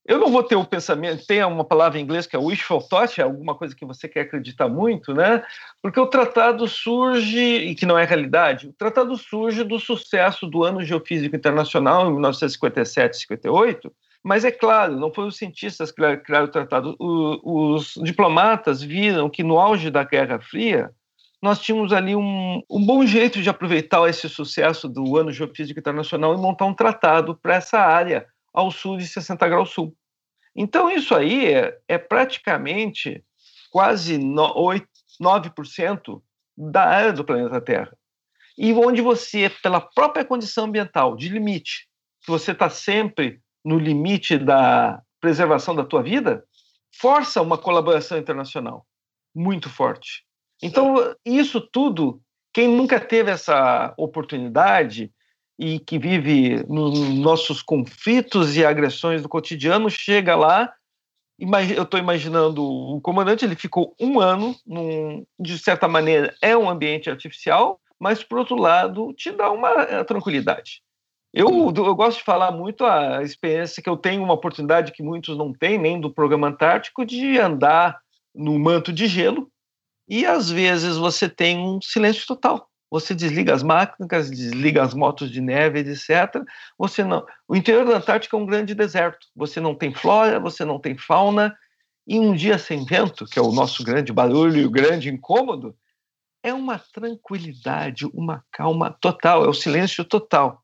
eu 0.05 0.19
não 0.19 0.31
vou 0.31 0.43
ter 0.43 0.57
o 0.57 0.65
pensamento, 0.65 1.25
tem 1.27 1.45
uma 1.45 1.65
palavra 1.65 1.99
em 1.99 2.03
inglês 2.03 2.27
que 2.27 2.35
é 2.35 2.39
wishful 2.39 2.83
thought, 2.83 3.21
é 3.21 3.25
alguma 3.25 3.55
coisa 3.55 3.75
que 3.75 3.85
você 3.85 4.09
quer 4.09 4.23
acreditar 4.23 4.69
muito, 4.69 5.15
né? 5.15 5.45
Porque 5.81 6.01
o 6.01 6.07
tratado 6.07 6.67
surge, 6.67 7.39
e 7.39 7.75
que 7.75 7.87
não 7.87 7.97
é 7.97 8.05
realidade, 8.05 8.69
o 8.69 8.73
tratado 8.73 9.17
surge 9.17 9.63
do 9.63 9.79
sucesso 9.79 10.47
do 10.47 10.65
Ano 10.65 10.83
Geofísico 10.85 11.37
Internacional 11.37 12.09
em 12.09 12.13
1957 12.13 13.17
58, 13.17 13.93
mas 14.25 14.45
é 14.45 14.51
claro, 14.51 14.99
não 14.99 15.13
foram 15.13 15.29
os 15.29 15.37
cientistas 15.37 15.93
que 15.93 16.17
criaram 16.19 16.47
o 16.47 16.51
tratado, 16.51 16.97
os 16.99 17.95
diplomatas 18.03 18.83
viram 18.83 19.31
que 19.31 19.45
no 19.45 19.59
auge 19.59 19.91
da 19.91 20.03
Guerra 20.03 20.41
Fria, 20.41 20.91
nós 21.41 21.61
tínhamos 21.61 21.93
ali 21.93 22.15
um, 22.15 22.63
um 22.71 22.85
bom 22.85 23.05
jeito 23.05 23.43
de 23.43 23.51
aproveitar 23.51 24.09
esse 24.09 24.29
sucesso 24.29 24.89
do 24.89 25.17
Ano 25.17 25.33
Geofísico 25.33 25.79
Internacional 25.79 26.35
e 26.35 26.39
montar 26.39 26.67
um 26.67 26.75
tratado 26.75 27.37
para 27.37 27.57
essa 27.57 27.79
área 27.81 28.27
ao 28.53 28.71
sul 28.71 28.97
de 28.97 29.07
60 29.07 29.49
graus 29.49 29.71
sul. 29.71 29.97
Então, 30.55 30.91
isso 30.91 31.15
aí 31.15 31.47
é, 31.53 31.79
é 31.89 31.99
praticamente 31.99 33.25
quase 33.71 34.19
no, 34.19 34.53
8, 34.55 34.87
9% 35.21 36.23
da 36.57 36.85
área 36.85 37.13
do 37.13 37.25
planeta 37.25 37.61
Terra. 37.61 37.97
E 38.57 38.73
onde 38.75 39.01
você, 39.01 39.51
pela 39.63 39.81
própria 39.81 40.25
condição 40.25 40.65
ambiental 40.65 41.17
de 41.17 41.29
limite, 41.29 41.89
que 42.21 42.31
você 42.31 42.53
está 42.53 42.69
sempre 42.69 43.41
no 43.65 43.79
limite 43.79 44.37
da 44.37 45.01
preservação 45.21 45.75
da 45.75 45.85
tua 45.85 46.03
vida, 46.03 46.45
força 46.95 47.41
uma 47.41 47.57
colaboração 47.57 48.19
internacional 48.19 48.87
muito 49.35 49.71
forte. 49.71 50.25
Então, 50.63 51.15
isso 51.25 51.61
tudo, 51.61 52.21
quem 52.53 52.69
nunca 52.69 53.01
teve 53.01 53.31
essa 53.31 53.95
oportunidade, 53.97 55.11
e 55.59 55.79
que 55.79 55.99
vive 55.99 56.65
nos 56.69 56.99
nossos 57.15 57.63
conflitos 57.63 58.57
e 58.57 58.65
agressões 58.65 59.23
do 59.23 59.29
cotidiano, 59.29 59.91
chega 59.91 60.35
lá. 60.35 60.73
Eu 61.77 61.83
estou 61.83 61.99
imaginando 61.99 62.63
o 62.63 63.01
comandante, 63.01 63.45
ele 63.45 63.57
ficou 63.57 63.95
um 64.01 64.21
ano, 64.21 64.55
num, 64.67 65.25
de 65.39 65.59
certa 65.59 65.89
maneira, 65.89 66.35
é 66.41 66.57
um 66.57 66.71
ambiente 66.71 67.11
artificial, 67.11 67.81
mas, 67.99 68.23
por 68.23 68.39
outro 68.39 68.57
lado, 68.57 69.13
te 69.15 69.31
dá 69.33 69.51
uma 69.51 69.71
eh, 69.83 70.05
tranquilidade. 70.05 70.83
Eu, 71.35 71.49
eu 71.49 71.95
gosto 71.95 72.19
de 72.19 72.25
falar 72.25 72.53
muito 72.53 72.85
a 72.85 73.23
experiência 73.23 73.83
que 73.83 73.89
eu 73.89 73.97
tenho, 73.97 74.23
uma 74.23 74.35
oportunidade 74.35 74.93
que 74.93 75.03
muitos 75.03 75.37
não 75.37 75.53
têm, 75.53 75.79
nem 75.79 76.01
do 76.01 76.13
programa 76.13 76.49
Antártico, 76.49 77.05
de 77.05 77.39
andar 77.39 77.99
no 78.35 78.59
manto 78.59 78.93
de 78.93 79.07
gelo, 79.07 79.51
e 80.09 80.27
às 80.27 80.51
vezes 80.51 80.97
você 80.97 81.29
tem 81.29 81.59
um 81.59 81.81
silêncio 81.81 82.27
total 82.27 82.69
você 82.93 83.15
desliga 83.15 83.55
as 83.55 83.63
máquinas, 83.63 84.31
desliga 84.31 84.83
as 84.83 84.93
motos 84.93 85.31
de 85.31 85.41
neve, 85.41 85.79
etc. 85.79 86.45
Você 86.77 87.03
não. 87.03 87.25
O 87.49 87.57
interior 87.57 87.87
da 87.87 87.97
Antártica 87.97 88.37
é 88.37 88.39
um 88.39 88.45
grande 88.45 88.75
deserto. 88.75 89.29
Você 89.35 89.61
não 89.61 89.75
tem 89.75 89.95
flora, 89.95 90.39
você 90.39 90.63
não 90.63 90.79
tem 90.79 90.99
fauna. 90.99 91.57
E 92.07 92.19
um 92.19 92.35
dia 92.35 92.59
sem 92.59 92.85
vento, 92.85 93.25
que 93.25 93.39
é 93.39 93.43
o 93.43 93.51
nosso 93.51 93.83
grande 93.83 94.13
barulho 94.13 94.59
e 94.59 94.67
o 94.67 94.71
grande 94.71 95.09
incômodo, 95.09 95.75
é 96.43 96.53
uma 96.53 96.79
tranquilidade, 96.79 98.05
uma 98.13 98.45
calma 98.53 98.95
total, 99.01 99.43
é 99.43 99.49
o 99.49 99.55
silêncio 99.55 100.05
total. 100.05 100.63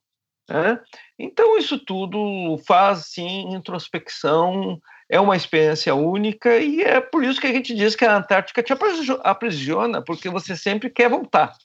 Né? 0.50 0.78
Então, 1.18 1.56
isso 1.56 1.78
tudo 1.78 2.58
faz, 2.66 3.06
sim, 3.06 3.54
introspecção, 3.54 4.78
é 5.08 5.18
uma 5.18 5.36
experiência 5.36 5.94
única 5.94 6.58
e 6.58 6.82
é 6.82 7.00
por 7.00 7.24
isso 7.24 7.40
que 7.40 7.46
a 7.46 7.52
gente 7.52 7.74
diz 7.74 7.96
que 7.96 8.04
a 8.04 8.18
Antártica 8.18 8.62
te 8.62 8.74
aprisiona, 9.22 10.04
porque 10.04 10.28
você 10.28 10.54
sempre 10.54 10.90
quer 10.90 11.08
voltar. 11.08 11.56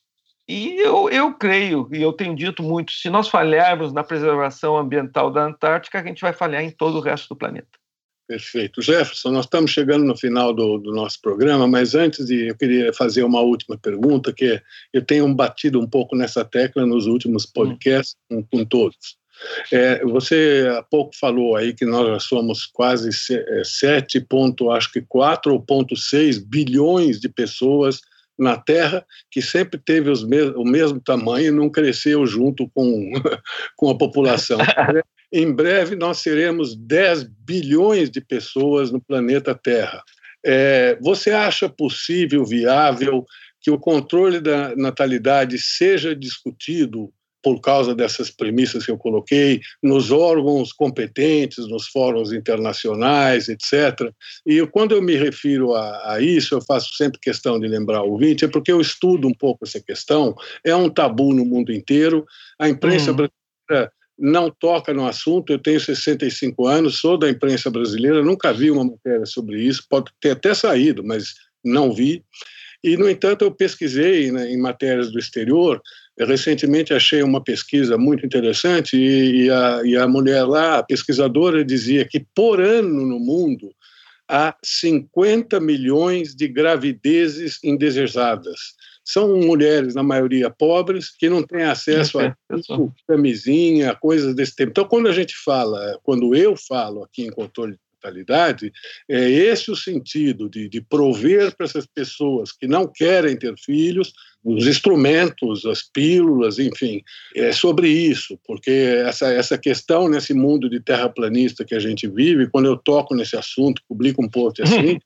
E 0.48 0.78
eu, 0.82 1.10
eu 1.10 1.34
creio, 1.36 1.88
e 1.94 2.02
eu 2.02 2.12
tenho 2.12 2.36
dito 2.36 2.62
muito, 2.62 2.92
se 2.92 3.10
nós 3.10 3.30
falharmos 3.30 3.94
na 3.94 4.04
preservação 4.04 4.78
ambiental 4.78 5.32
da 5.32 5.46
Antártica, 5.46 6.00
a 6.00 6.04
gente 6.04 6.22
vai 6.22 6.34
falhar 6.34 6.62
em 6.62 6.70
todo 6.70 6.98
o 6.98 7.02
resto 7.02 7.30
do 7.30 7.38
planeta. 7.38 7.80
Perfeito. 8.28 8.82
Jefferson, 8.82 9.32
nós 9.32 9.46
estamos 9.46 9.72
chegando 9.72 10.06
no 10.06 10.18
final 10.18 10.54
do, 10.54 10.78
do, 10.78 10.94
nosso 10.94 11.22
programa, 11.22 11.68
mas 11.68 11.94
antes 11.94 12.26
de 12.26 12.48
eu 12.48 12.58
queria 12.58 12.94
fazer 12.94 13.24
uma 13.24 13.42
última 13.42 13.78
pergunta, 13.78 14.34
que 14.34 14.62
eu 14.94 15.04
tenho 15.04 15.34
batido 15.34 15.80
um 15.80 15.88
pouco 15.88 16.16
nessa 16.16 16.44
tecla 16.44 16.86
nos 16.86 17.06
últimos 17.06 17.46
podcasts 17.46 18.16
hum. 18.32 18.42
com, 18.42 18.60
com, 18.60 18.66
todos. 18.66 19.18
É, 19.72 20.04
você 20.06 20.66
há 20.78 20.84
pouco 20.84 21.16
falou 21.16 21.56
aí 21.56 21.74
que 21.74 21.86
nós 21.86 22.08
já 22.08 22.20
somos 22.20 22.66
quase 22.66 23.10
7 23.12 24.18
é, 24.18 24.22
ponto, 24.22 24.72
acho 24.72 24.92
que 24.92 25.02
4,6 25.02 26.42
bilhões 26.46 27.20
de 27.20 27.28
pessoas 27.28 28.00
na 28.38 28.58
Terra, 28.58 29.06
que 29.30 29.42
sempre 29.42 29.80
teve 29.80 30.12
o 30.12 30.64
mesmo 30.64 31.00
tamanho 31.00 31.48
e 31.48 31.52
não 31.52 31.70
cresceu 31.70 32.26
junto 32.26 32.70
com, 32.74 33.12
com 33.78 33.90
a 33.90 33.98
população. 33.98 34.60
em 35.32 35.52
breve, 35.52 35.96
nós 35.96 36.20
seremos 36.20 36.76
10 36.76 37.24
bilhões 37.24 38.10
de 38.10 38.22
pessoas 38.22 38.92
no 38.92 39.02
planeta 39.02 39.56
Terra. 39.56 40.04
É, 40.46 40.98
você 41.02 41.32
acha 41.32 41.70
possível, 41.70 42.46
viável, 42.46 43.26
que 43.62 43.72
o 43.72 43.80
controle 43.80 44.42
da 44.42 44.76
natalidade 44.76 45.58
seja 45.58 46.14
discutido 46.14 47.12
por 47.44 47.60
causa 47.60 47.94
dessas 47.94 48.32
premissas 48.32 48.86
que 48.86 48.92
eu 48.92 48.98
coloquei, 48.98 49.60
nos 49.82 50.12
órgãos 50.12 50.72
competentes, 50.72 51.68
nos 51.68 51.88
fóruns 51.88 52.32
internacionais, 52.32 53.50
etc. 53.50 54.10
E 54.46 54.66
quando 54.68 54.94
eu 54.94 55.02
me 55.02 55.16
refiro 55.16 55.76
a, 55.76 56.14
a, 56.14 56.22
isso, 56.22 56.56
eu 56.56 56.62
faço 56.62 56.96
sempre 56.96 57.20
questão 57.20 57.60
de 57.60 57.68
lembrar 57.68 58.02
o 58.04 58.12
ouvinte, 58.12 58.46
é 58.46 58.48
porque 58.48 58.72
eu 58.72 58.80
estudo 58.80 59.28
um 59.28 59.34
pouco 59.34 59.66
essa 59.66 59.82
questão, 59.82 60.34
é 60.64 60.74
um 60.74 60.90
tabu 60.90 61.34
no 61.34 61.44
mundo 61.44 61.74
inteiro, 61.74 62.26
a 62.58 62.70
imprensa 62.70 63.12
uhum. 63.12 63.18
brasileira 63.18 63.92
não 64.18 64.50
toca 64.50 64.94
no 64.94 65.06
assunto, 65.06 65.52
eu 65.52 65.60
tenho 65.60 65.80
65 65.80 66.66
anos, 66.66 67.00
sou 67.00 67.18
da 67.18 67.30
imprensa 67.30 67.70
brasileira, 67.70 68.24
nunca 68.24 68.54
vi 68.54 68.72
uma 68.72 68.86
matéria 68.86 69.26
sobre 69.26 69.62
isso, 69.62 69.86
pode 69.90 70.12
ter 70.22 70.32
até 70.32 70.54
saído, 70.54 71.04
mas 71.04 71.34
não 71.64 71.92
vi. 71.92 72.24
E, 72.84 72.98
no 72.98 73.10
entanto, 73.10 73.44
eu 73.44 73.52
pesquisei 73.52 74.32
né, 74.32 74.52
em 74.52 74.58
matérias 74.58 75.12
do 75.12 75.18
exterior 75.18 75.82
eu 76.18 76.28
recentemente 76.28 76.94
achei 76.94 77.24
uma 77.24 77.44
pesquisa 77.44 77.98
muito 77.98 78.26
interessante 78.26 78.96
e, 78.96 79.46
e, 79.46 79.50
a, 79.50 79.82
e, 79.84 79.98
a, 79.98 80.08
mulher 80.08 80.44
lá, 80.44 80.78
a 80.78 80.84
pesquisadora, 80.84 81.66
dizia 81.66 82.06
que 82.06 82.26
por 82.36 82.62
ano 82.62 83.06
no 83.06 83.20
mundo 83.20 83.74
há 84.30 84.56
50 84.64 85.60
milhões 85.60 86.36
de 86.36 86.48
gravidezes 86.48 87.60
indesejadas. 87.64 88.76
São 89.04 89.38
mulheres, 89.38 89.96
na 89.96 90.04
maioria, 90.04 90.50
pobres, 90.50 91.10
que 91.10 91.30
não 91.30 91.44
têm 91.44 91.64
acesso 91.64 92.20
a 92.20 92.36
camisinha, 93.06 93.96
coisas 93.96 94.34
desse 94.34 94.56
tipo. 94.56 94.70
Então, 94.70 94.86
quando 94.86 95.10
a 95.10 95.12
gente 95.12 95.36
fala, 95.44 96.00
quando 96.04 96.34
eu 96.34 96.56
falo 96.56 97.04
aqui 97.04 97.24
em 97.24 97.32
controle 97.32 97.74
de 97.74 97.80
natalidade, 97.96 98.72
é 99.10 99.30
esse 99.30 99.70
o 99.70 99.76
sentido 99.76 100.50
de, 100.50 100.70
de 100.70 100.80
prover 100.80 101.54
para 101.56 101.66
essas 101.66 101.86
pessoas 101.86 102.52
que 102.52 102.66
não 102.66 102.88
querem 102.88 103.36
ter 103.36 103.56
filhos 103.58 104.14
os 104.44 104.68
instrumentos, 104.68 105.66
as 105.66 105.82
pílulas, 105.82 106.60
enfim, 106.60 107.02
é 107.36 107.52
sobre 107.52 107.88
isso, 107.88 108.38
porque 108.46 108.72
essa, 109.06 109.32
essa 109.32 109.58
questão 109.58 110.10
nesse 110.10 110.34
mundo 110.34 110.70
de 110.70 110.82
terraplanista 110.82 111.64
que 111.64 111.74
a 111.74 111.80
gente 111.80 112.08
vive, 112.08 112.50
quando 112.50 112.66
eu 112.66 112.78
toco 112.78 113.16
nesse 113.16 113.38
assunto, 113.38 113.82
publico 113.88 114.22
um 114.24 114.30
post 114.30 114.62
assim, 114.62 115.00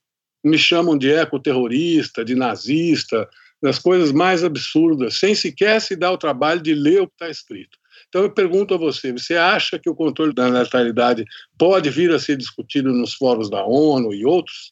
me 0.43 0.57
chamam 0.57 0.97
de 0.97 1.11
ecoterrorista, 1.11 2.25
de 2.25 2.33
nazista, 2.33 3.29
das 3.61 3.79
coisas 3.79 4.11
mais 4.11 4.43
absurdas, 4.43 5.19
sem 5.19 5.35
sequer 5.35 5.81
se 5.81 5.95
dar 5.95 6.11
o 6.11 6.17
trabalho 6.17 6.61
de 6.61 6.73
ler 6.73 7.01
o 7.01 7.07
que 7.07 7.13
está 7.13 7.29
escrito. 7.29 7.77
Então 8.07 8.23
eu 8.23 8.31
pergunto 8.31 8.73
a 8.73 8.77
você, 8.77 9.11
você 9.11 9.35
acha 9.35 9.79
que 9.79 9.89
o 9.89 9.95
controle 9.95 10.33
da 10.33 10.49
natalidade 10.49 11.25
pode 11.57 11.89
vir 11.89 12.11
a 12.11 12.19
ser 12.19 12.38
discutido 12.38 12.93
nos 12.93 13.13
fóruns 13.13 13.49
da 13.49 13.65
ONU 13.65 14.13
e 14.13 14.25
outros? 14.25 14.71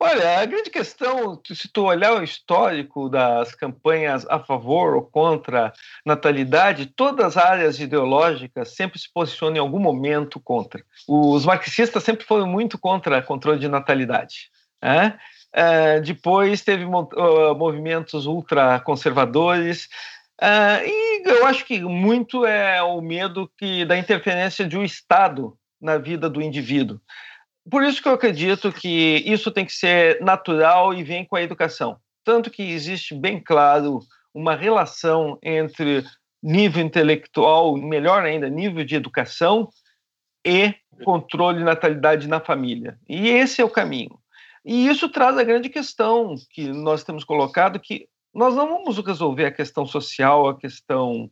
Olha, 0.00 0.38
a 0.38 0.46
grande 0.46 0.70
questão, 0.70 1.40
se 1.44 1.66
tu 1.72 1.82
olhar 1.84 2.14
o 2.14 2.22
histórico 2.22 3.08
das 3.08 3.52
campanhas 3.52 4.24
a 4.28 4.38
favor 4.38 4.94
ou 4.94 5.02
contra 5.02 5.72
natalidade, 6.06 6.86
todas 6.86 7.36
as 7.36 7.44
áreas 7.44 7.80
ideológicas 7.80 8.76
sempre 8.76 8.96
se 8.96 9.12
posicionam 9.12 9.56
em 9.56 9.60
algum 9.60 9.80
momento 9.80 10.38
contra. 10.38 10.84
Os 11.08 11.44
marxistas 11.44 12.04
sempre 12.04 12.24
foram 12.24 12.46
muito 12.46 12.78
contra 12.78 13.20
controle 13.20 13.58
de 13.58 13.66
natalidade. 13.66 14.50
Né? 14.80 15.18
É, 15.52 16.00
depois 16.00 16.62
teve 16.62 16.84
uh, 16.84 17.54
movimentos 17.56 18.24
ultraconservadores, 18.24 19.86
uh, 20.40 20.86
e 20.86 21.22
eu 21.28 21.44
acho 21.44 21.64
que 21.64 21.80
muito 21.80 22.46
é 22.46 22.80
o 22.80 23.00
medo 23.00 23.50
que 23.58 23.84
da 23.84 23.98
interferência 23.98 24.64
de 24.64 24.78
um 24.78 24.84
Estado 24.84 25.58
na 25.80 25.98
vida 25.98 26.30
do 26.30 26.40
indivíduo 26.40 27.00
por 27.70 27.82
isso 27.82 28.02
que 28.02 28.08
eu 28.08 28.12
acredito 28.12 28.72
que 28.72 29.22
isso 29.26 29.50
tem 29.50 29.64
que 29.64 29.72
ser 29.72 30.20
natural 30.20 30.94
e 30.94 31.02
vem 31.02 31.24
com 31.24 31.36
a 31.36 31.42
educação. 31.42 31.98
Tanto 32.24 32.50
que 32.50 32.62
existe 32.62 33.14
bem 33.14 33.42
claro 33.42 34.00
uma 34.34 34.54
relação 34.54 35.38
entre 35.42 36.04
nível 36.42 36.84
intelectual, 36.84 37.76
melhor 37.76 38.24
ainda, 38.24 38.48
nível 38.48 38.84
de 38.84 38.94
educação 38.94 39.68
e 40.46 40.74
controle 41.04 41.58
de 41.58 41.64
natalidade 41.64 42.28
na 42.28 42.40
família. 42.40 42.98
E 43.08 43.28
esse 43.28 43.60
é 43.60 43.64
o 43.64 43.70
caminho. 43.70 44.18
E 44.64 44.88
isso 44.88 45.08
traz 45.08 45.36
a 45.36 45.44
grande 45.44 45.68
questão 45.68 46.34
que 46.50 46.68
nós 46.68 47.02
temos 47.02 47.24
colocado, 47.24 47.80
que 47.80 48.08
nós 48.34 48.54
não 48.54 48.68
vamos 48.68 48.98
resolver 48.98 49.46
a 49.46 49.52
questão 49.52 49.86
social, 49.86 50.48
a 50.48 50.58
questão 50.58 51.30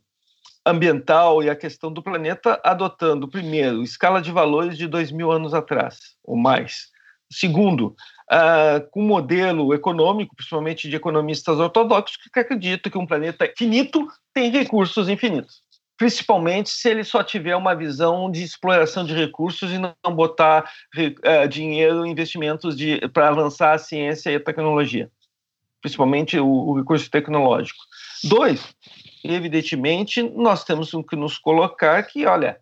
ambiental 0.69 1.43
e 1.43 1.49
a 1.49 1.55
questão 1.55 1.91
do 1.91 2.03
planeta, 2.03 2.59
adotando, 2.63 3.27
primeiro, 3.27 3.81
escala 3.83 4.21
de 4.21 4.31
valores 4.31 4.77
de 4.77 4.87
dois 4.87 5.11
mil 5.11 5.31
anos 5.31 5.53
atrás, 5.53 5.97
ou 6.23 6.35
mais. 6.35 6.87
Segundo, 7.31 7.95
uh, 8.31 8.89
com 8.91 9.01
modelo 9.01 9.73
econômico, 9.73 10.35
principalmente 10.35 10.89
de 10.89 10.95
economistas 10.95 11.59
ortodoxos, 11.59 12.17
que 12.17 12.39
acreditam 12.39 12.91
que 12.91 12.97
um 12.97 13.05
planeta 13.05 13.51
finito 13.57 14.07
tem 14.33 14.49
recursos 14.49 15.09
infinitos. 15.09 15.61
Principalmente 15.97 16.69
se 16.69 16.89
ele 16.89 17.03
só 17.03 17.23
tiver 17.23 17.55
uma 17.55 17.75
visão 17.75 18.31
de 18.31 18.43
exploração 18.43 19.03
de 19.03 19.13
recursos 19.13 19.71
e 19.71 19.79
não 19.79 19.93
botar 20.15 20.69
uh, 20.95 21.47
dinheiro 21.49 22.05
investimentos 22.05 22.75
para 23.11 23.29
avançar 23.29 23.73
a 23.73 23.77
ciência 23.77 24.29
e 24.29 24.35
a 24.35 24.43
tecnologia, 24.43 25.09
principalmente 25.81 26.39
o, 26.39 26.47
o 26.47 26.77
recurso 26.77 27.09
tecnológico. 27.09 27.79
Dois, 28.23 28.73
evidentemente, 29.23 30.21
nós 30.21 30.63
temos 30.63 30.91
que 31.09 31.15
nos 31.15 31.37
colocar 31.37 32.01
que, 32.03 32.25
olha, 32.25 32.59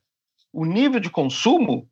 o 0.51 0.66
nível 0.66 0.99
de 0.99 1.10
consumo 1.10 1.88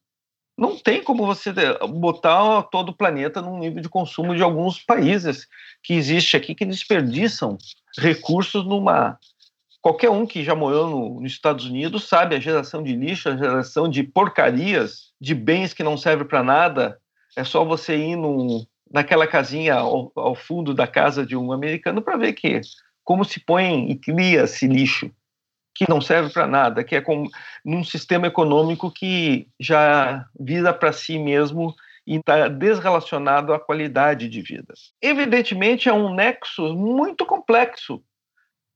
não 0.57 0.78
tem 0.78 1.03
como 1.03 1.26
você 1.26 1.51
botar 1.89 2.64
todo 2.64 2.89
o 2.89 2.95
planeta 2.95 3.41
num 3.41 3.57
nível 3.57 3.82
de 3.82 3.89
consumo 3.89 4.36
de 4.36 4.43
alguns 4.43 4.80
países 4.80 5.47
que 5.82 5.93
existe 5.93 6.38
aqui 6.38 6.53
que 6.53 6.66
desperdiçam 6.66 7.57
recursos 7.97 8.64
numa 8.66 9.18
qualquer 9.82 10.09
um 10.09 10.26
que 10.26 10.43
já 10.43 10.55
morou 10.55 10.89
no, 10.89 11.22
nos 11.22 11.32
Estados 11.34 11.66
Unidos 11.66 12.07
sabe 12.07 12.36
a 12.36 12.39
geração 12.39 12.82
de 12.82 12.95
lixo, 12.95 13.28
a 13.28 13.36
geração 13.36 13.89
de 13.89 14.01
porcarias, 14.01 15.11
de 15.20 15.36
bens 15.36 15.74
que 15.74 15.84
não 15.84 15.97
servem 15.97 16.26
para 16.26 16.41
nada. 16.41 16.97
É 17.36 17.43
só 17.43 17.66
você 17.66 17.97
ir 17.97 18.16
num, 18.16 18.66
naquela 18.89 19.28
casinha 19.28 19.76
ao, 19.76 20.11
ao, 20.16 20.36
fundo 20.36 20.74
da 20.74 20.88
casa 20.88 21.26
de 21.26 21.36
um 21.36 21.51
americano 21.51 22.01
para 22.01 22.16
ver 22.16 22.32
que 22.32 22.61
como 23.04 23.24
se 23.26 23.39
põe 23.39 23.89
e 23.91 23.95
cria-se 23.95 24.68
lixo 24.68 25.12
que 25.76 25.89
não 25.89 25.99
serve 25.99 26.32
para 26.32 26.47
nada, 26.47 26.84
que 26.84 26.95
é 26.95 27.01
como 27.01 27.30
num 27.66 27.84
sistema 27.84 28.28
econômico 28.28 28.91
que 28.91 29.47
já 29.60 30.26
vira 30.39 30.74
para 30.74 30.93
si 30.93 31.18
mesmo 31.18 31.74
e 32.06 32.18
está 32.18 32.47
desrelacionado 32.47 33.54
à 33.54 33.60
qualidade 33.60 34.28
de 34.28 34.41
vida. 34.41 34.74
Evidentemente, 35.01 35.89
é 35.89 35.93
um 35.93 36.14
nexo 36.14 36.74
muito 36.76 37.26
complexo 37.26 38.04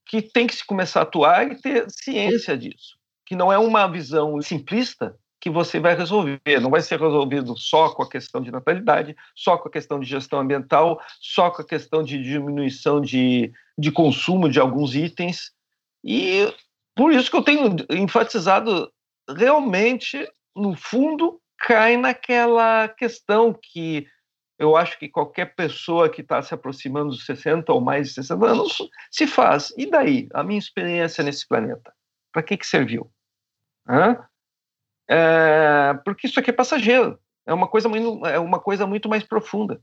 que 0.06 0.22
tem 0.22 0.48
que 0.48 0.56
se 0.56 0.66
começar 0.66 1.02
a 1.02 1.04
atuar 1.04 1.52
e 1.52 1.62
ter 1.62 1.86
ciência 1.90 2.58
disso, 2.58 2.98
que 3.26 3.36
não 3.36 3.52
é 3.52 3.58
uma 3.58 3.88
visão 3.88 4.42
simplista 4.42 5.16
que 5.40 5.50
você 5.50 5.80
vai 5.80 5.96
resolver. 5.96 6.40
Não 6.62 6.70
vai 6.70 6.82
ser 6.82 7.00
resolvido 7.00 7.56
só 7.58 7.90
com 7.90 8.04
a 8.04 8.10
questão 8.10 8.42
de 8.42 8.50
natalidade, 8.50 9.16
só 9.36 9.58
com 9.58 9.68
a 9.68 9.72
questão 9.72 10.00
de 10.00 10.10
gestão 10.10 10.40
ambiental, 10.40 11.00
só 11.20 11.52
com 11.52 11.62
a 11.62 11.66
questão 11.66 12.02
de 12.02 12.22
diminuição 12.22 13.00
de, 13.00 13.52
de 13.78 13.92
consumo 13.92 14.50
de 14.50 14.60
alguns 14.60 14.96
itens. 14.96 15.52
E 16.04 16.54
por 16.96 17.12
isso 17.12 17.30
que 17.30 17.38
eu 17.38 17.44
tenho 17.44 17.76
enfatizado 17.92 18.92
realmente, 19.30 20.28
no 20.56 20.76
fundo, 20.76 21.40
cai 21.60 21.98
naquela 21.98 22.88
questão 22.88 23.54
que 23.54 24.08
eu 24.60 24.76
acho 24.76 24.98
que 24.98 25.08
qualquer 25.08 25.56
pessoa 25.56 26.10
que 26.10 26.22
está 26.22 26.42
se 26.42 26.54
aproximando 26.54 27.10
dos 27.10 27.26
60 27.26 27.72
ou 27.72 27.80
mais 27.80 28.08
de 28.08 28.14
60 28.16 28.46
anos 28.46 28.78
se 29.12 29.28
faz. 29.28 29.72
E 29.78 29.86
daí? 29.86 30.28
A 30.34 30.44
minha 30.44 30.58
experiência 30.58 31.24
nesse 31.24 31.48
planeta? 31.48 31.94
Para 32.32 32.42
que, 32.42 32.58
que 32.58 32.66
serviu? 32.66 33.12
É, 35.10 35.94
porque 36.04 36.28
isso 36.28 36.40
aqui 36.40 36.50
é 36.50 36.54
passageiro, 36.54 37.18
é 37.46 37.54
uma 37.54 37.68
coisa 37.68 37.88
muito, 37.88 38.26
é 38.26 38.38
uma 38.40 38.60
coisa 38.60 38.86
muito 38.86 39.08
mais 39.08 39.24
profunda. 39.24 39.82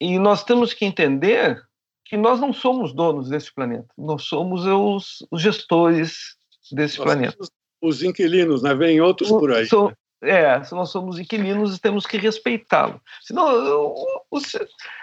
E 0.00 0.18
nós 0.18 0.44
temos 0.44 0.72
que 0.72 0.84
entender 0.84 1.60
que 2.04 2.16
nós 2.16 2.40
não 2.40 2.52
somos 2.52 2.92
donos 2.92 3.28
desse 3.28 3.52
planeta, 3.52 3.88
nós 3.96 4.24
somos 4.24 4.66
os, 4.66 5.26
os 5.30 5.40
gestores 5.40 6.36
desse 6.72 6.98
nós 6.98 7.06
planeta. 7.06 7.36
Os 7.82 8.02
inquilinos, 8.02 8.62
né? 8.62 8.74
Vem 8.74 9.00
outros 9.00 9.30
por 9.30 9.52
aí. 9.52 9.66
So, 9.66 9.92
é, 10.22 10.62
se 10.62 10.74
nós 10.74 10.90
somos 10.90 11.18
inquilinos, 11.18 11.78
temos 11.78 12.06
que 12.06 12.18
respeitá-lo. 12.18 13.00
Senão, 13.22 13.50
eu, 13.50 13.94
eu, 14.30 14.40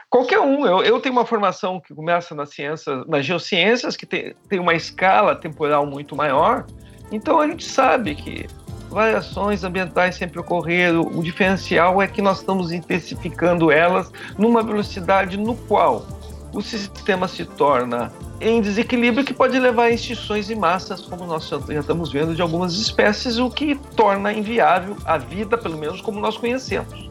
qualquer 0.09 0.39
um, 0.39 0.65
eu, 0.65 0.83
eu 0.83 0.99
tenho 0.99 1.13
uma 1.13 1.25
formação 1.25 1.79
que 1.79 1.93
começa 1.93 2.35
na 2.35 2.45
ciência, 2.45 3.03
nas 3.07 3.25
geociências, 3.25 3.97
que 3.97 4.05
tem, 4.05 4.35
tem 4.47 4.59
uma 4.59 4.75
escala 4.75 5.35
temporal 5.35 5.87
muito 5.87 6.15
maior, 6.15 6.67
então 7.11 7.39
a 7.39 7.47
gente 7.47 7.65
sabe 7.65 8.13
que 8.15 8.45
variações 8.89 9.63
ambientais 9.63 10.15
sempre 10.15 10.39
ocorreram. 10.39 11.01
O 11.01 11.23
diferencial 11.23 12.01
é 12.01 12.07
que 12.07 12.21
nós 12.21 12.39
estamos 12.39 12.71
intensificando 12.71 13.71
elas 13.71 14.11
numa 14.37 14.61
velocidade 14.61 15.37
no 15.37 15.55
qual 15.55 16.05
o 16.53 16.61
sistema 16.61 17.27
se 17.27 17.45
torna 17.45 18.11
em 18.39 18.61
desequilíbrio 18.61 19.25
que 19.25 19.33
pode 19.33 19.59
levar 19.59 19.85
a 19.85 19.91
extinções 19.91 20.49
em 20.49 20.55
massas, 20.55 21.01
como 21.01 21.25
nós 21.25 21.47
já 21.47 21.79
estamos 21.79 22.11
vendo 22.11 22.35
de 22.35 22.41
algumas 22.41 22.73
espécies, 22.75 23.37
o 23.37 23.49
que 23.49 23.75
torna 23.95 24.31
inviável 24.31 24.95
a 25.05 25.17
vida, 25.17 25.57
pelo 25.57 25.77
menos 25.77 26.01
como 26.01 26.19
nós 26.19 26.37
conhecemos. 26.37 27.09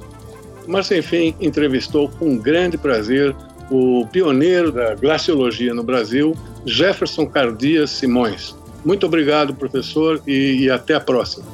Mas, 0.67 0.91
enfim, 0.91 1.35
entrevistou 1.41 2.09
com 2.09 2.37
grande 2.37 2.77
prazer 2.77 3.35
o 3.71 4.07
pioneiro 4.11 4.71
da 4.71 4.95
glaciologia 4.95 5.75
no 5.75 5.83
Brasil, 5.83 6.37
Jefferson 6.65 7.27
Cardias 7.27 7.91
Simões. 7.91 8.55
Muito 8.85 9.07
obrigado, 9.07 9.55
professor, 9.55 10.23
e, 10.27 10.65
e 10.65 10.71
até 10.71 10.95
a 10.95 11.01
próxima. 11.01 11.45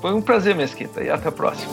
Foi 0.00 0.12
um 0.12 0.22
prazer, 0.22 0.54
Mesquita, 0.54 1.02
e 1.02 1.10
até 1.10 1.28
a 1.28 1.32
próxima. 1.32 1.70